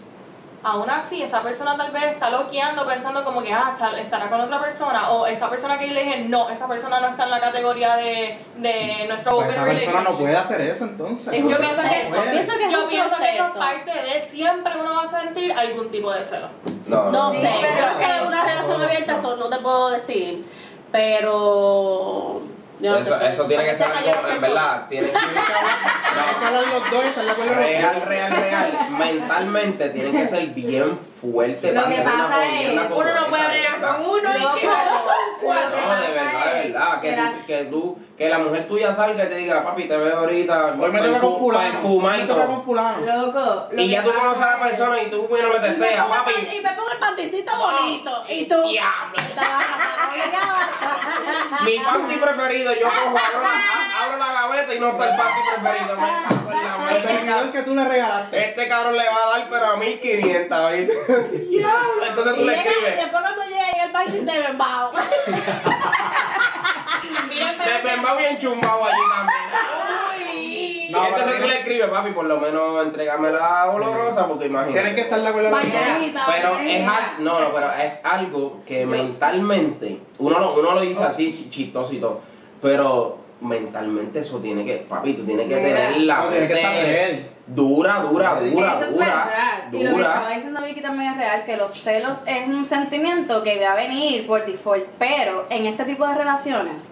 Aún 0.68 0.90
así, 0.90 1.22
esa 1.22 1.42
persona 1.42 1.76
tal 1.76 1.92
vez 1.92 2.02
está 2.02 2.28
loqueando 2.28 2.84
pensando 2.84 3.22
como 3.24 3.40
que 3.40 3.52
ah, 3.52 3.70
está- 3.74 3.96
estará 4.00 4.28
con 4.28 4.40
otra 4.40 4.60
persona 4.60 5.10
o 5.10 5.24
esta 5.24 5.48
persona 5.48 5.78
que 5.78 5.86
le 5.86 6.02
dije, 6.02 6.24
no, 6.28 6.50
esa 6.50 6.66
persona 6.66 6.98
no 6.98 7.06
está 7.06 7.22
en 7.22 7.30
la 7.30 7.38
categoría 7.40 7.94
de, 7.94 8.36
de 8.56 9.04
nuestro 9.06 9.36
Pues 9.36 9.50
esa 9.50 9.64
persona 9.64 10.00
no 10.00 10.10
puede 10.16 10.36
hacer 10.36 10.60
eso 10.62 10.82
entonces. 10.84 11.28
Es 11.32 11.40
Yo 11.48 11.56
pienso 11.58 11.82
que 11.82 12.02
eso- 12.02 12.16
pienso 12.32 12.52
que 12.58 12.64
es 12.66 12.72
Yo 12.72 12.88
pienso 12.88 13.16
que 13.16 13.30
eso 13.36 13.46
es 13.46 13.52
parte 13.52 13.92
de 13.92 14.20
siempre 14.22 14.72
uno 14.80 14.92
va 14.96 15.02
a 15.02 15.06
sentir 15.22 15.52
algún 15.52 15.88
tipo 15.92 16.10
de 16.10 16.24
celo. 16.24 16.48
No, 16.88 17.12
No 17.12 17.30
Sí, 17.30 17.38
sé, 17.42 17.50
pero 17.62 17.72
creo 17.76 17.98
que 17.98 18.16
es- 18.16 18.26
una 18.26 18.44
relación 18.44 18.82
abierta, 18.82 19.14
eso 19.14 19.36
no 19.36 19.48
te 19.48 19.58
puedo 19.58 19.90
decir. 19.90 20.44
Pero. 20.90 22.42
Yo 22.80 22.92
no 22.92 22.98
Eso, 22.98 23.20
eso 23.20 23.44
tiene 23.44 23.64
que 23.64 23.74
ser 23.74 23.86
se 23.86 23.92
algo, 23.92 24.28
en 24.28 24.40
verdad, 24.40 24.86
tiene 24.88 25.10
que 25.10 25.16
hablar 26.46 26.66
los 26.66 26.90
dos, 26.90 27.04
¿estás 27.04 27.24
de 27.24 27.30
acuerdo 27.30 27.54
Real, 27.54 28.02
real, 28.02 28.36
real. 28.36 28.90
Mentalmente 28.90 29.88
tiene 29.90 30.12
que 30.12 30.28
ser 30.28 30.46
bien 30.48 30.98
fuerte. 31.20 31.72
Lo 31.72 31.84
que 31.88 31.96
pasa 32.02 32.46
es, 32.46 32.80
como 32.82 32.96
Uno 32.96 33.14
no 33.14 33.26
puede 33.28 33.42
de 33.42 33.48
bregar 33.48 33.80
con 33.80 34.06
uno 34.06 34.30
y 34.30 34.60
que 34.60 34.66
que 35.40 35.46
No, 35.46 36.00
de 36.00 36.08
verdad, 36.12 36.52
de 36.52 36.68
verdad. 36.68 37.00
Que, 37.00 37.10
que 37.10 37.16
tú, 37.16 37.46
que 37.46 37.64
tú, 37.64 37.98
que 38.16 38.28
la 38.28 38.38
mujer 38.38 38.68
tuya 38.68 38.92
salga 38.92 39.24
y 39.24 39.28
te 39.28 39.34
diga, 39.36 39.64
papi, 39.64 39.84
te 39.84 39.96
veo 39.96 40.18
ahorita. 40.18 40.74
Hoy 40.78 40.90
me 40.90 41.00
toca 41.00 41.18
con 41.20 41.38
fulano. 41.38 41.70
perfumado 41.72 42.14
Hoy 42.14 42.18
y 42.18 42.22
me 42.22 42.28
toca 42.28 42.42
todo". 42.44 42.54
con 42.54 42.62
fulano. 42.64 42.98
Loco, 43.00 43.68
lo 43.70 43.82
Y 43.82 43.86
que 43.86 43.92
ya 43.92 44.02
tú 44.02 44.12
conoces 44.14 44.42
a 44.42 44.50
la 44.50 44.58
persona 44.64 45.02
y 45.02 45.10
tú 45.10 45.26
bueno, 45.28 45.48
me 45.52 45.58
testeas, 45.60 46.06
papi. 46.06 46.32
Y 46.56 46.60
me 46.60 46.70
pongo 46.72 46.90
el 46.92 46.98
panticito 46.98 47.52
bonito. 47.56 48.24
Y 48.28 48.44
tú. 48.46 48.62
Diablo. 48.68 49.16
Mi 51.64 51.78
panty 51.78 52.16
preferido, 52.16 52.72
yo 52.74 52.86
cojo, 52.86 53.16
abro 53.18 53.42
la, 53.42 54.04
abro 54.04 54.18
la 54.18 54.32
gaveta 54.32 54.74
y 54.74 54.80
no 54.80 54.88
está 54.90 55.10
el 55.10 55.16
panty 55.16 55.40
preferido. 55.54 55.96
Me 55.96 56.06
cago 56.06 56.50
en 56.50 56.62
la 56.62 56.76
El 56.96 57.02
vestidor 57.02 57.36
madre. 57.36 57.50
que 57.52 57.62
tú 57.62 57.74
le 57.74 57.84
regalaste. 57.84 58.44
Este 58.50 58.68
cabrón 58.68 58.96
le 58.96 59.04
va 59.06 59.16
a 59.16 59.38
dar, 59.38 59.48
pero 59.50 59.66
a 59.66 59.76
1500, 59.76 60.72
¿viste? 60.72 60.94
Entonces 61.08 62.34
tú 62.34 62.40
Y 62.40 62.44
le 62.44 62.52
llega- 62.52 62.64
y 62.64 62.68
escribes. 62.68 62.96
después 62.96 63.22
cuando 63.22 63.42
llega 63.44 63.64
ahí 63.66 63.80
el 63.84 63.92
ven 64.32 64.58
bajo. 64.58 64.92
Me, 67.84 67.96
me 67.96 68.02
va 68.02 68.16
bien 68.16 68.38
chumbado 68.38 68.84
allí 68.84 68.96
también. 69.14 70.90
No, 70.92 71.02
y 71.02 71.06
entonces 71.08 71.26
pero 71.32 71.42
tú 71.42 71.48
le 71.48 71.58
escribes, 71.58 71.88
papi, 71.88 72.10
por 72.12 72.26
lo 72.26 72.38
menos 72.40 72.84
entregame 72.86 73.30
la 73.30 73.70
olorosa, 73.70 74.28
porque 74.28 74.46
imagínate. 74.46 74.72
Tienen 74.80 74.94
que 74.94 75.00
estar 75.02 75.20
de 75.20 75.50
dos. 75.50 75.60
Mañanita, 75.72 76.26
Pero 76.26 76.58
es 76.60 76.88
al- 76.88 77.24
no, 77.24 77.40
no, 77.40 77.52
pero 77.52 77.72
es 77.72 78.00
algo 78.04 78.62
que 78.66 78.86
mentalmente, 78.86 80.00
uno 80.18 80.38
lo, 80.38 80.54
uno 80.54 80.72
lo 80.74 80.80
dice 80.80 81.02
así 81.02 81.32
chi- 81.32 81.50
chistoso 81.50 81.92
y 81.92 81.98
todo, 81.98 82.20
pero 82.62 83.18
mentalmente 83.40 84.20
eso 84.20 84.38
tiene 84.38 84.64
que, 84.64 84.76
papi, 84.88 85.14
tú 85.14 85.24
tienes 85.24 85.48
que 85.48 85.56
tener 85.56 85.96
la 85.98 86.16
no, 86.22 86.28
tienes 86.28 86.48
que 86.50 86.56
estar 86.56 86.72
mente. 86.72 87.30
Dura, 87.46 88.00
dura, 88.00 88.40
dura, 88.40 88.74
Eso 88.74 88.84
es 88.84 88.92
dura, 88.92 89.06
verdad. 89.06 89.72
Y 89.72 89.82
lo 89.84 89.90
que 89.90 89.96
dura. 89.96 90.08
estaba 90.08 90.30
diciendo 90.30 90.62
Vicky 90.62 90.80
también 90.80 91.12
es 91.12 91.16
real, 91.16 91.44
que 91.44 91.56
los 91.56 91.72
celos 91.72 92.18
es 92.26 92.48
un 92.48 92.64
sentimiento 92.64 93.42
que 93.42 93.60
va 93.60 93.72
a 93.72 93.76
venir 93.76 94.26
por 94.26 94.44
default, 94.44 94.84
pero 94.98 95.46
en 95.50 95.66
este 95.66 95.84
tipo 95.84 96.06
de 96.06 96.14
relaciones, 96.14 96.82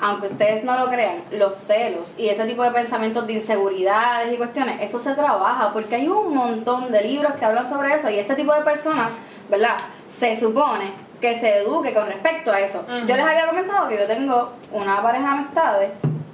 aunque 0.00 0.28
ustedes 0.28 0.64
no 0.64 0.78
lo 0.78 0.88
crean, 0.88 1.22
los 1.32 1.56
celos 1.56 2.14
y 2.16 2.28
ese 2.28 2.44
tipo 2.46 2.62
de 2.62 2.70
pensamientos 2.70 3.26
de 3.26 3.34
inseguridades 3.34 4.32
y 4.32 4.36
cuestiones, 4.36 4.80
eso 4.80 4.98
se 4.98 5.14
trabaja 5.14 5.72
porque 5.72 5.96
hay 5.96 6.08
un 6.08 6.34
montón 6.34 6.90
de 6.90 7.02
libros 7.02 7.34
que 7.34 7.44
hablan 7.44 7.68
sobre 7.68 7.94
eso 7.94 8.08
y 8.08 8.18
este 8.18 8.34
tipo 8.34 8.54
de 8.54 8.62
personas, 8.62 9.12
¿verdad? 9.50 9.76
Se 10.08 10.36
supone 10.38 10.92
que 11.20 11.38
se 11.38 11.58
eduque 11.58 11.92
con 11.92 12.06
respecto 12.06 12.50
a 12.50 12.60
eso. 12.60 12.82
Yo 12.88 13.14
les 13.14 13.20
había 13.20 13.46
comentado 13.46 13.88
que 13.90 13.98
yo 13.98 14.06
tengo 14.06 14.52
una 14.72 15.02
pareja 15.02 15.26
de 15.26 15.32
amistades 15.32 15.90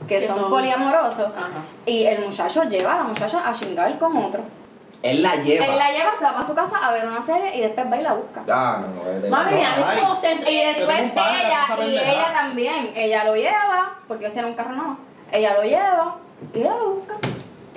que 0.06 0.20
Que 0.20 0.26
son, 0.28 0.38
son- 0.40 0.50
poliamorosos 0.50 1.26
Ajá. 1.36 1.48
y 1.84 2.04
el 2.04 2.24
muchacho 2.24 2.64
lleva 2.64 2.94
a 2.94 2.96
la 2.98 3.02
muchacha 3.04 3.48
a 3.48 3.52
chingar 3.52 3.98
con 3.98 4.16
otro. 4.16 4.42
Él 5.02 5.22
la 5.22 5.36
lleva. 5.36 5.66
Él 5.66 5.76
la 5.78 5.90
lleva, 5.92 6.12
se 6.18 6.24
va 6.24 6.32
para 6.34 6.46
su 6.46 6.54
casa 6.54 6.76
a 6.82 6.90
ver 6.92 7.06
una 7.06 7.22
serie 7.22 7.56
y 7.56 7.60
después 7.60 7.86
va 7.92 7.96
y 7.96 8.02
la 8.02 8.14
busca. 8.14 8.42
Ah, 8.50 8.78
no, 8.80 8.88
no, 8.88 9.04
vete. 9.04 9.28
Mami, 9.28 9.62
a 9.64 9.76
mí 9.76 9.82
Ay. 9.86 10.00
como 10.00 10.12
usted. 10.14 10.46
Y 10.48 10.64
después 10.64 10.98
ella, 10.98 11.84
y 11.86 11.96
ella 11.96 12.32
también, 12.32 12.92
ella 12.96 13.24
lo 13.24 13.36
lleva, 13.36 13.94
porque 14.08 14.24
ellos 14.24 14.32
tienen 14.32 14.50
un 14.52 14.56
carro 14.56 14.72
nuevo, 14.72 14.96
ella 15.30 15.54
lo 15.54 15.62
lleva 15.62 16.16
y 16.54 16.58
ella 16.60 16.74
lo 16.76 16.90
busca. 16.94 17.14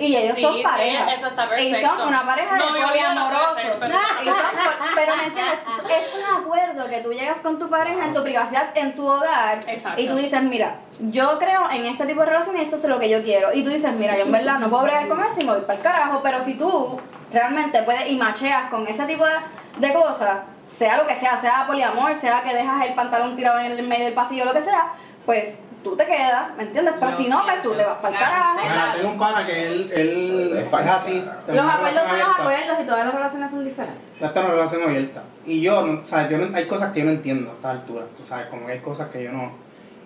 Y 0.00 0.16
ellos 0.16 0.36
Sí, 0.36 0.42
son 0.42 0.54
sí, 0.56 0.62
pareja. 0.62 1.12
eso 1.14 1.26
está 1.26 1.60
Y 1.60 1.74
son 1.74 2.08
una 2.08 2.22
pareja 2.24 2.56
No, 2.56 2.72
de 2.72 2.80
poliamorosos. 2.80 3.56
ser, 3.56 3.76
pero- 3.78 3.94
Y 4.22 4.26
me 5.16 5.24
entiendes, 5.26 5.58
es 5.90 6.14
un 6.14 6.40
acuerdo 6.42 6.88
que 6.88 7.00
tú 7.00 7.12
llegas 7.12 7.38
con 7.40 7.58
tu 7.58 7.68
pareja 7.68 8.06
en 8.06 8.14
tu 8.14 8.22
privacidad, 8.22 8.70
en 8.76 8.96
tu 8.96 9.06
hogar, 9.06 9.60
Exacto. 9.66 10.00
y 10.00 10.08
tú 10.08 10.16
dices, 10.16 10.42
mira, 10.42 10.76
yo 11.00 11.38
creo 11.38 11.70
en 11.70 11.84
este 11.84 12.06
tipo 12.06 12.20
de 12.20 12.26
relación 12.26 12.56
y 12.56 12.62
esto 12.62 12.76
es 12.76 12.84
lo 12.84 12.98
que 12.98 13.10
yo 13.10 13.22
quiero. 13.22 13.52
Y 13.52 13.62
tú 13.62 13.68
dices, 13.70 13.92
mira, 13.92 14.16
yo 14.16 14.22
en 14.24 14.32
verdad 14.32 14.58
no 14.58 14.70
puedo 14.70 14.84
bregar 14.84 15.06
con 15.08 15.20
él 15.20 15.26
si 15.38 15.44
me 15.44 15.52
voy 15.52 15.60
para 15.62 15.74
el 15.74 15.80
carajo, 15.82 16.20
pero 16.22 16.42
si 16.42 16.54
tú 16.54 16.98
realmente 17.32 17.82
puedes 17.82 18.08
y 18.08 18.16
macheas 18.16 18.70
con 18.70 18.86
ese 18.88 19.04
tipo 19.04 19.24
de, 19.26 19.86
de 19.86 19.92
cosas, 19.92 20.38
sea 20.70 20.96
lo 20.96 21.06
que 21.06 21.16
sea, 21.16 21.38
sea 21.40 21.66
poliamor, 21.66 22.14
sea 22.14 22.42
que 22.42 22.54
dejas 22.54 22.86
el 22.88 22.94
pantalón 22.94 23.36
tirado 23.36 23.58
en 23.58 23.66
el 23.72 23.82
medio 23.86 24.06
del 24.06 24.14
pasillo, 24.14 24.44
lo 24.46 24.54
que 24.54 24.62
sea, 24.62 24.92
pues 25.26 25.58
tú 25.82 25.96
te 25.96 26.04
quedas, 26.06 26.56
¿me 26.56 26.64
entiendes? 26.64 26.94
Pero 26.98 27.12
si 27.12 27.28
no, 27.28 27.42
pues 27.42 27.62
tú 27.62 27.72
te 27.74 27.84
vas 27.84 27.96
para 27.98 28.14
el 28.14 28.20
carajo. 28.20 28.58
Mira, 28.62 28.94
tengo 28.96 29.08
un 29.10 29.18
pana 29.18 29.46
que 29.46 29.66
él, 29.66 29.90
él 29.94 30.52
Es 30.58 30.66
es 30.66 30.72
así. 30.72 31.24
Los 31.48 31.66
acuerdos 31.66 32.02
son 32.08 32.18
los 32.18 32.28
acuerdos 32.38 32.76
y 32.82 32.86
todas 32.86 33.04
las 33.06 33.14
relaciones 33.14 33.50
son 33.50 33.64
diferentes. 33.64 34.00
Ya 34.20 34.26
está 34.26 34.40
una 34.40 34.50
relación 34.50 34.82
abierta. 34.82 35.22
Y 35.46 35.60
yo, 35.60 35.82
no- 35.86 36.00
o 36.02 36.06
sea, 36.06 36.28
yo 36.28 36.38
no- 36.38 36.54
hay 36.56 36.66
cosas 36.66 36.92
que 36.92 37.00
yo 37.00 37.06
no 37.06 37.12
entiendo 37.12 37.50
a 37.50 37.54
esta 37.54 37.70
altura. 37.70 38.04
Tú 38.16 38.24
sabes, 38.24 38.46
como 38.46 38.66
que 38.66 38.72
hay 38.72 38.80
cosas 38.80 39.08
que 39.10 39.22
yo 39.24 39.32
no. 39.32 39.52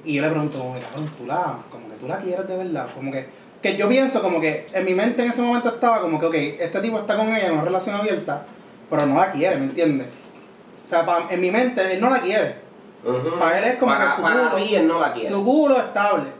Y 0.04 0.14
yo 0.14 0.22
le 0.22 0.28
pregunto, 0.30 0.58
como 0.58 0.74
que, 0.74 0.80
cabrón, 0.80 1.10
tú 1.18 1.26
la 1.26 1.56
como 1.70 1.88
que 1.88 1.94
tú 1.96 2.06
la 2.08 2.18
quieres 2.18 2.46
de 2.46 2.56
verdad. 2.56 2.86
Como 2.94 3.10
que, 3.10 3.26
que 3.62 3.76
yo 3.76 3.88
pienso, 3.88 4.20
como 4.22 4.40
que 4.40 4.68
en 4.72 4.84
mi 4.84 4.94
mente 4.94 5.22
en 5.24 5.30
ese 5.30 5.40
momento 5.42 5.70
estaba 5.70 6.00
como 6.02 6.20
que, 6.20 6.26
ok, 6.26 6.34
este 6.60 6.80
tipo 6.80 6.98
está 7.00 7.16
con 7.16 7.28
ella 7.34 7.46
en 7.46 7.52
una 7.54 7.64
relación 7.64 7.96
abierta, 7.96 8.42
pero 8.90 9.06
no 9.06 9.18
la 9.18 9.32
quiere, 9.32 9.56
¿me 9.56 9.64
entiendes? 9.64 10.08
O 10.84 10.88
sea, 10.88 11.06
pa- 11.06 11.26
en 11.30 11.40
mi 11.40 11.50
mente, 11.50 11.94
él 11.94 12.00
no 12.00 12.10
la 12.10 12.20
quiere. 12.20 12.56
Ujú. 13.04 13.38
Para 13.38 13.58
él 13.58 13.64
es 13.64 13.76
como 13.78 13.92
para, 13.92 14.06
que 14.10 14.16
su 14.16 14.22
para 14.22 14.34
culo- 14.50 14.56
ti 14.56 14.74
él 14.76 14.88
no 14.88 14.98
la 14.98 15.12
quiere. 15.12 15.28
Su 15.28 15.44
culo 15.44 15.78
estable. 15.78 16.30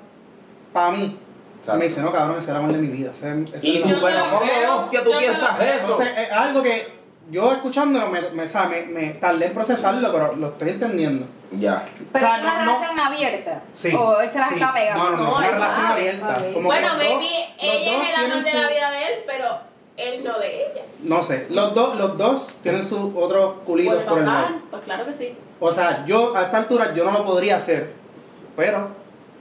Para 0.73 0.91
mí. 0.93 1.19
Exacto. 1.59 1.79
Me 1.79 1.85
dice, 1.85 2.01
no, 2.03 2.13
cabrón, 2.13 2.37
ese 2.37 2.45
es 2.45 2.49
el 2.51 2.57
amor 2.57 2.73
de 2.73 2.79
mi 2.79 2.89
vida. 2.89 3.11
ese- 3.11 3.43
ese 3.45 3.57
es 3.57 3.65
Y 3.65 3.81
tú, 3.83 3.89
amor". 3.89 4.01
Yo 4.01 4.07
se 4.07 4.13
pero 4.13 4.19
lo 4.25 4.31
¿cómo 4.31 4.41
creo, 4.51 4.77
hostia 4.77 5.05
tú 5.05 5.13
yo 5.13 5.19
piensas 5.19 5.57
creo. 5.57 5.75
eso? 5.75 5.83
Entonces, 5.93 6.19
es 6.19 6.33
algo 6.33 6.63
que 6.63 6.95
yo 7.31 7.53
escuchándolo 7.53 8.09
me, 8.09 8.21
me, 8.31 8.43
o 8.43 8.47
sea, 8.47 8.65
me, 8.65 8.83
me 8.83 9.15
tardé 9.15 9.47
en 9.47 9.55
procesarlo, 9.55 10.13
pero 10.13 10.35
lo 10.37 10.49
estoy 10.49 10.71
entendiendo. 10.71 11.27
Ya. 11.53 11.85
Pero 12.13 12.27
O 12.27 12.29
sea, 12.29 12.37
es 12.37 12.43
una 12.43 12.53
no- 12.53 12.65
no- 12.65 12.73
relación 12.79 13.01
abierta. 13.01 13.63
Sí. 13.73 13.95
O 13.95 14.21
él 14.21 14.29
se 14.31 14.39
las 14.39 14.49
sí. 14.49 14.55
está 14.57 14.75
pegando. 14.75 15.05
No, 15.05 15.11
no, 15.11 15.17
no, 15.17 15.23
No, 15.31 15.37
una 15.39 15.51
relación 15.51 15.71
sabe. 15.87 15.93
abierta. 16.01 16.39
Ok. 16.47 16.53
Como 16.55 16.67
Bueno, 16.67 16.89
dos- 16.89 16.99
maybe 16.99 17.15
los 17.15 17.23
ella 17.63 17.75
es 17.75 17.85
dos 17.99 18.09
el 18.09 18.25
amor 18.33 18.45
de 18.45 18.51
su- 18.51 18.57
la 18.59 18.69
vida 18.69 18.91
de 18.91 18.99
él, 19.07 19.15
pero 19.27 19.45
él 19.97 20.25
no 20.25 20.39
de 20.39 20.57
ella. 20.67 20.83
No 21.03 21.23
sé, 21.23 21.47
los 21.51 21.75
dos, 21.75 21.97
los 21.97 22.19
dos 22.19 22.55
tienen 22.63 22.83
sus 22.83 23.11
otros 23.15 23.55
culitos 23.65 24.03
por 24.05 24.19
el 24.19 24.27
lado. 24.27 24.47
pues 24.71 24.83
claro 24.83 25.07
que 25.07 25.15
sí. 25.15 25.37
O 25.61 25.73
sea, 25.73 26.05
yo 26.05 26.37
a 26.37 26.43
esta 26.45 26.59
altura 26.59 26.93
yo 26.95 27.05
no 27.05 27.13
lo 27.13 27.25
podría 27.25 27.57
hacer, 27.57 27.93
pero 28.57 28.89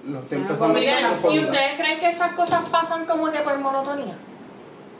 lo 0.06 0.20
estoy 0.20 0.38
Ah, 0.38 0.42
empezando 0.42 0.74
Miren, 0.80 1.06
un 1.06 1.12
¿y 1.14 1.22
poquito. 1.22 1.44
ustedes 1.46 1.72
creen 1.78 2.00
que 2.00 2.10
estas 2.10 2.34
cosas 2.34 2.62
pasan 2.70 3.06
como 3.06 3.32
que 3.32 3.40
por 3.40 3.58
monotonía? 3.60 4.16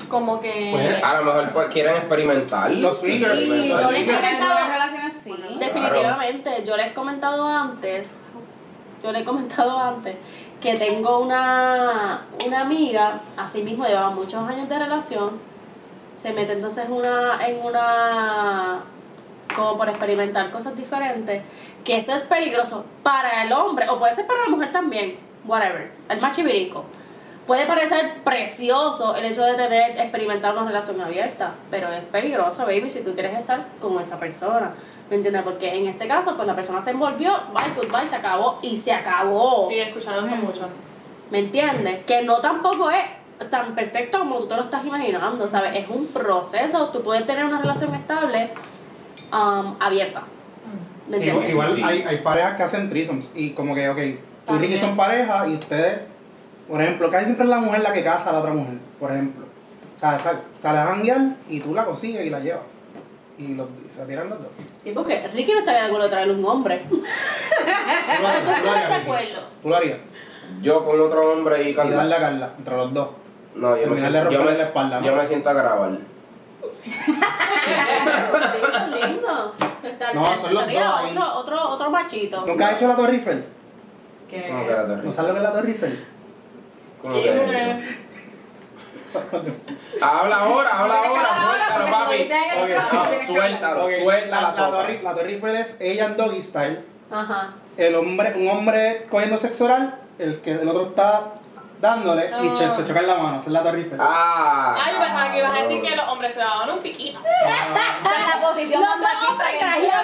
Como 0.10 0.42
que... 0.42 0.70
Pues, 0.72 1.04
A 1.04 1.14
lo 1.20 1.24
mejor 1.26 1.50
pues, 1.54 1.68
quieren 1.68 1.96
experimentarlo. 1.96 2.80
Los 2.82 3.00
swingers. 3.00 3.38
Sí, 3.40 3.46
experimentar. 3.46 3.82
yo 3.84 3.92
les 3.92 4.02
En 4.02 4.16
comentaba- 4.16 4.56
algunas 4.58 4.70
relaciones 4.70 5.14
sí. 5.24 5.36
Definitivamente, 5.60 6.64
yo 6.66 6.78
les 6.78 6.88
he 6.88 6.94
comentado 6.94 7.48
antes, 7.48 8.10
yo 9.04 9.12
les 9.12 9.22
he 9.22 9.26
comentado 9.26 9.80
antes 9.80 10.16
que 10.62 10.74
tengo 10.76 11.20
una, 11.20 12.22
una 12.46 12.62
amiga, 12.62 13.20
así 13.38 13.62
mismo 13.64 13.86
llevaba 13.86 14.10
muchos 14.12 14.48
años 14.50 14.68
de 14.70 14.80
relación, 14.80 15.32
se 16.22 16.32
mete 16.32 16.54
entonces 16.54 16.86
una, 16.90 17.38
en 17.46 17.66
una, 17.66 18.80
como 19.56 19.78
por 19.78 19.90
experimentar 19.90 20.52
cosas 20.52 20.76
diferentes, 20.76 21.42
que 21.84 21.98
eso 21.98 22.14
es 22.14 22.24
peligroso 22.24 22.86
para 23.02 23.44
el 23.44 23.54
hombre, 23.54 23.90
o 23.90 24.00
puede 24.00 24.14
ser 24.14 24.26
para 24.28 24.42
la 24.42 24.50
mujer 24.50 24.72
también, 24.72 25.18
whatever, 25.46 25.92
el 26.10 26.22
machivirico. 26.22 26.86
Puede 27.46 27.66
parecer 27.66 28.22
precioso 28.24 29.16
el 29.16 29.26
hecho 29.26 29.44
de 29.44 29.56
tener, 29.56 30.00
experimentar 30.00 30.54
una 30.54 30.66
relación 30.66 31.02
abierta, 31.02 31.52
pero 31.70 31.92
es 31.92 32.04
peligroso, 32.06 32.66
baby, 32.66 32.90
si 32.90 33.02
tú 33.02 33.14
quieres 33.14 33.38
estar 33.38 33.66
con 33.82 34.00
esa 34.00 34.18
persona. 34.18 34.74
¿Me 35.10 35.18
entiendes? 35.18 35.42
Porque 35.44 35.74
en 35.74 35.88
este 35.88 36.08
caso, 36.08 36.36
pues 36.38 36.48
la 36.48 36.56
persona 36.56 36.82
se 36.82 36.92
envolvió, 36.92 37.34
bye, 37.54 37.74
goodbye, 37.76 38.08
se 38.08 38.16
acabó 38.16 38.60
y 38.62 38.78
se 38.78 38.94
acabó. 38.94 39.68
Sí, 39.70 39.76
he 39.76 39.90
escuchado 39.90 40.26
eso 40.26 40.36
mucho. 40.38 40.70
¿Me 41.30 41.40
entiendes? 41.40 42.06
Que 42.06 42.22
no 42.22 42.38
tampoco 42.38 42.90
es 42.90 43.04
tan 43.50 43.76
perfecto 43.76 44.20
como 44.20 44.38
tú 44.38 44.48
te 44.48 44.56
lo 44.56 44.64
estás 44.64 44.86
imaginando, 44.86 45.46
¿sabes? 45.48 45.76
Es 45.76 45.90
un 45.90 46.08
proceso. 46.08 46.90
Tú 46.90 47.04
puedes 47.04 47.26
tener 47.28 47.44
una 47.44 47.60
relación 47.60 47.94
estable 47.94 48.50
um, 49.34 49.76
abierta. 49.80 50.24
¿Me 51.10 51.18
Igual, 51.18 51.24
entiendes? 51.30 51.52
igual 51.52 51.70
Sí. 51.72 51.84
hay, 51.84 52.02
hay 52.04 52.18
parejas 52.20 52.56
que 52.56 52.64
hacen 52.64 52.90
threesomes 52.90 53.32
y 53.36 53.50
como 53.52 53.76
que, 53.76 53.90
ok, 53.90 53.98
tú 54.48 54.56
y. 54.56 54.58
Ricky 54.60 54.78
son 54.78 54.96
pareja 54.96 55.46
y 55.48 55.54
ustedes 55.56 56.00
Por 56.70 56.82
ejemplo, 56.82 57.10
casi 57.12 57.26
siempre 57.26 57.44
es 57.44 57.50
la 57.50 57.60
mujer 57.60 57.82
la 57.82 57.92
que 57.92 58.04
casa 58.04 58.30
a 58.30 58.34
la 58.34 58.40
otra 58.40 58.54
mujer, 58.54 58.76
por 59.00 59.12
ejemplo. 59.12 59.46
O 59.98 60.00
sea, 60.00 60.18
sal- 60.18 60.42
sale 60.60 60.80
a 60.80 60.86
janguear 60.86 61.20
y 61.50 61.60
tú 61.60 61.74
la 61.74 61.84
consigues 61.86 62.26
y 62.26 62.30
la 62.30 62.40
llevas. 62.40 62.62
Y, 63.38 63.56
los, 63.56 63.68
y 63.86 63.90
se 63.92 64.06
tiran 64.06 64.30
los 64.30 64.40
dos. 64.40 64.48
Sí, 64.84 64.92
porque 64.94 65.28
Ricky 65.34 65.52
no 65.54 65.60
estaría 65.60 65.82
de 65.82 65.88
acuerdo 65.88 66.06
en 66.06 66.12
traer 66.12 66.32
un 66.32 66.46
hombre. 66.46 66.84
Tú 66.90 67.02
lo 68.22 68.28
harías, 68.28 68.44
¿Tú 68.44 68.62
tú 68.62 68.64
de 68.64 68.70
harías, 68.70 68.90
Ricky. 68.90 69.02
acuerdo? 69.02 69.42
Tú 69.62 69.70
lo 69.70 69.76
harías. 69.76 69.98
Yo 70.62 70.86
con 70.86 71.02
otro 71.02 71.34
hombre 71.34 71.64
y 71.64 71.70
Y 71.70 71.74
darle 71.74 71.96
Carla. 71.96 72.16
a 72.16 72.20
Carla, 72.20 72.50
entre 72.58 72.78
los 72.78 72.94
dos. 72.94 73.08
No, 73.56 73.78
yo 73.78 73.88
me, 73.88 73.98
siento, 73.98 74.30
yo, 74.32 74.40
me, 74.40 74.46
la 74.46 74.52
espalda, 74.52 75.00
¿no? 75.00 75.06
yo 75.06 75.16
me 75.16 75.26
siento 75.26 75.50
a 75.50 75.54
grabar. 75.54 75.92
Eso 78.68 78.78
es 78.78 78.88
lindo. 79.08 79.56
Está- 79.84 80.14
No, 80.14 80.26
son 80.38 80.54
los 80.54 80.64
estaría 80.64 80.86
dos 80.86 81.00
ahí. 81.00 81.12
Otro, 81.18 81.34
otro, 81.40 81.70
otro 81.70 81.90
machito. 81.92 82.46
¿Nunca 82.46 82.68
has 82.68 82.74
hecho 82.78 82.88
la 82.88 82.96
Torre 82.96 83.14
Eiffel? 83.16 83.46
Que- 84.30 84.48
¿Cómo 84.48 84.66
que 84.66 84.72
era 84.72 84.84
¿No 84.84 85.14
sabes 85.14 85.30
lo 85.30 85.34
que 85.34 85.38
es 85.40 85.44
la 85.44 85.52
Torre 85.54 85.70
Eiffel? 85.70 86.06
Habla 90.02 90.38
ahora, 90.38 90.70
habla 90.80 90.94
ahora, 90.96 91.36
suéltalo, 91.36 91.86
porque 91.86 91.92
papi. 91.92 92.14
si 92.14 92.18
lo 92.18 92.24
dice 92.24 92.34
él, 92.34 92.64
Ok, 92.64 92.68
sabe 92.78 92.94
no, 92.94 93.02
que 93.04 93.08
tienes 93.10 93.20
que 93.20 93.26
suéltalo, 93.34 93.84
Ok, 93.86 93.92
suelta 94.02 94.36
la 94.36 94.42
la, 94.42 94.52
sopa. 94.54 94.72
Torre, 94.72 95.02
la 95.04 95.14
Torre 95.14 95.30
Eiffel 95.34 95.56
es 95.56 95.78
ella 95.80 96.06
en 96.06 96.18
doggy 96.18 96.42
style. 96.42 96.80
Ajá. 97.12 97.50
El 97.78 97.96
hombre, 97.96 98.34
un 98.38 98.48
hombre 98.50 99.06
cogiendo 99.12 99.38
sexo 99.38 99.66
oral, 99.66 100.00
el 100.18 100.42
que 100.42 100.54
el 100.54 100.68
otro 100.68 100.88
está 100.88 101.26
dándole 101.84 102.26
y 102.42 102.48
Ah. 102.48 102.54
che- 102.58 102.70
se 102.70 102.86
chocan 102.88 103.06
la 103.06 103.16
mano. 103.16 103.36
Esa 103.36 103.48
es 103.48 103.52
la 103.52 103.62
Torre 103.62 103.80
Eiffel. 103.80 103.98
Ah. 104.02 104.76
Ay, 104.82 104.94
yo 104.94 105.00
pensaba 105.02 105.32
que 105.34 105.38
ibas 105.40 105.52
a 105.54 105.62
decir 105.64 105.82
que 105.82 105.96
los 105.98 106.08
hombres 106.08 106.34
se 106.34 106.40
daban 106.40 106.70
un 106.70 106.80
piquito. 106.80 107.20
Esa 107.46 108.20
es 108.22 108.28
la 108.36 108.42
posición 108.50 108.82
más 108.82 108.98
machista 109.00 109.46
que 109.52 109.66
mi 109.76 109.82
vida. 109.82 110.00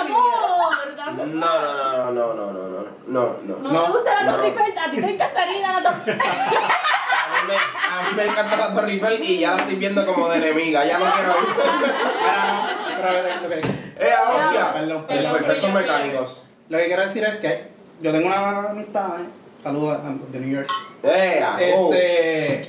amor. 0.00 0.74
No, 1.06 1.60
no, 1.60 1.72
no, 1.72 2.10
no, 2.10 2.34
no, 2.34 2.34
no, 2.34 2.52
no, 2.52 2.52
no, 2.52 2.66
no, 3.06 3.26
no. 3.46 3.56
No, 3.62 3.70
No, 3.70 3.82
te 3.84 3.90
gusta 3.92 4.14
la 4.14 4.22
no. 4.24 4.30
Torre 4.32 4.46
Eiffel, 4.48 4.78
a 4.78 4.90
ti 4.90 5.00
te 5.00 5.10
encantaría 5.14 5.72
la 5.72 5.82
Torre 5.82 6.12
A 6.12 7.42
mí, 7.42 7.48
me, 7.48 7.54
a 7.56 8.02
mí 8.02 8.16
me 8.16 8.24
encanta 8.26 8.56
la 8.56 8.74
Torre 8.74 8.92
Eiffel 8.92 9.22
y 9.24 9.38
ya 9.38 9.50
la 9.52 9.56
estoy 9.58 9.76
viendo 9.76 10.04
como 10.06 10.28
de 10.30 10.36
enemiga, 10.38 10.84
ya 10.84 10.98
no 10.98 11.04
quiero 11.12 11.30
ir. 11.30 11.90
Ahora, 12.26 13.22
pero, 13.38 13.42
lo 13.42 13.48
que- 13.48 13.60
¡Eh, 14.00 14.14
hostia! 14.14 14.72
Perdón, 14.72 14.88
Los 14.88 15.02
perdón. 15.04 15.32
perfectos 15.34 15.72
mecánicos. 15.72 16.42
Lo 16.68 16.78
que 16.78 16.86
quiero 16.86 17.02
decir 17.02 17.24
es 17.24 17.36
que 17.36 17.68
yo 18.00 18.12
tengo 18.12 18.26
una 18.26 18.70
amistad, 18.70 19.20
eh, 19.20 19.28
saludos 19.60 20.00
a 20.04 20.10
los 20.10 20.32
de 20.32 20.40
New 20.40 20.50
York, 20.50 20.68
este, 21.02 22.62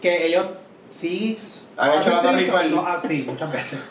que 0.00 0.26
ellos 0.26 0.46
sí 0.90 1.38
no, 1.76 2.84
ah, 2.86 3.00
sí, 3.06 3.24
muchas 3.26 3.50
veces. 3.52 3.82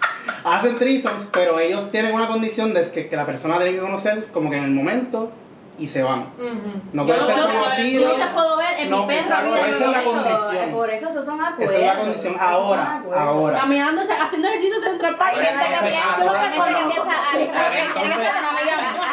Hacen 0.44 0.78
threesomes, 0.78 1.26
pero 1.34 1.60
ellos 1.60 1.90
tienen 1.92 2.14
una 2.14 2.28
condición 2.28 2.74
de 2.74 2.90
que, 2.92 3.10
que 3.10 3.16
la 3.16 3.26
persona 3.26 3.58
tiene 3.58 3.74
que 3.74 3.80
conocer 3.80 4.28
como 4.32 4.50
que 4.50 4.58
en 4.58 4.66
el 4.66 4.72
momento 4.72 5.32
y 5.80 5.88
se 5.88 6.04
van. 6.04 6.28
No 6.94 7.06
puede 7.06 7.20
Yo 7.20 7.26
ser 7.26 7.36
conocido. 7.42 8.18
Yo 8.18 8.24
te 8.24 8.34
puedo 8.34 8.58
ver 8.58 8.80
en 8.80 8.90
No, 8.92 9.02
mi 9.02 9.08
perra 9.08 9.22
exacto, 9.22 9.48
vida. 9.48 9.68
esa 9.68 9.86
es 9.86 9.92
la 9.92 10.02
eso. 10.02 10.12
condición. 10.12 10.72
Por 10.72 10.90
eso 10.92 11.10
esos 11.10 11.26
son 11.26 11.42
acuerdos. 11.42 11.76
Esa 11.76 11.80
es 11.80 11.86
la 11.88 11.96
condición. 11.98 12.36
Ahora, 12.40 13.04
ahora. 13.16 13.60
Caminando, 13.60 14.02
haciendo 14.02 14.48
ejercicio 14.48 14.80
dentro 14.82 15.08
del 15.08 15.18
gente 15.18 15.40
que 15.40 15.88
piensa, 15.88 16.14
al 16.14 17.40
revés. 17.40 17.86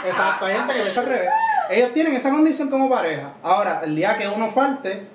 Exacto, 0.05 0.45
hay 0.45 0.55
gente 0.57 0.75
que 0.75 0.81
piensa 0.81 1.01
al 1.01 1.07
revés. 1.07 1.31
Ellos 1.71 1.93
tienen 1.93 2.15
esa 2.15 2.31
condición 2.31 2.71
como 2.71 2.89
pareja. 2.89 3.33
Ahora, 3.43 3.83
el 3.85 3.95
día 3.97 4.17
que 4.17 4.27
uno 4.29 4.51
falte 4.51 5.07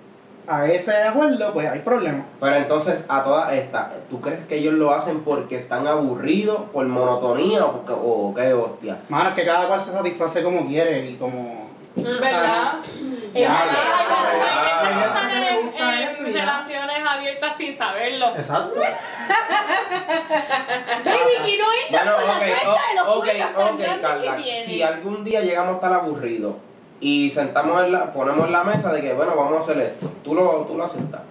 a 0.47 0.65
ese 0.67 0.93
acuerdo, 1.03 1.53
pues 1.53 1.69
hay 1.69 1.79
problemas. 1.79 2.25
Pero 2.39 2.55
entonces, 2.55 3.05
a 3.07 3.23
todas 3.23 3.53
estas, 3.53 3.87
¿tú 4.09 4.19
crees 4.19 4.45
que 4.45 4.55
ellos 4.57 4.73
lo 4.73 4.93
hacen 4.93 5.21
porque 5.21 5.55
están 5.55 5.87
aburridos, 5.87 6.63
por 6.73 6.85
monotonía 6.85 7.65
o, 7.65 7.71
porque- 7.73 7.93
o 7.95 8.33
qué 8.35 8.53
hostia? 8.53 8.97
Mano, 9.09 9.29
es 9.29 9.35
que 9.35 9.45
cada 9.45 9.67
cual 9.67 9.79
se 9.79 9.91
satisface 9.91 10.43
como 10.43 10.65
quiere 10.67 11.09
y 11.09 11.15
como. 11.15 11.71
¿Verdad? 11.95 12.79
Diablo, 13.33 13.71
Hay 13.71 14.87
gente 14.87 14.99
que 14.99 15.05
están 15.05 15.25
Hay 15.25 15.31
gente 15.31 15.33
que 15.33 15.39
le 15.39 15.49
en, 15.59 15.65
gusta 15.65 15.93
en 15.95 16.09
eso 16.09 16.27
y 16.27 16.33
ya. 16.33 16.45
Abiertas 17.13 17.55
sin 17.57 17.75
saberlo. 17.77 18.27
Exacto. 18.35 18.79
Baby, 21.05 21.35
que 21.45 21.57
no 21.57 21.65
entra 21.85 22.03
Bueno, 22.03 22.11
por 22.15 22.25
la 22.25 22.33
ok, 22.33 22.39
puerta 23.55 23.77
de 23.77 23.87
los 23.87 23.99
Carla. 23.99 24.35
que. 24.37 24.63
Si 24.65 24.81
algún 24.81 25.23
día 25.23 25.41
llegamos 25.41 25.73
a 25.73 25.75
estar 25.75 25.93
aburridos 25.93 26.53
y 26.99 27.29
sentamos 27.29 27.83
en 27.83 27.91
la, 27.91 28.11
ponemos 28.13 28.45
en 28.45 28.51
la 28.51 28.63
mesa 28.63 28.91
de 28.93 29.01
que, 29.01 29.13
bueno, 29.13 29.35
vamos 29.35 29.57
a 29.57 29.59
hacer 29.61 29.79
esto, 29.83 30.09
tú 30.23 30.33
lo, 30.35 30.61
tú 30.67 30.77
lo 30.77 30.83
aceptas. 30.85 31.21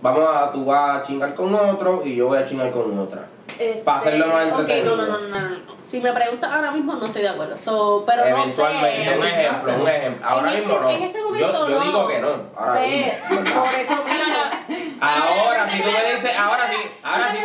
Vamos 0.00 0.28
a, 0.34 0.50
tú 0.50 0.64
vas 0.64 1.00
a 1.00 1.02
chingar 1.06 1.34
con 1.34 1.54
otro 1.54 2.02
y 2.04 2.16
yo 2.16 2.26
voy 2.26 2.38
a 2.38 2.44
chingar 2.46 2.70
con 2.72 2.98
otra. 2.98 3.26
Este, 3.48 3.82
Para 3.84 3.98
hacerlo 3.98 4.26
más 4.28 4.48
entretenido. 4.48 4.96
no, 4.96 5.06
no, 5.06 5.18
no, 5.18 5.28
no, 5.28 5.40
no. 5.50 5.72
Si 5.86 6.00
me 6.00 6.10
preguntas 6.12 6.52
ahora 6.52 6.70
mismo, 6.72 6.94
no 6.94 7.06
estoy 7.06 7.22
de 7.22 7.28
acuerdo. 7.28 7.56
So, 7.58 8.02
pero 8.06 8.24
no 8.30 8.36
sé. 8.46 8.62
Eventualmente, 8.62 9.18
un 9.18 9.24
ejemplo, 9.26 9.74
un 9.80 9.88
ejemplo. 9.88 10.26
Ahora 10.28 10.52
En 10.54 10.58
mismo 10.58 10.72
este- 10.74 10.82
no. 10.84 10.90
en 10.90 11.02
este 11.02 11.22
momento 11.22 11.52
yo, 11.52 11.68
yo 11.68 11.78
no. 11.78 11.84
digo 11.84 12.08
que 12.08 12.18
no. 12.20 12.28
Ahora 12.56 12.80
mismo. 12.80 13.62
por 13.62 13.74
eso 13.74 13.92
Mira. 14.04 14.64
Ahora, 15.04 15.66
si 15.66 15.82
tú 15.82 15.88
me 15.90 16.12
dices, 16.12 16.30
ahora 16.38 16.68
sí, 16.68 16.76
ahora 17.02 17.28
sí. 17.28 17.38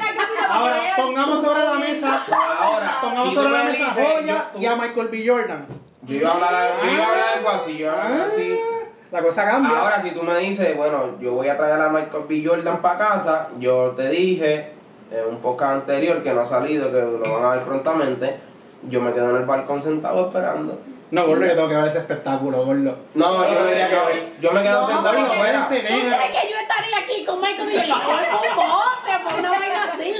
Ahora, 0.47 0.82
pongamos 0.95 1.43
sobre 1.43 1.64
la 1.64 1.74
mesa. 1.74 2.22
Ahora, 2.60 2.97
Pongamos 3.01 3.30
si 3.30 3.36
sobre 3.36 3.51
la 3.51 3.58
me 3.58 3.72
mesa 3.72 3.86
dices, 3.86 4.08
Joya 4.14 4.51
yo- 4.53 4.60
y 4.60 4.66
a 4.68 4.76
Michael 4.76 5.08
B. 5.08 5.24
Jordan. 5.28 5.66
Yo 6.03 6.16
iba 6.18 6.30
a 6.30 6.34
hablar, 6.36 6.70
yo 6.86 6.91
iba 6.91 7.03
a 7.03 7.12
hablar 7.12 7.26
algo 7.38 7.49
así, 7.49 7.78
yo 7.78 7.88
iba 7.88 7.93
a 8.01 8.05
hablar 8.05 8.28
así. 8.28 8.60
La 9.12 9.22
cosa 9.24 9.45
cambia. 9.45 9.80
Ahora, 9.80 9.99
si 10.01 10.12
tú 10.12 10.22
me 10.22 10.38
dices, 10.38 10.78
bueno, 10.78 11.18
yo 11.20 11.32
voy 11.34 11.47
a 11.49 11.58
traer 11.58 11.82
a 11.82 11.89
Michael 11.89 12.24
B. 12.30 12.43
Jordan 12.45 12.82
para 12.82 12.97
casa, 12.97 13.47
yo 13.58 13.91
te 13.97 14.08
dije 14.10 14.74
en 15.12 15.26
un 15.28 15.38
podcast 15.41 15.72
anterior 15.74 16.22
que 16.22 16.34
no 16.34 16.41
ha 16.41 16.45
salido, 16.45 16.91
que 16.91 16.97
lo 17.01 17.34
van 17.34 17.43
a 17.45 17.49
ver 17.55 17.62
prontamente, 17.64 18.38
yo 18.84 19.01
me 19.01 19.14
quedo 19.14 19.32
en 19.32 19.38
el 19.38 19.45
balcón 19.45 19.82
sentado 19.82 20.28
esperando. 20.28 20.80
No, 21.10 21.26
gordo, 21.26 21.45
yo 21.45 21.55
tengo 21.55 21.70
que 21.70 21.76
ver 21.76 21.86
ese 21.88 21.99
espectáculo, 21.99 22.66
gordo. 22.66 22.97
No, 23.14 23.26
yo, 23.36 23.43
Yo 23.43 23.49
me, 23.49 23.55
tendría 23.66 23.89
que 23.89 23.95
yo, 23.95 24.05
ver. 24.08 24.32
yo 24.41 24.51
me 24.51 24.62
quedo 24.64 24.82
No, 24.82 24.88
sentado 24.88 25.20
afuera. 25.20 25.60
ese 25.72 25.80
¿Tú 25.80 25.93
negro. 25.93 26.18
crees 26.18 26.32
que 26.41 26.51
yo 26.51 26.58
estaría 26.60 26.97
aquí 26.99 27.26
con 27.26 27.41
Michael 27.41 27.70
y 27.72 27.88
yo 27.88 27.95
un 27.95 28.55
bote 28.55 29.14
por 29.24 29.39
una 29.39 29.49
vaina 29.51 29.84
así, 29.93 30.14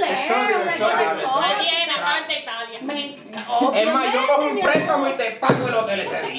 llena, 1.62 2.04
parte 2.04 2.40
Italia. 2.40 2.78
Me- 2.82 3.80
Es 3.80 3.92
más, 3.94 4.12
yo 4.14 4.26
cojo 4.26 4.42
un 4.46 4.60
préstamo 4.60 5.08
y 5.08 5.12
te 5.12 5.30
pago 5.32 5.68
el 5.68 5.74
hotel 5.74 6.00
ese 6.00 6.20
día. 6.22 6.36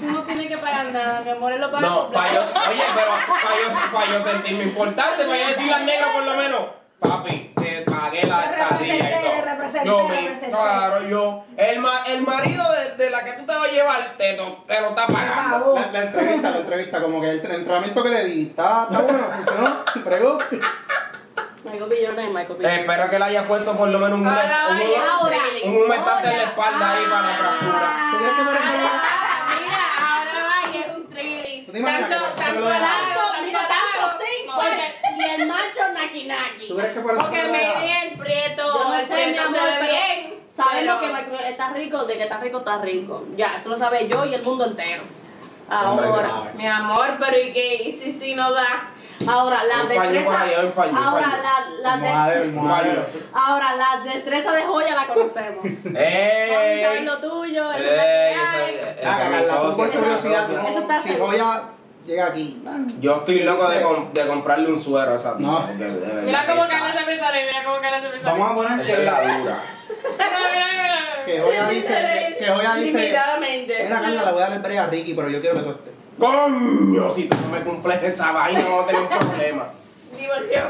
Tú 0.00 0.06
no 0.10 0.22
tienes 0.22 0.46
que 0.46 0.58
pagar 0.58 0.86
nada, 0.86 1.20
mi 1.22 1.30
amor, 1.30 1.52
él 1.52 1.60
lo 1.60 1.70
paga 1.70 1.86
No, 1.88 2.10
para 2.10 2.32
yo, 2.32 2.40
oye, 2.42 2.82
pero 2.94 3.10
para 3.42 3.56
yo, 3.60 3.92
para 3.92 4.06
yo 4.12 4.20
sentirme 4.22 4.64
importante, 4.64 5.24
para 5.24 5.38
yo 5.38 5.48
decirle 5.48 5.72
al 5.74 5.86
negro 5.86 6.06
por 6.12 6.22
lo 6.24 6.34
menos, 6.36 6.60
papi, 7.00 7.52
te 7.56 7.82
pagué 7.82 8.26
la 8.26 8.44
estadía 8.44 8.94
y 8.94 8.98
Representé, 9.00 9.28
todo. 9.30 9.44
representé, 9.44 9.73
Yo 9.84 10.08
me, 10.08 10.48
claro, 10.50 11.08
yo, 11.08 11.44
el, 11.56 11.78
ma, 11.80 12.02
el 12.06 12.22
marido 12.22 12.64
de, 12.72 13.04
de 13.04 13.10
la 13.10 13.24
que 13.24 13.32
tú 13.34 13.44
te 13.46 13.54
vas 13.54 13.68
a 13.68 13.70
llevar, 13.72 14.14
te, 14.16 14.36
lo- 14.36 14.62
te 14.66 14.80
lo 14.80 14.88
está 14.90 15.06
pagando. 15.06 15.74
La, 15.78 15.86
la 15.92 16.02
entrevista, 16.04 16.50
la 16.50 16.58
entrevista, 16.58 17.00
como 17.02 17.20
que 17.20 17.30
el 17.30 17.42
tre- 17.42 17.54
entrenamiento 17.54 18.02
que 18.02 18.08
le 18.08 18.24
di, 18.24 18.42
está, 18.48 18.84
está 18.90 18.98
bueno, 19.02 19.30
funcionó, 19.36 19.84
pregó. 20.04 20.38
Michael 21.64 21.88
B. 21.88 21.96
Jordan 22.06 22.24
y 22.26 22.28
Michael 22.28 22.58
B. 22.58 22.74
Espero 22.80 23.08
que 23.10 23.18
le 23.18 23.24
haya 23.24 23.42
puesto 23.44 23.72
por 23.76 23.88
lo 23.88 23.98
menos 23.98 24.18
un, 24.20 24.26
Ahora 24.26 24.66
un, 24.70 24.80
ahora. 25.10 25.36
un 25.64 25.76
humectante 25.76 26.28
en 26.30 26.36
la 26.36 26.44
espalda 26.44 26.90
ahí 26.92 27.04
para 27.10 27.22
la 27.22 27.34
fractura. 27.36 28.08
¿Tú 28.10 28.18
crees 28.18 28.34
que 28.34 28.42
por 28.44 28.54
eso 28.54 28.64
lo- 28.64 29.54
Mira, 29.64 29.84
ahora 29.98 30.46
vaya 30.46 30.94
un 30.96 31.06
trigger. 31.08 31.66
¿Tú 31.66 31.72
te 31.72 31.78
imaginas 31.78 32.10
Tanto, 32.10 32.36
que 32.36 32.42
y 35.18 35.40
el 35.40 35.46
macho 35.46 35.92
naki 35.92 36.24
naki. 36.24 36.68
¿Tú 36.68 36.76
crees 36.76 36.94
que 36.94 37.00
por 37.00 37.16
Porque 37.16 37.42
me 37.42 37.58
ve 37.58 38.08
el 38.08 38.18
prieto, 38.18 38.62
no. 38.66 38.94
Sabes 40.48 40.86
lo 40.86 41.00
que 41.00 41.48
está 41.48 41.70
rico, 41.70 42.04
de 42.04 42.16
que 42.16 42.22
está 42.22 42.38
rico, 42.38 42.58
está 42.58 42.78
rico. 42.78 43.24
Ya, 43.36 43.56
eso 43.56 43.70
lo 43.70 43.76
sabe 43.76 44.08
yo 44.08 44.24
y 44.24 44.34
el 44.34 44.42
mundo 44.42 44.66
entero. 44.66 45.02
Ahora, 45.68 46.52
mi 46.54 46.66
amor, 46.66 47.16
pero 47.18 47.36
¿y 47.38 47.52
qué? 47.52 47.82
¿Y 47.84 47.92
si, 47.92 48.12
si 48.12 48.34
no 48.34 48.52
da? 48.52 48.90
Ahora, 49.26 49.64
la 49.64 49.84
destreza. 49.84 50.46
Ahora, 53.32 53.74
la, 53.76 53.96
la 53.96 54.12
destreza 54.12 54.52
de 54.52 54.62
joya 54.64 54.94
la 54.94 55.06
conocemos. 55.06 55.64
¡Eh! 55.96 57.02
lo 57.04 57.18
tuyo, 57.18 57.72
eso 57.72 57.82
es 57.82 57.96
Eso 60.68 60.78
está 60.80 61.02
llega 62.06 62.26
aquí. 62.26 62.62
Yo 63.00 63.16
estoy 63.16 63.40
loco 63.40 63.68
de, 63.68 63.82
com- 63.82 64.12
de 64.12 64.26
comprarle 64.26 64.68
un 64.72 64.80
suero 64.80 65.12
a 65.12 65.16
esa 65.16 65.36
tía. 65.36 65.46
No. 65.46 65.66
porque 65.66 65.84
de 65.84 65.90
verdad 66.00 66.22
Mira 66.22 66.46
cómo 66.46 66.64
se 66.64 67.06
me 67.06 67.18
sale, 67.18 67.44
mira 67.46 67.64
cómo 67.64 67.76
Carla 67.80 68.00
se 68.00 68.08
me 68.08 68.20
sale. 68.20 68.24
Vamos 68.38 68.50
a 68.50 68.54
poner 68.54 68.80
Esa 68.80 68.92
es 68.92 68.98
que, 68.98 69.04
la 69.04 69.38
dura. 69.38 69.62
Que 71.24 71.40
Joya 71.40 71.68
dice, 71.70 71.94
que, 72.38 72.44
que 72.44 72.50
Joya 72.52 72.74
dice, 72.74 72.98
mira 72.98 74.00
Carla, 74.00 74.24
le 74.24 74.32
voy 74.32 74.42
a 74.42 74.44
dar 74.44 74.52
el 74.52 74.58
break 74.58 74.78
a 74.78 74.86
Ricky, 74.88 75.14
pero 75.14 75.30
yo 75.30 75.40
quiero 75.40 75.56
que 75.56 75.62
tú 75.62 75.70
estés. 75.70 75.94
Coño, 76.18 77.10
si 77.10 77.24
tú 77.24 77.36
no 77.42 77.48
me 77.48 77.60
cumples 77.60 78.02
esa 78.02 78.30
vaina, 78.32 78.60
vamos 78.60 78.84
a 78.84 78.86
tener 78.88 79.02
un 79.02 79.08
problema. 79.08 79.64
Divorción. 80.18 80.66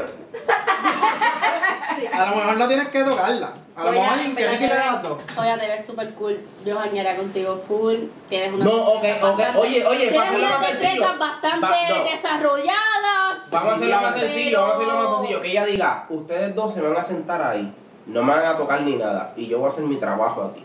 A 2.13 2.25
lo 2.29 2.35
mejor 2.37 2.57
no 2.57 2.67
tienes 2.69 2.87
que 2.87 3.03
tocarla. 3.03 3.49
A 3.75 3.83
lo 3.83 3.89
Oye, 3.89 3.99
mejor 3.99 4.19
en 4.19 4.35
que 4.35 4.41
te 4.41 4.57
te 4.57 4.67
las 4.69 5.01
ves- 5.01 5.09
dos. 5.09 5.17
Oye, 5.37 5.57
te 5.57 5.67
ves 5.67 5.85
súper 5.85 6.13
cool. 6.13 6.39
Yo 6.65 6.77
janguearía 6.77 7.17
contigo 7.17 7.61
full. 7.67 7.95
Tienes 8.29 8.53
una 8.53 8.63
No, 8.65 8.71
ok, 8.71 9.03
ok. 9.21 9.39
Oye, 9.57 9.85
oye, 9.85 10.07
Tienes 10.09 10.21
hacerlo 10.21 10.45
unas 10.45 10.59
más 10.59 10.67
sencillo. 10.69 10.89
destrezas 10.89 11.19
bastante 11.19 11.65
Va- 11.67 11.97
no. 11.97 12.03
desarrolladas. 12.05 13.49
Vamos 13.51 13.73
a 13.73 13.75
hacerlo 13.75 14.01
más 14.01 14.13
Pero- 14.13 14.27
sencillo, 14.27 14.61
vamos 14.61 14.73
a 14.75 14.77
hacerlo 14.79 14.99
más 15.03 15.17
sencillo. 15.19 15.41
Que 15.41 15.47
ella 15.51 15.65
diga, 15.65 16.05
ustedes 16.09 16.55
dos 16.55 16.73
se 16.73 16.81
van 16.81 16.95
a 16.95 17.03
sentar 17.03 17.41
ahí, 17.43 17.73
no 18.05 18.23
me 18.23 18.33
van 18.33 18.45
a 18.45 18.57
tocar 18.57 18.81
ni 18.81 18.95
nada, 18.95 19.33
y 19.35 19.47
yo 19.47 19.57
voy 19.59 19.65
a 19.65 19.69
hacer 19.69 19.83
mi 19.83 19.97
trabajo 19.97 20.51
aquí. 20.53 20.63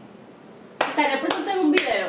Estaré 0.89 1.19
presente 1.19 1.51
en 1.53 1.59
un 1.59 1.73
video. 1.73 2.07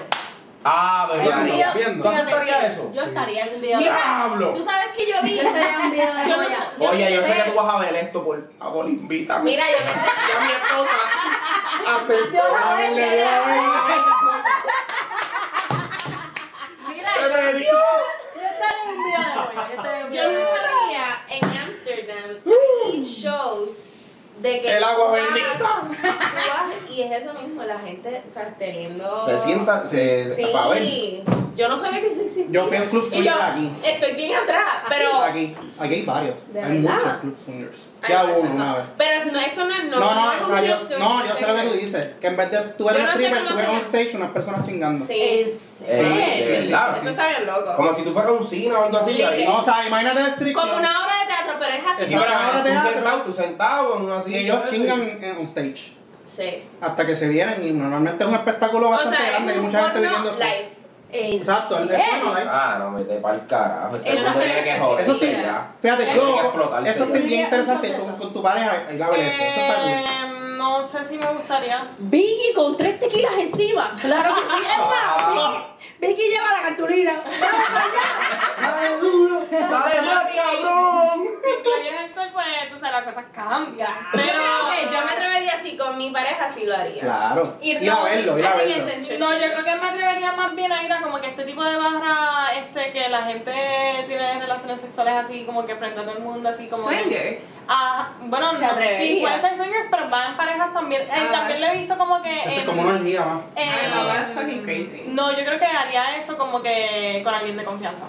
Ah, 0.64 1.08
verdad. 1.12 1.44
video- 1.44 1.74
viendo. 1.74 2.04
¿Tú 2.04 2.10
aceptarías 2.10 2.64
eso? 2.74 2.92
Yo 2.94 3.02
estaría 3.04 3.46
en 3.48 3.56
un 3.56 3.62
video. 3.62 3.80
¡Diablo! 3.80 4.54
Tú 4.54 4.64
sabes 4.64 4.88
que 4.96 5.08
yo 5.10 5.16
vi. 5.24 5.36
Yo 5.38 5.42
estaría 5.42 5.74
en 5.74 5.82
un 5.82 5.92
video 5.92 6.14
de 6.16 6.22
Yo 6.30 6.36
Goya. 6.38 6.60
yo 6.80 6.90
Oye, 6.92 7.14
yo 7.16 7.24
sé 7.24 7.34
que 7.34 7.42
tú 7.50 7.54
vas 7.56 7.76
a 7.76 7.80
ver 7.80 7.96
esto, 7.96 8.24
por 8.24 8.52
favor, 8.60 8.88
invítame. 8.88 9.44
Mira, 9.44 9.64
yo 9.72 9.78
me. 9.86 9.92
Ya 10.32 10.40
mi 10.46 10.52
esposa 10.52 10.98
aceptó. 11.98 12.56
A 12.56 12.72
a 12.72 12.76
ver. 12.76 12.92
Mira, 16.88 17.10
Se 17.14 17.30
me 17.30 17.54
dio. 17.54 17.72
Yo 18.36 18.42
estaría 18.42 18.84
en 18.84 18.90
un 18.90 19.04
video 19.04 19.20
de 19.20 19.34
Goya. 19.36 19.68
Yo 19.68 19.74
estaría 19.76 20.00
en 20.00 20.06
un 20.08 20.14
Yo 20.14 20.22
video 20.22 20.30
de 20.30 20.46
Goya. 20.46 20.62
sabía 20.80 21.08
en 21.30 21.44
Amsterdam 21.58 22.30
hay 22.86 23.04
shows 23.04 23.90
de 24.42 24.62
que 24.62 24.78
El 24.78 24.84
agua 24.84 25.12
bendita. 25.12 25.82
Y 26.90 27.04
es 27.04 27.24
eso 27.24 27.34
mismo, 27.34 27.64
la 27.64 27.80
gente, 27.80 28.22
o 28.28 28.32
sea, 28.32 28.54
teniendo. 28.60 29.26
Se 29.26 29.40
sienta, 29.40 29.86
se, 29.88 30.36
Sí, 30.36 30.46
para 30.52 30.70
ver. 30.72 30.84
yo 31.56 31.70
no 31.70 31.78
sabía 31.78 32.02
que 32.02 32.08
eso 32.08 32.22
existía. 32.22 32.48
Yo 32.50 32.68
fui 32.68 32.76
a 32.78 32.82
un 32.82 32.90
club 32.90 33.10
swinger 33.10 33.34
aquí. 33.42 33.72
estoy 33.86 34.16
bien 34.16 34.36
atrás, 34.36 34.66
pero. 34.90 35.24
Aquí, 35.24 35.56
aquí 35.80 35.94
hay 35.94 36.02
varios. 36.06 36.36
¿De 36.54 36.62
hay 36.62 36.82
verdad? 36.82 36.96
muchos 36.96 37.18
club 37.22 37.38
swingers. 37.46 37.90
Ya 38.10 38.24
no, 38.24 38.34
hubo 38.34 38.40
uno 38.42 38.50
no. 38.50 38.56
una 38.56 38.76
vez. 38.76 38.84
Pero 38.98 39.26
no, 39.32 39.40
esto 39.40 39.64
no 39.66 39.74
es. 39.76 39.84
No, 39.86 40.00
No, 40.00 40.16
no, 40.16 40.32
es 40.34 40.42
o 40.42 40.44
un 40.44 40.50
sea, 40.52 40.62
yo, 40.64 40.78
swing, 40.86 41.00
no, 41.00 41.26
yo 41.28 41.36
sé 41.36 41.48
lo 41.48 41.56
que 41.56 41.62
tú 41.64 41.74
dices. 41.76 42.08
Que 42.20 42.28
en 42.28 42.38
vez 42.38 42.52
de 42.52 42.58
tú 42.78 42.90
eres 42.90 43.00
Yo 43.02 43.06
no 43.08 43.12
stripper, 43.14 43.48
tú 43.48 43.56
se 43.56 43.70
un 43.70 43.78
stage 43.78 44.12
unas 44.18 44.32
personas 44.32 44.66
chingando. 44.66 45.06
Sí. 45.06 45.14
Eh, 45.18 45.50
serio. 45.86 46.10
de 46.10 46.58
verdad, 46.62 46.92
Eso 46.92 47.02
sí. 47.04 47.08
está 47.10 47.28
bien 47.30 47.46
loco. 47.46 47.76
Como 47.78 47.94
si 47.94 48.02
tú 48.04 48.12
fueras 48.12 48.32
un 48.32 48.46
cine 48.46 48.74
o 48.76 48.84
algo 48.84 48.98
así. 48.98 49.14
Sí. 49.14 49.24
No, 49.46 49.60
o 49.60 49.64
sea, 49.64 49.88
imagínate 49.88 50.20
el 50.20 50.28
strip 50.28 50.56
Como 50.56 50.74
una 50.76 51.04
obra 51.06 51.14
de 51.21 51.21
teatro, 51.36 51.54
pero 51.60 51.74
es 51.74 51.84
así. 51.94 52.06
Sí, 52.08 52.16
pero 52.20 52.32
tú 52.58 52.64
teatro. 52.64 52.92
sentado, 52.94 53.22
tú 53.22 53.32
sentado 53.34 53.96
en 53.98 54.02
una 54.04 54.20
Y 54.20 54.24
silla. 54.24 54.40
ellos 54.40 54.60
eso, 54.64 54.72
chingan 54.74 55.02
en 55.24 55.38
un 55.38 55.44
stage. 55.44 55.94
Sí. 56.26 56.64
Hasta 56.80 57.06
que 57.06 57.16
se 57.16 57.28
vienen 57.28 57.64
y 57.66 57.72
normalmente 57.72 58.24
es 58.24 58.30
un 58.30 58.36
espectáculo 58.36 58.88
O 58.88 58.92
bastante 58.92 59.18
sea, 59.18 59.30
grande. 59.32 59.52
es 59.52 59.58
Hay 59.58 59.60
un 59.60 59.66
mucha 59.66 59.90
gente 59.90 60.08
eso. 60.08 60.38
live. 60.40 60.82
En 61.14 61.34
Exacto, 61.34 61.78
el 61.80 61.88
de 61.90 61.96
serio. 61.98 62.12
porno 62.24 62.40
live. 62.40 62.50
Ah, 62.50 62.76
no, 62.80 62.94
vete 62.94 63.16
para 63.18 63.36
el 63.36 63.46
carajo. 63.46 63.96
Este 63.98 64.14
Eso 64.14 64.32
sí, 64.32 64.40
tiene 64.40 64.64
que 64.64 64.80
joder. 64.80 65.02
Eso 65.04 65.16
sí. 65.16 65.36
Fíjate, 65.82 66.16
yo, 66.16 66.54
eso 66.86 67.04
es 67.04 67.12
bien 67.26 67.42
interesante 67.42 67.90
Eso. 67.92 68.00
con, 68.06 68.16
con 68.16 68.34
tu 68.34 68.42
pareja, 68.42 68.84
ir 68.94 69.04
a 69.04 69.10
ver 69.10 69.20
eso. 69.20 69.44
Eso 69.44 69.60
está 69.60 69.76
cool. 69.82 69.90
Eh, 69.92 70.56
no 70.58 70.84
sé 70.84 71.04
si 71.04 71.18
me 71.18 71.26
gustaría. 71.34 71.88
Vicky 71.98 72.54
con 72.56 72.78
tres 72.78 72.98
tequilas 72.98 73.34
encima. 73.38 73.94
Claro 74.00 74.36
que 74.36 74.42
sí. 74.42 74.58
Es 74.72 74.78
más, 74.78 74.88
Ah. 75.18 75.68
Vicky, 76.02 76.22
lleva 76.30 76.52
la 76.52 76.62
cartulina. 76.64 77.22
¡Dale 78.62 78.98
duro! 78.98 79.46
¡Dale 79.52 80.02
más, 80.02 80.28
cabrón! 80.36 81.28
Si 81.44 81.64
cambias 81.70 82.02
el 82.06 82.12
cuerpo, 82.12 82.34
pues 82.34 82.70
tú 82.72 82.80
sabes, 82.80 82.92
las 82.94 83.04
cosas 83.04 83.26
cambian. 83.34 83.94
Pero 84.14 84.26
Pero. 84.34 84.92
yo 84.92 85.06
me 85.06 85.12
atrevería 85.12 85.54
así 85.60 85.78
con 85.78 85.98
mi 86.00 86.10
pareja, 86.10 86.52
sí 86.52 86.66
lo 86.66 86.76
haría. 86.76 87.02
Claro. 87.02 87.58
Ir- 87.62 87.82
Ir 87.84 87.90
a 87.92 87.94
no, 87.96 88.04
verlo, 88.04 88.40
ir 88.40 88.46
a 88.48 88.56
verlo. 88.56 88.76
No, 89.20 89.34
yo 89.34 89.40
creo 89.54 89.64
que 89.64 89.76
me 89.76 89.90
atrevería 89.90 90.32
más 90.32 90.56
bien 90.56 90.72
a 90.72 90.84
ir 90.84 90.92
a 90.92 91.02
como 91.02 91.22
que 91.22 91.28
este 91.28 91.44
tipo 91.46 91.64
de 91.64 91.76
barra, 91.78 92.48
este, 92.58 92.92
que 92.92 93.08
la 93.22 93.28
gente 93.28 93.52
tiene 94.08 94.40
relaciones 94.40 94.82
sexuales 94.82 95.14
así 95.16 95.44
como 95.46 95.66
que 95.66 95.76
frente 95.76 96.00
a 96.00 96.04
todo 96.04 96.18
el 96.18 96.24
mundo, 96.24 96.50
así 96.50 96.68
como... 96.68 96.84
Swingers. 96.84 97.44
Ah, 97.68 98.10
bueno, 98.22 98.52
¿Te 98.52 98.58
no, 98.58 98.60
sí, 98.60 98.66
atreverías? 98.74 99.20
puede 99.22 99.42
ser 99.42 99.56
swingers, 99.56 99.88
pero 99.92 100.10
van 100.10 100.32
en 100.32 100.38
parejas 100.38 100.74
también. 100.74 101.02
Eh, 101.04 101.08
Ah, 101.12 101.32
también 101.32 101.62
lo 101.62 101.68
he 101.68 101.78
visto 101.78 101.98
como 101.98 102.22
que... 102.22 102.40
Eso 102.40 102.50
es 102.62 102.66
como 102.66 102.82
una 102.82 102.94
orgía 102.96 103.22
más. 103.26 103.42
eh, 103.56 103.66
I 103.88 103.92
know, 103.92 104.06
that's 104.08 104.34
fucking 104.34 104.64
crazy. 104.64 105.04
no, 105.08 105.32
yo 105.32 105.46
creo 105.46 105.60
que 105.60 105.66
haría 105.66 106.18
eso 106.18 106.38
como 106.38 106.62
que 106.62 107.22
con 107.24 107.34
alguien 107.34 107.58
de 107.58 107.64
confianza. 107.64 108.06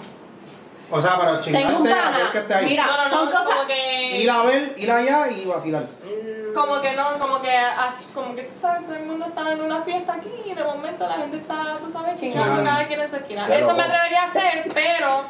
O 0.95 1.01
sea, 1.01 1.17
para 1.17 1.39
Tengo 1.41 1.57
un 1.77 1.83
chingarte, 1.83 1.91
a 1.91 2.09
ver 2.11 2.17
pana. 2.19 2.31
que 2.31 2.37
esté 2.37 2.53
ahí. 2.53 2.65
Mira, 2.65 2.85
No, 2.85 2.97
no, 2.97 3.03
no, 3.03 3.09
son 3.09 3.25
cosas. 3.31 3.47
como 3.47 3.67
que... 3.67 4.17
Ir 4.17 4.29
a 4.29 4.43
ver, 4.43 4.73
ir 4.77 4.91
allá 4.91 5.27
y 5.31 5.45
vacilar. 5.45 5.83
Mm, 6.03 6.53
Como 6.53 6.81
que 6.81 6.91
no, 6.95 7.13
como 7.19 7.41
que 7.41 7.49
así, 7.57 8.05
como 8.13 8.35
que 8.35 8.43
tú 8.43 8.53
sabes, 8.61 8.85
todo 8.85 8.95
el 8.95 9.05
mundo 9.07 9.25
está 9.27 9.51
en 9.53 9.61
una 9.61 9.81
fiesta 9.81 10.13
aquí 10.13 10.29
y 10.45 10.53
de 10.53 10.63
momento 10.63 11.07
la 11.07 11.15
gente 11.15 11.37
está, 11.37 11.77
tú 11.83 11.89
sabes, 11.89 12.19
chingando 12.19 12.63
cada 12.63 12.85
quien 12.87 13.01
en 13.01 13.09
su 13.09 13.15
esquina. 13.15 13.47
Eso 13.51 13.73
me 13.73 13.81
atrevería 13.83 14.21
a 14.21 14.25
hacer, 14.25 14.67
pero 14.71 15.23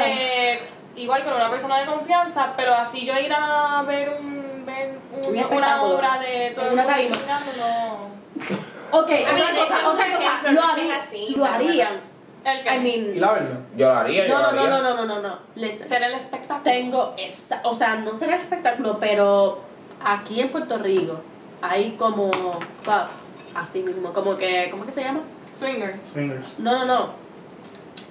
eh, 0.00 0.60
igual 0.94 1.24
con 1.24 1.32
una 1.34 1.50
persona 1.50 1.78
de 1.80 1.86
confianza, 1.86 2.52
pero 2.56 2.74
así 2.74 3.04
yo 3.04 3.18
ir 3.18 3.32
a 3.36 3.82
ver 3.82 4.10
un 4.20 4.64
ver 4.64 4.98
un- 5.12 5.18
Un 5.26 5.30
una 5.32 5.40
espectáculo. 5.40 5.96
obra 5.96 6.18
de 6.20 6.50
todo 6.54 6.66
En 6.66 6.68
el 6.68 6.72
una 6.74 6.82
mundo 6.84 6.96
tarima. 6.96 7.16
chingando, 7.16 7.52
no. 7.58 8.98
Ok, 9.00 9.10
otra 9.10 9.50
cosa, 9.50 9.78
un 9.80 9.86
otra 9.96 10.06
cosa. 10.06 10.18
ejemplo, 10.22 10.52
Lo 10.52 10.92
así, 10.94 11.34
Lo 11.36 11.44
harían. 11.44 12.00
El 12.44 12.62
que 12.62 12.74
I 12.74 12.78
mean. 12.80 13.16
Ir 13.16 13.24
a 13.24 13.32
verlo. 13.32 13.56
Yo 13.76 13.92
haría, 13.92 14.26
yo 14.26 14.34
No, 14.34 14.42
no, 14.42 14.52
no, 14.52 14.60
haría. 14.60 14.70
no, 14.70 14.82
no, 14.82 14.94
no, 14.94 15.06
no, 15.06 15.22
no. 15.28 15.38
Listen. 15.54 15.88
ser 15.88 16.02
el 16.02 16.14
espectáculo. 16.14 16.62
Tengo 16.62 17.14
esa, 17.18 17.60
o 17.64 17.74
sea, 17.74 17.96
no 17.96 18.14
será 18.14 18.36
el 18.36 18.42
espectáculo, 18.42 18.98
pero 18.98 19.60
aquí 20.02 20.40
en 20.40 20.50
Puerto 20.50 20.78
Rico 20.78 21.20
hay 21.60 21.92
como 21.98 22.30
clubs, 22.30 23.28
así 23.54 23.82
mismo, 23.82 24.12
como 24.12 24.36
que, 24.36 24.68
¿cómo 24.70 24.86
que 24.86 24.92
se 24.92 25.02
llama? 25.02 25.20
Swingers. 25.58 26.00
Swingers. 26.00 26.58
No, 26.58 26.78
no, 26.78 26.84
no. 26.84 27.10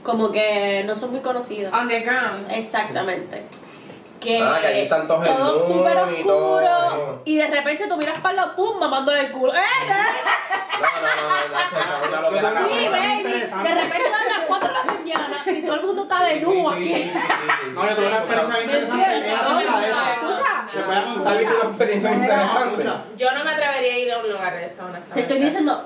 Como 0.03 0.32
que 0.32 0.84
no 0.86 0.95
son 0.95 1.11
muy 1.11 1.21
conocidos. 1.21 1.71
Underground. 1.73 2.51
Exactamente. 2.51 3.43
Que, 4.20 4.41
Ah, 4.41 4.57
que 4.59 4.68
ahí 4.68 4.82
están 4.82 5.07
todos 5.07 5.24
todo 5.26 5.68
súper 5.68 5.97
y 6.20 6.24
todo, 6.24 6.53
oscuro 6.55 7.22
y 7.26 7.36
de 7.36 7.47
repente 7.47 7.88
tú 7.88 7.97
miras 7.97 8.18
para 8.20 8.34
la 8.36 8.55
pum 8.55 8.80
mamándole 8.80 9.20
el 9.22 9.32
culo. 9.32 9.53
¡Eh! 9.53 9.59
No, 10.80 12.22
no, 12.22 12.32
no, 12.32 12.41
no, 12.41 12.68
Sí, 12.68 12.88
baby. 12.91 13.24
De 13.24 13.76
repente 13.76 14.09
dan 14.11 14.28
las 14.28 14.39
4 14.47 14.68
de 14.68 14.74
la 14.74 14.84
mañana 14.84 15.38
y 15.45 15.61
todo 15.63 15.76
el 15.76 15.86
mundo 15.86 16.01
está 16.03 16.24
de 16.24 16.30
sí, 16.30 16.36
aquí. 16.38 17.11
No, 17.74 17.89
yo 17.89 17.95
tuve 17.95 18.07
una 18.07 18.18
experiencia 18.18 18.55
bien 18.57 18.68
¿Me 18.68 18.74
interesante. 18.74 19.03
entiendes? 19.03 19.26
Ella 19.28 19.38
sabe 19.39 19.65
la 19.65 19.80
de 19.80 19.88
esa. 19.89 20.13
Escucha. 20.13 20.68
Te 20.72 20.82
voy 20.82 20.95
a 20.95 21.03
Tú 21.03 21.13
contar. 21.13 21.34
tuviste 21.34 21.55
una 21.55 21.63
experiencia 21.70 22.11
interesante. 22.13 22.70
Escucha. 22.82 23.01
Yo 23.18 23.32
no 23.32 23.43
me 23.43 23.51
atrevería 23.51 23.93
a 23.93 23.97
ir 23.97 24.13
a 24.13 24.18
un 24.20 24.30
lugar 24.32 24.53
de 24.53 24.65
eso, 24.65 24.76
Te 24.78 24.84
honestamente. 24.84 25.22
estoy 25.22 25.39
diciendo, 25.39 25.86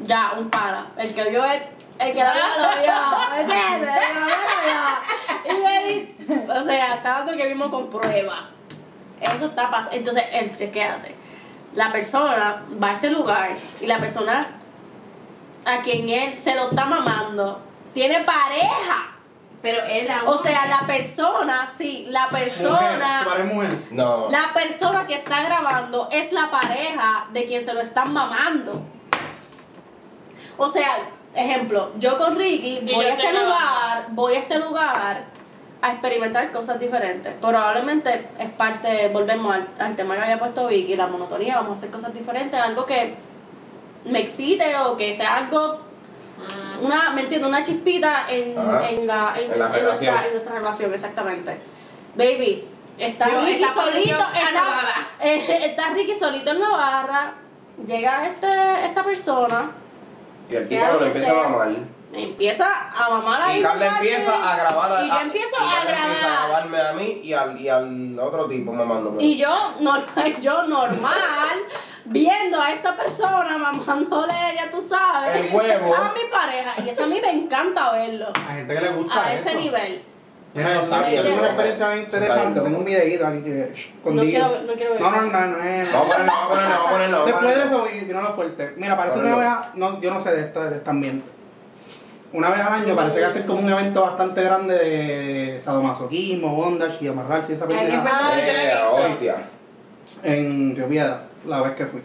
ya, 0.00 0.32
un 0.38 0.50
para. 0.50 0.86
El 0.96 1.14
que 1.14 1.24
vio 1.30 1.44
es. 1.44 1.62
El 2.00 2.12
que 2.14 2.24
la 2.24 2.32
vio, 2.32 2.42
lo 2.58 2.80
vio. 2.80 2.92
¿Me 3.34 3.40
entiendes? 3.42 3.60
El 3.76 3.80
que 3.80 3.86
la 3.86 4.10
vio, 4.20 4.34
lo 4.46 5.58
vio. 5.64 5.90
Y 5.90 6.24
me 6.28 6.58
O 6.58 6.62
sea, 6.64 7.00
dando 7.02 7.36
que 7.36 7.46
vimos 7.46 7.68
con 7.68 7.90
prueba. 7.90 8.48
Eso 9.20 9.46
está 9.46 9.70
pasando. 9.70 9.96
Entonces, 9.96 10.24
el, 10.32 10.56
chequéate. 10.56 11.14
La 11.74 11.92
persona 11.92 12.62
va 12.82 12.88
a 12.88 12.92
este 12.94 13.10
lugar 13.10 13.50
y 13.80 13.86
la 13.86 13.98
persona 13.98 14.46
a 15.64 15.82
quien 15.82 16.08
él 16.08 16.34
se 16.34 16.54
lo 16.54 16.70
está 16.70 16.86
mamando 16.86 17.60
tiene 17.92 18.24
pareja. 18.24 19.08
Pero 19.62 19.84
él 19.84 20.08
O 20.24 20.38
sea, 20.38 20.66
la 20.66 20.86
persona, 20.86 21.66
sí, 21.76 22.06
la 22.08 22.28
persona. 22.30 23.26
mujer. 23.44 23.76
No. 23.90 24.30
La 24.30 24.54
persona 24.54 25.06
que 25.06 25.14
está 25.14 25.42
grabando 25.42 26.08
es 26.10 26.32
la 26.32 26.50
pareja 26.50 27.26
de 27.30 27.44
quien 27.44 27.62
se 27.62 27.74
lo 27.74 27.80
están 27.80 28.10
mamando. 28.10 28.80
O 30.56 30.72
sea, 30.72 31.10
ejemplo, 31.34 31.92
yo 31.98 32.18
con 32.18 32.36
Ricky 32.36 32.80
voy 32.92 33.04
a 33.04 33.14
este 33.14 33.32
lugar, 33.32 34.06
voy 34.10 34.34
a 34.34 34.38
este 34.38 34.58
lugar 34.58 35.24
a 35.82 35.92
experimentar 35.92 36.52
cosas 36.52 36.78
diferentes. 36.78 37.32
Probablemente 37.40 38.28
es 38.38 38.50
parte, 38.50 39.08
volvemos 39.08 39.54
al, 39.54 39.68
al 39.78 39.96
tema 39.96 40.16
que 40.16 40.22
había 40.22 40.38
puesto 40.38 40.66
Vicky, 40.66 40.96
la 40.96 41.06
monotonía, 41.06 41.56
vamos 41.56 41.70
a 41.70 41.72
hacer 41.78 41.90
cosas 41.90 42.12
diferentes, 42.12 42.60
algo 42.60 42.84
que 42.84 43.14
me 44.04 44.20
excite 44.20 44.76
o 44.76 44.96
que 44.96 45.14
sea 45.16 45.36
algo 45.38 45.90
una, 46.82 47.10
¿me 47.10 47.22
entiendes? 47.22 47.48
Una 47.48 47.62
chispita 47.62 48.24
en, 48.28 48.50
en, 48.50 49.06
la, 49.06 49.34
en, 49.36 49.52
En 49.52 49.58
la 49.58 49.66
en 49.66 49.72
relación. 49.72 49.84
nuestra, 49.84 50.26
en 50.26 50.32
nuestra 50.32 50.54
relación, 50.54 50.94
exactamente. 50.94 51.60
Baby, 52.14 52.64
está 52.98 53.30
Yo, 53.30 53.42
Ricky 53.42 53.64
solito, 53.64 54.18
está, 54.34 55.08
eh, 55.20 55.66
está 55.66 55.90
Ricky 55.90 56.14
solito 56.14 56.50
en 56.50 56.60
la 56.60 56.70
barra, 56.70 57.34
llega 57.86 58.26
este, 58.26 58.86
esta 58.86 59.02
persona, 59.04 59.70
Y 60.50 60.56
el 60.56 60.68
tipo 60.68 60.84
lo 60.98 61.06
empieza 61.06 61.30
a 61.30 61.48
mamar. 61.48 61.68
empieza 62.12 62.66
a 62.92 63.08
mamar 63.10 63.42
ahí 63.42 63.60
Y 63.60 63.62
Carla 63.62 63.86
empieza 63.86 64.32
a 64.52 64.56
grabar 64.56 64.92
a, 64.92 65.02
y 65.04 65.08
yo 65.08 65.20
empiezo 65.20 65.56
y 65.60 65.64
a 65.64 65.70
Carla 65.74 65.90
empieza 66.06 66.26
a 66.26 66.30
grabar. 66.30 66.48
grabarme 66.68 66.80
a 66.80 66.92
mí 66.92 67.20
y 67.22 67.32
al, 67.32 67.60
y 67.60 67.68
al 67.68 68.18
otro 68.18 68.46
tipo 68.48 68.72
mamándome. 68.72 69.22
Y 69.22 69.36
yo, 69.36 69.72
normal, 69.80 70.36
yo 70.40 70.62
normal, 70.64 71.18
viendo 72.06 72.60
a 72.60 72.72
esta 72.72 72.96
persona 72.96 73.56
mamándole, 73.58 74.34
ya 74.56 74.70
tú 74.70 74.80
sabes, 74.82 75.36
El 75.40 75.54
huevo. 75.54 75.94
a 75.94 76.12
mi 76.12 76.30
pareja. 76.30 76.74
Y 76.84 76.88
eso 76.88 77.04
a 77.04 77.06
mí 77.06 77.20
me 77.20 77.30
encanta 77.30 77.92
verlo, 77.92 78.26
Hay 78.48 78.56
gente 78.58 78.74
que 78.74 78.80
le 78.80 78.92
gusta 78.92 79.24
a 79.26 79.32
eso. 79.32 79.48
ese 79.48 79.58
nivel. 79.58 80.02
Mira, 80.52 80.68
bien, 81.08 81.22
tengo 81.22 81.32
una 81.34 81.42
¿no? 81.42 81.46
experiencia 81.46 81.88
bien 81.90 82.04
interesante. 82.04 82.60
Tengo 82.60 82.78
un 82.78 82.84
videíto 82.84 83.26
aquí 83.26 83.40
que 83.42 83.72
No 84.04 84.14
ver- 84.22 84.62
no 84.64 84.72
quiero 84.74 84.92
ver. 84.94 85.00
No, 85.00 85.10
no, 85.10 85.22
no, 85.22 85.46
no 85.46 85.62
es. 85.64 85.92
Vamos 85.92 86.08
a 86.10 86.12
ponerlo, 86.16 86.32
vamos 86.32 86.86
a 86.86 86.90
ponerlo, 86.90 87.26
Después 87.26 87.54
de 87.56 87.64
eso 87.64 87.86
y 87.94 88.00
vino 88.04 88.20
lo 88.20 88.34
fuerte. 88.34 88.74
Mira, 88.76 88.96
parece 88.96 89.20
que 89.20 89.26
una 89.26 89.36
vez, 89.36 89.48
no, 89.74 90.00
yo 90.00 90.10
no 90.12 90.18
sé 90.18 90.32
de, 90.32 90.40
esta, 90.40 90.68
de 90.68 90.76
este 90.78 90.90
ambiente. 90.90 91.30
Una 92.32 92.50
vez 92.50 92.60
al 92.60 92.72
año 92.74 92.94
parece 92.96 93.18
que 93.18 93.24
hacen 93.24 93.42
como 93.44 93.60
un 93.60 93.70
evento 93.70 94.02
bastante 94.02 94.42
grande 94.42 94.74
de 94.76 95.60
sadomasoquismo, 95.60 96.54
bondage 96.54 97.04
y 97.04 97.08
amarrarse 97.08 97.52
y 97.52 97.54
esa 97.56 97.66
pendeja. 97.68 98.04
Eh, 98.36 98.72
hostia. 98.90 99.36
En 100.22 100.74
Río 100.76 100.88
Piedra, 100.88 101.22
la 101.46 101.60
vez 101.62 101.74
que 101.74 101.86
fui. 101.86 102.02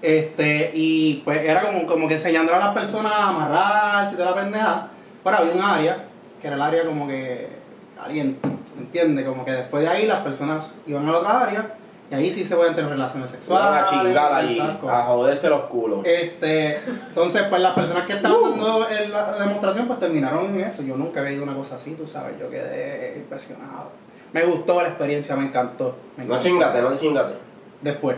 Este, 0.00 0.70
y 0.74 1.22
pues 1.24 1.42
era 1.44 1.62
como, 1.62 1.86
como 1.86 2.08
que 2.08 2.14
enseñándole 2.14 2.58
a 2.58 2.66
las 2.66 2.74
personas 2.74 3.12
a 3.12 3.28
amarrarse 3.28 4.14
y 4.14 4.16
toda 4.16 4.30
la 4.30 4.36
pendeja. 4.36 4.88
Pero 5.22 5.36
había 5.36 5.52
un 5.52 5.60
área, 5.62 6.04
que 6.40 6.46
era 6.48 6.56
el 6.56 6.62
área 6.62 6.84
como 6.84 7.06
que 7.06 7.61
caliente, 8.02 8.48
¿me 8.76 8.82
entiendes? 8.82 9.26
Como 9.26 9.44
que 9.44 9.52
después 9.52 9.82
de 9.82 9.88
ahí 9.88 10.06
las 10.06 10.20
personas 10.20 10.74
iban 10.86 11.08
a 11.08 11.12
la 11.12 11.18
otra 11.18 11.40
área 11.42 11.74
Y 12.10 12.14
ahí 12.14 12.30
sí 12.30 12.44
se 12.44 12.54
pueden 12.56 12.74
tener 12.74 12.90
relaciones 12.90 13.30
sexuales. 13.30 13.82
a 13.84 13.86
chingar 13.88 14.32
allí, 14.34 14.60
a 14.60 15.02
joderse 15.04 15.48
los 15.48 15.62
culos. 15.62 16.00
Este, 16.04 16.76
entonces, 16.86 17.44
pues 17.48 17.62
las 17.62 17.74
personas 17.74 18.04
que 18.04 18.12
estaban 18.14 18.42
dando 18.50 18.86
en 18.90 19.10
la 19.12 19.38
demostración, 19.38 19.86
pues 19.86 19.98
terminaron 19.98 20.44
en 20.46 20.60
eso. 20.60 20.82
Yo 20.82 20.96
nunca 20.96 21.20
había 21.20 21.32
ido 21.32 21.44
a 21.44 21.48
una 21.48 21.56
cosa 21.56 21.76
así, 21.76 21.94
tú 21.94 22.06
sabes, 22.06 22.38
yo 22.38 22.50
quedé 22.50 23.14
impresionado. 23.16 23.90
Me 24.34 24.44
gustó 24.44 24.82
la 24.82 24.88
experiencia, 24.88 25.36
me 25.36 25.44
encantó. 25.46 25.96
me 26.18 26.26
No 26.26 26.38
chingate, 26.40 26.82
no 26.82 26.98
chingate. 26.98 27.34
Después. 27.80 28.16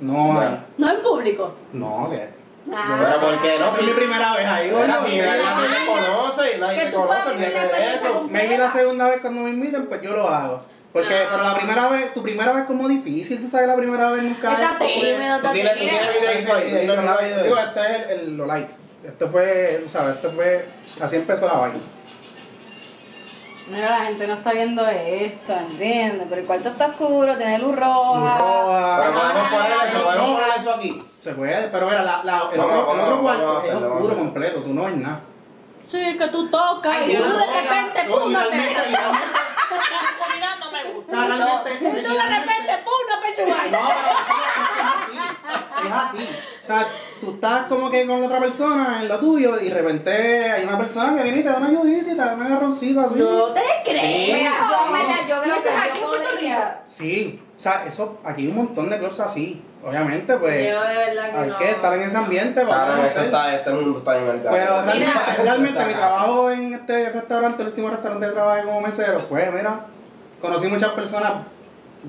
No, 0.00 0.34
Ya. 0.40 0.48
hay- 0.48 0.64
No 0.78 0.90
en 0.90 1.02
público. 1.02 1.52
no, 1.74 2.08
que. 2.10 2.37
Ah. 2.74 2.98
Pero 3.18 3.20
¿por 3.20 3.40
qué 3.42 3.58
no? 3.58 3.66
Es 3.68 3.82
mi 3.82 3.92
primera 3.92 4.36
vez 4.36 4.46
ahí, 4.46 4.66
Mira, 4.70 4.96
gordo. 4.96 5.06
si 5.06 5.16
nadie 5.18 5.42
te 5.42 5.86
conoce, 5.86 6.58
nadie 6.58 6.90
puedas 6.90 7.24
conoce, 7.24 7.30
olvídate 7.30 7.76
de 7.76 7.94
eso. 7.94 8.28
Maybe 8.30 8.58
la 8.58 8.70
segunda 8.72 9.08
vez 9.10 9.20
cuando 9.20 9.42
me 9.42 9.50
inviten, 9.50 9.86
pues 9.86 10.02
yo 10.02 10.12
lo 10.12 10.28
hago. 10.28 10.62
Porque, 10.92 11.14
Ah. 11.14 11.28
pero 11.30 11.42
la 11.44 11.54
primera 11.56 11.88
vez, 11.88 12.14
tu 12.14 12.22
primera 12.22 12.52
vez 12.52 12.64
como 12.66 12.88
difícil, 12.88 13.40
tú 13.40 13.46
sabes, 13.46 13.68
la 13.68 13.76
primera 13.76 14.10
vez 14.10 14.22
nunca 14.22 14.52
Está 14.52 14.70
es- 14.72 14.78
tímido, 14.78 15.16
Tú 15.16 15.36
está 15.36 15.52
tienes, 15.52 15.72
tú 15.74 15.78
tímido. 15.80 15.98
tienes 15.98 16.20
videito 16.20 16.54
ahí, 16.54 16.62
tú 16.64 16.68
tienes 16.78 16.88
video 17.20 17.42
Digo, 17.44 17.58
este 17.58 17.80
es 17.80 18.10
el, 18.10 18.20
el- 18.20 18.36
lo 18.36 18.46
light. 18.46 18.70
Este 19.06 19.26
fue, 19.26 19.80
tú 19.84 19.88
sabes, 19.90 20.16
este 20.16 20.28
fue, 20.30 20.64
así 21.00 21.16
empezó 21.16 21.46
la 21.46 21.52
vaina. 21.54 21.78
Mira, 23.70 23.90
la 23.90 23.98
gente 24.06 24.26
no 24.26 24.34
está 24.34 24.52
viendo 24.52 24.86
esto, 24.88 25.52
¿entiendes? 25.52 26.26
Pero 26.28 26.40
el 26.40 26.46
cuarto 26.46 26.68
está 26.70 26.86
oscuro, 26.86 27.36
tiene 27.36 27.58
luz 27.58 27.76
roja. 27.76 28.38
Luz 28.38 28.40
roja. 28.40 28.96
Pero 29.00 29.12
podemos 29.20 29.48
poner 29.50 29.72
eso, 29.88 30.04
podemos 30.04 30.28
No. 30.28 30.34
poner 30.36 30.56
eso 30.58 30.74
aquí. 30.74 31.02
Se 31.22 31.34
puede, 31.34 31.68
pero 31.68 31.86
mira, 31.86 32.02
la, 32.02 32.20
la, 32.24 32.48
el, 32.52 32.58
Vamos, 32.58 32.88
otro, 32.88 33.14
el 33.14 33.20
cuarto 33.20 33.60
es 33.60 33.74
oscuro 33.74 34.16
completo, 34.16 34.62
tú 34.62 34.72
no 34.72 34.84
ves 34.84 34.96
nada. 34.96 35.20
Sí, 35.86 36.16
que 36.18 36.28
tú 36.28 36.48
tocas 36.50 36.96
Ay, 36.98 37.12
y 37.12 37.16
tú 37.16 37.22
de 37.24 37.30
repente, 37.30 38.04
pum, 38.08 38.30
y 38.30 38.32
no 38.34 38.48
te... 38.48 38.56
La 39.70 40.24
oscuridad 40.24 40.58
no 40.58 40.70
me 40.72 40.82
o 40.84 40.94
gusta. 40.94 41.12
sea, 41.12 41.24
realmente- 41.26 41.74
Y 41.74 42.02
tú 42.04 42.12
de 42.12 42.22
repente, 42.22 42.78
pum, 42.84 43.00
no 43.08 43.20
pechugas. 43.22 43.70
No, 43.70 43.88
pero 43.88 44.18
es 44.18 44.28
así. 44.96 45.86
Es 45.86 45.92
así. 45.92 46.28
O 46.62 46.66
sea, 46.66 46.88
tú 47.20 47.30
estás 47.32 47.66
como 47.66 47.90
que 47.90 48.06
con 48.06 48.20
la 48.20 48.26
otra 48.26 48.40
persona 48.40 48.98
en 49.00 49.08
lo 49.08 49.18
tuyo 49.18 49.60
y 49.60 49.68
de 49.68 49.74
repente 49.74 50.50
hay 50.50 50.64
una 50.64 50.78
persona 50.78 51.16
que 51.16 51.22
viene 51.22 51.40
y 51.40 51.42
te 51.42 51.48
da 51.48 51.56
una 51.58 51.68
ayudita 51.68 52.00
y 52.12 52.14
te 52.14 52.14
da 52.16 52.34
un 52.34 52.42
agarroncito 52.42 53.00
así. 53.00 53.14
No 53.16 53.46
te 53.52 53.62
crees. 53.84 54.34
Mira, 54.38 54.52
yo, 55.28 55.42
creo 55.42 55.56
¿Y 55.56 55.62
que 55.62 56.00
yo 56.00 56.06
podría. 56.06 56.80
Sí, 56.88 57.42
o 57.58 57.60
sea, 57.60 57.84
eso, 57.86 58.18
aquí 58.24 58.42
hay 58.42 58.48
un 58.48 58.56
montón 58.56 58.88
de 58.88 58.98
clubs 58.98 59.18
así. 59.18 59.60
Obviamente, 59.84 60.36
pues 60.36 60.70
Yo 60.70 60.80
de 60.82 60.96
verdad 60.96 61.30
que 61.32 61.38
hay 61.38 61.48
no. 61.50 61.58
que 61.58 61.70
estar 61.70 61.94
en 61.94 62.02
ese 62.02 62.16
ambiente 62.16 62.60
para 62.62 62.84
Claro, 62.86 63.04
esto 63.04 63.20
conocer. 63.20 63.24
está, 63.26 63.54
este 63.54 63.70
mundo 63.70 63.98
está 63.98 64.18
en 64.18 64.24
el 64.28 64.42
gato. 64.42 64.56
Pero 64.56 65.44
realmente, 65.44 65.84
mi 65.84 65.92
trabajo 65.94 66.50
en 66.50 66.74
este 66.74 67.10
restaurante, 67.10 67.62
el 67.62 67.68
último 67.68 67.90
restaurante 67.90 68.26
que 68.26 68.32
trabajé 68.32 68.62
como 68.64 68.80
mesero, 68.80 69.18
pues 69.28 69.52
mira, 69.52 69.80
conocí 70.40 70.68
muchas 70.68 70.90
personas. 70.92 71.32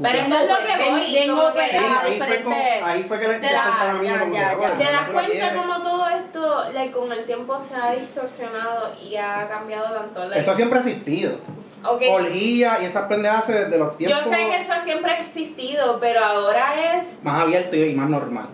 Pero 0.01 0.19
eso 0.19 0.35
es 0.35 0.49
lo 0.49 0.55
que 0.57 0.89
voy, 0.89 1.27
como 1.29 1.53
que 1.53 1.67
Sí, 1.67 1.77
ahí 1.77 2.17
fue, 2.19 2.43
como, 2.43 2.55
diferente. 2.55 2.81
ahí 2.83 3.03
fue 3.03 3.19
que 3.19 3.27
le 3.27 3.39
Te 3.39 3.47
para 3.49 3.93
mí, 3.93 4.05
ya, 4.07 4.19
como 4.19 4.33
ya, 4.35 4.55
¿Te 4.77 4.83
das 4.83 4.91
la 4.93 5.07
cuenta 5.13 5.53
cómo 5.55 5.81
todo 5.81 6.09
esto, 6.09 6.71
like, 6.73 6.91
con 6.91 7.11
el 7.11 7.23
tiempo 7.23 7.59
se 7.59 7.75
ha 7.75 7.91
distorsionado 7.93 8.93
y 9.03 9.15
ha 9.15 9.47
cambiado 9.49 9.95
tanto? 9.95 10.25
Like, 10.27 10.41
Eso 10.41 10.53
siempre 10.53 10.77
ha 10.77 10.81
existido. 10.83 11.37
Ok, 11.83 12.01
Orgía 12.11 12.81
y 12.81 12.85
esas 12.85 13.07
pendejas 13.07 13.47
desde 13.47 13.77
los 13.77 13.91
Yo 13.91 13.97
tiempos 13.97 14.23
sé 14.25 14.35
que 14.37 14.57
eso 14.57 14.73
siempre 14.83 15.11
ha 15.11 15.17
existido, 15.17 15.99
pero 15.99 16.23
ahora 16.23 16.95
es... 16.97 17.17
más 17.23 17.41
abierto 17.43 17.75
y 17.75 17.93
más 17.95 18.09
normal. 18.09 18.47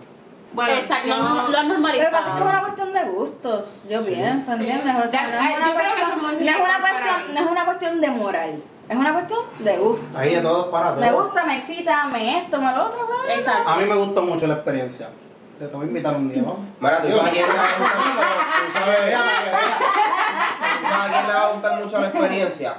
Bueno, 0.52 0.72
Exacto, 0.72 1.08
yo- 1.08 1.16
lo, 1.16 1.48
lo 1.48 1.58
han 1.58 1.68
Lo 1.68 1.74
que 1.76 1.82
pasa 1.82 1.94
es 1.94 2.00
que 2.00 2.06
es 2.06 2.12
normalizado. 2.14 2.42
una 2.48 2.60
cuestión 2.60 2.92
de 2.94 3.02
gustos, 3.04 3.84
yo 3.90 4.04
pienso, 4.04 4.52
¿entiendes? 4.52 4.94
O 5.04 5.08
sea, 5.08 5.22
no 5.22 5.28
es 5.28 5.56
una 5.58 5.68
yo 5.68 5.74
creo 5.74 5.94
que 5.94 6.00
cuestión- 6.00 6.20
no 6.22 6.50
es 6.50 6.56
una 6.56 6.80
cuestión, 6.80 7.26
mí. 7.26 7.32
no 7.34 7.40
es 7.40 7.46
una 7.50 7.64
cuestión 7.66 8.00
de 8.00 8.10
moral, 8.10 8.62
es 8.88 8.96
una 8.96 9.12
cuestión 9.12 9.40
de 9.58 9.76
gusto. 9.76 10.18
Ahí 10.18 10.34
de 10.34 10.40
todo 10.40 10.70
para 10.70 10.90
todo. 10.94 11.00
Me 11.00 11.12
gusta, 11.12 11.44
me 11.44 11.58
excita, 11.58 12.06
me 12.06 12.38
esto, 12.38 12.58
me 12.60 12.72
lo 12.72 12.84
otro. 12.86 13.06
Exacto. 13.28 13.68
A 13.68 13.76
mí 13.76 13.84
me 13.84 13.96
gustó 13.96 14.22
mucho 14.22 14.46
la 14.46 14.54
experiencia. 14.54 15.10
Te 15.58 15.66
voy 15.68 15.84
a 15.84 15.88
invitar 15.88 16.16
un 16.16 16.28
día, 16.30 16.42
¿vamos? 16.42 16.60
Mira, 16.80 17.02
tú 17.02 17.08
sabes 17.08 17.26
a 17.28 17.30
quién 17.30 17.46
le 17.48 17.54
va 17.54 17.64
a 17.64 17.78
gustar, 17.78 17.96
tú 18.66 18.72
sabes, 18.72 18.98
que 18.98 19.16
tú 20.82 20.86
sabes 20.86 21.00
a 21.00 21.08
quién 21.12 21.26
le 21.26 21.32
va 21.32 21.42
a 21.42 21.52
gustar 21.52 21.82
mucho 21.82 21.98
la 22.00 22.06
experiencia. 22.08 22.74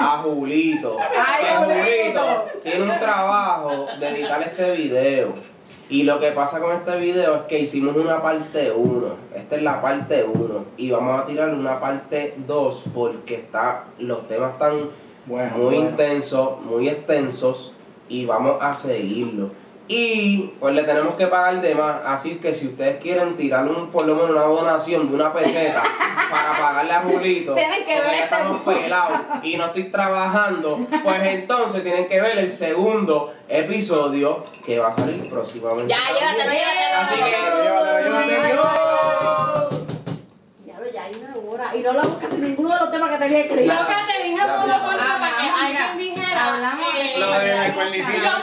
A 0.00 0.18
Julito. 0.18 0.96
Ay, 0.98 1.44
Que 1.44 1.56
Julito. 1.56 2.20
Julito 2.20 2.60
tiene 2.62 2.82
un 2.92 2.98
trabajo 2.98 3.86
de 4.00 4.08
editar 4.08 4.42
este 4.42 4.70
video. 4.72 5.34
Y 5.90 6.04
lo 6.04 6.18
que 6.20 6.30
pasa 6.32 6.58
con 6.60 6.74
este 6.74 6.96
video 6.96 7.34
es 7.36 7.42
que 7.42 7.58
hicimos 7.58 7.94
una 7.96 8.22
parte 8.22 8.72
1. 8.72 9.06
Esta 9.34 9.56
es 9.56 9.62
la 9.62 9.82
parte 9.82 10.24
1. 10.24 10.64
Y 10.78 10.90
vamos 10.90 11.20
a 11.20 11.26
tirar 11.26 11.50
una 11.50 11.78
parte 11.80 12.34
2 12.46 12.84
porque 12.94 13.34
está, 13.34 13.84
los 13.98 14.26
temas 14.26 14.52
están 14.54 14.88
Bueno, 15.26 15.50
muy 15.58 15.64
bueno. 15.74 15.90
intensos, 15.90 16.60
muy 16.62 16.88
extensos. 16.88 17.74
Y 18.08 18.24
vamos 18.24 18.56
a 18.62 18.72
seguirlo. 18.72 19.50
Y 19.88 20.52
pues 20.60 20.74
le 20.74 20.84
tenemos 20.84 21.14
que 21.16 21.26
pagar 21.26 21.60
de 21.60 21.74
más. 21.74 21.96
Así 22.06 22.36
que 22.36 22.54
si 22.54 22.68
ustedes 22.68 23.00
quieren 23.00 23.36
tirar 23.36 23.66
un, 23.66 23.90
por 23.90 24.06
lo 24.06 24.14
menos 24.14 24.30
una 24.30 24.42
donación 24.42 25.08
de 25.08 25.14
una 25.14 25.32
peseta 25.32 25.82
para 26.30 26.52
pagarle 26.58 26.92
a 26.92 27.00
Julito, 27.00 27.54
Tienen 27.54 27.84
que 27.84 27.96
porque 27.96 28.08
ver 28.08 28.18
ya 28.18 28.24
estamos 28.24 28.60
pelados 28.62 29.20
y 29.42 29.56
no 29.56 29.66
estoy 29.66 29.84
trabajando, 29.84 30.86
pues 31.02 31.22
entonces 31.24 31.82
tienen 31.82 32.06
que 32.06 32.20
ver 32.20 32.38
el 32.38 32.50
segundo 32.50 33.34
episodio 33.48 34.44
que 34.64 34.78
va 34.78 34.88
a 34.88 34.92
salir 34.92 35.28
próximamente. 35.28 35.92
Ya, 35.92 35.98
llévatelo, 36.14 36.52
llévatelo. 36.52 36.98
Así 37.00 37.14
que 37.14 37.30
llévatelo, 37.30 38.28
llévatelo. 38.28 38.62
Ya 40.64 40.78
lo, 40.78 40.90
ya 40.92 41.04
hay 41.04 41.14
una 41.14 41.52
hora. 41.52 41.76
Y 41.76 41.80
no 41.80 41.90
hablamos 41.90 42.16
casi 42.18 42.36
ninguno 42.36 42.72
de 42.74 42.80
los 42.80 42.90
temas 42.92 43.10
que 43.10 43.18
tenía 43.18 43.40
escrito. 43.40 43.66
Nada. 43.66 43.82
Lo 43.82 43.88
que 43.88 44.12
te 44.12 44.28
dije 44.28 44.42
todo 44.42 44.62
tú 44.62 44.68
lo 44.68 44.74
para 44.74 44.80
que 44.80 45.02
Hablamos, 45.02 45.62
alguien 45.62 45.98
dijera. 45.98 46.54
hablamos 46.54 46.86
eh, 46.94 47.14
Lo 47.18 47.32
de 47.32 47.54
la 47.54 47.74
cuernicita. 47.74 48.16
Yo 48.16 48.42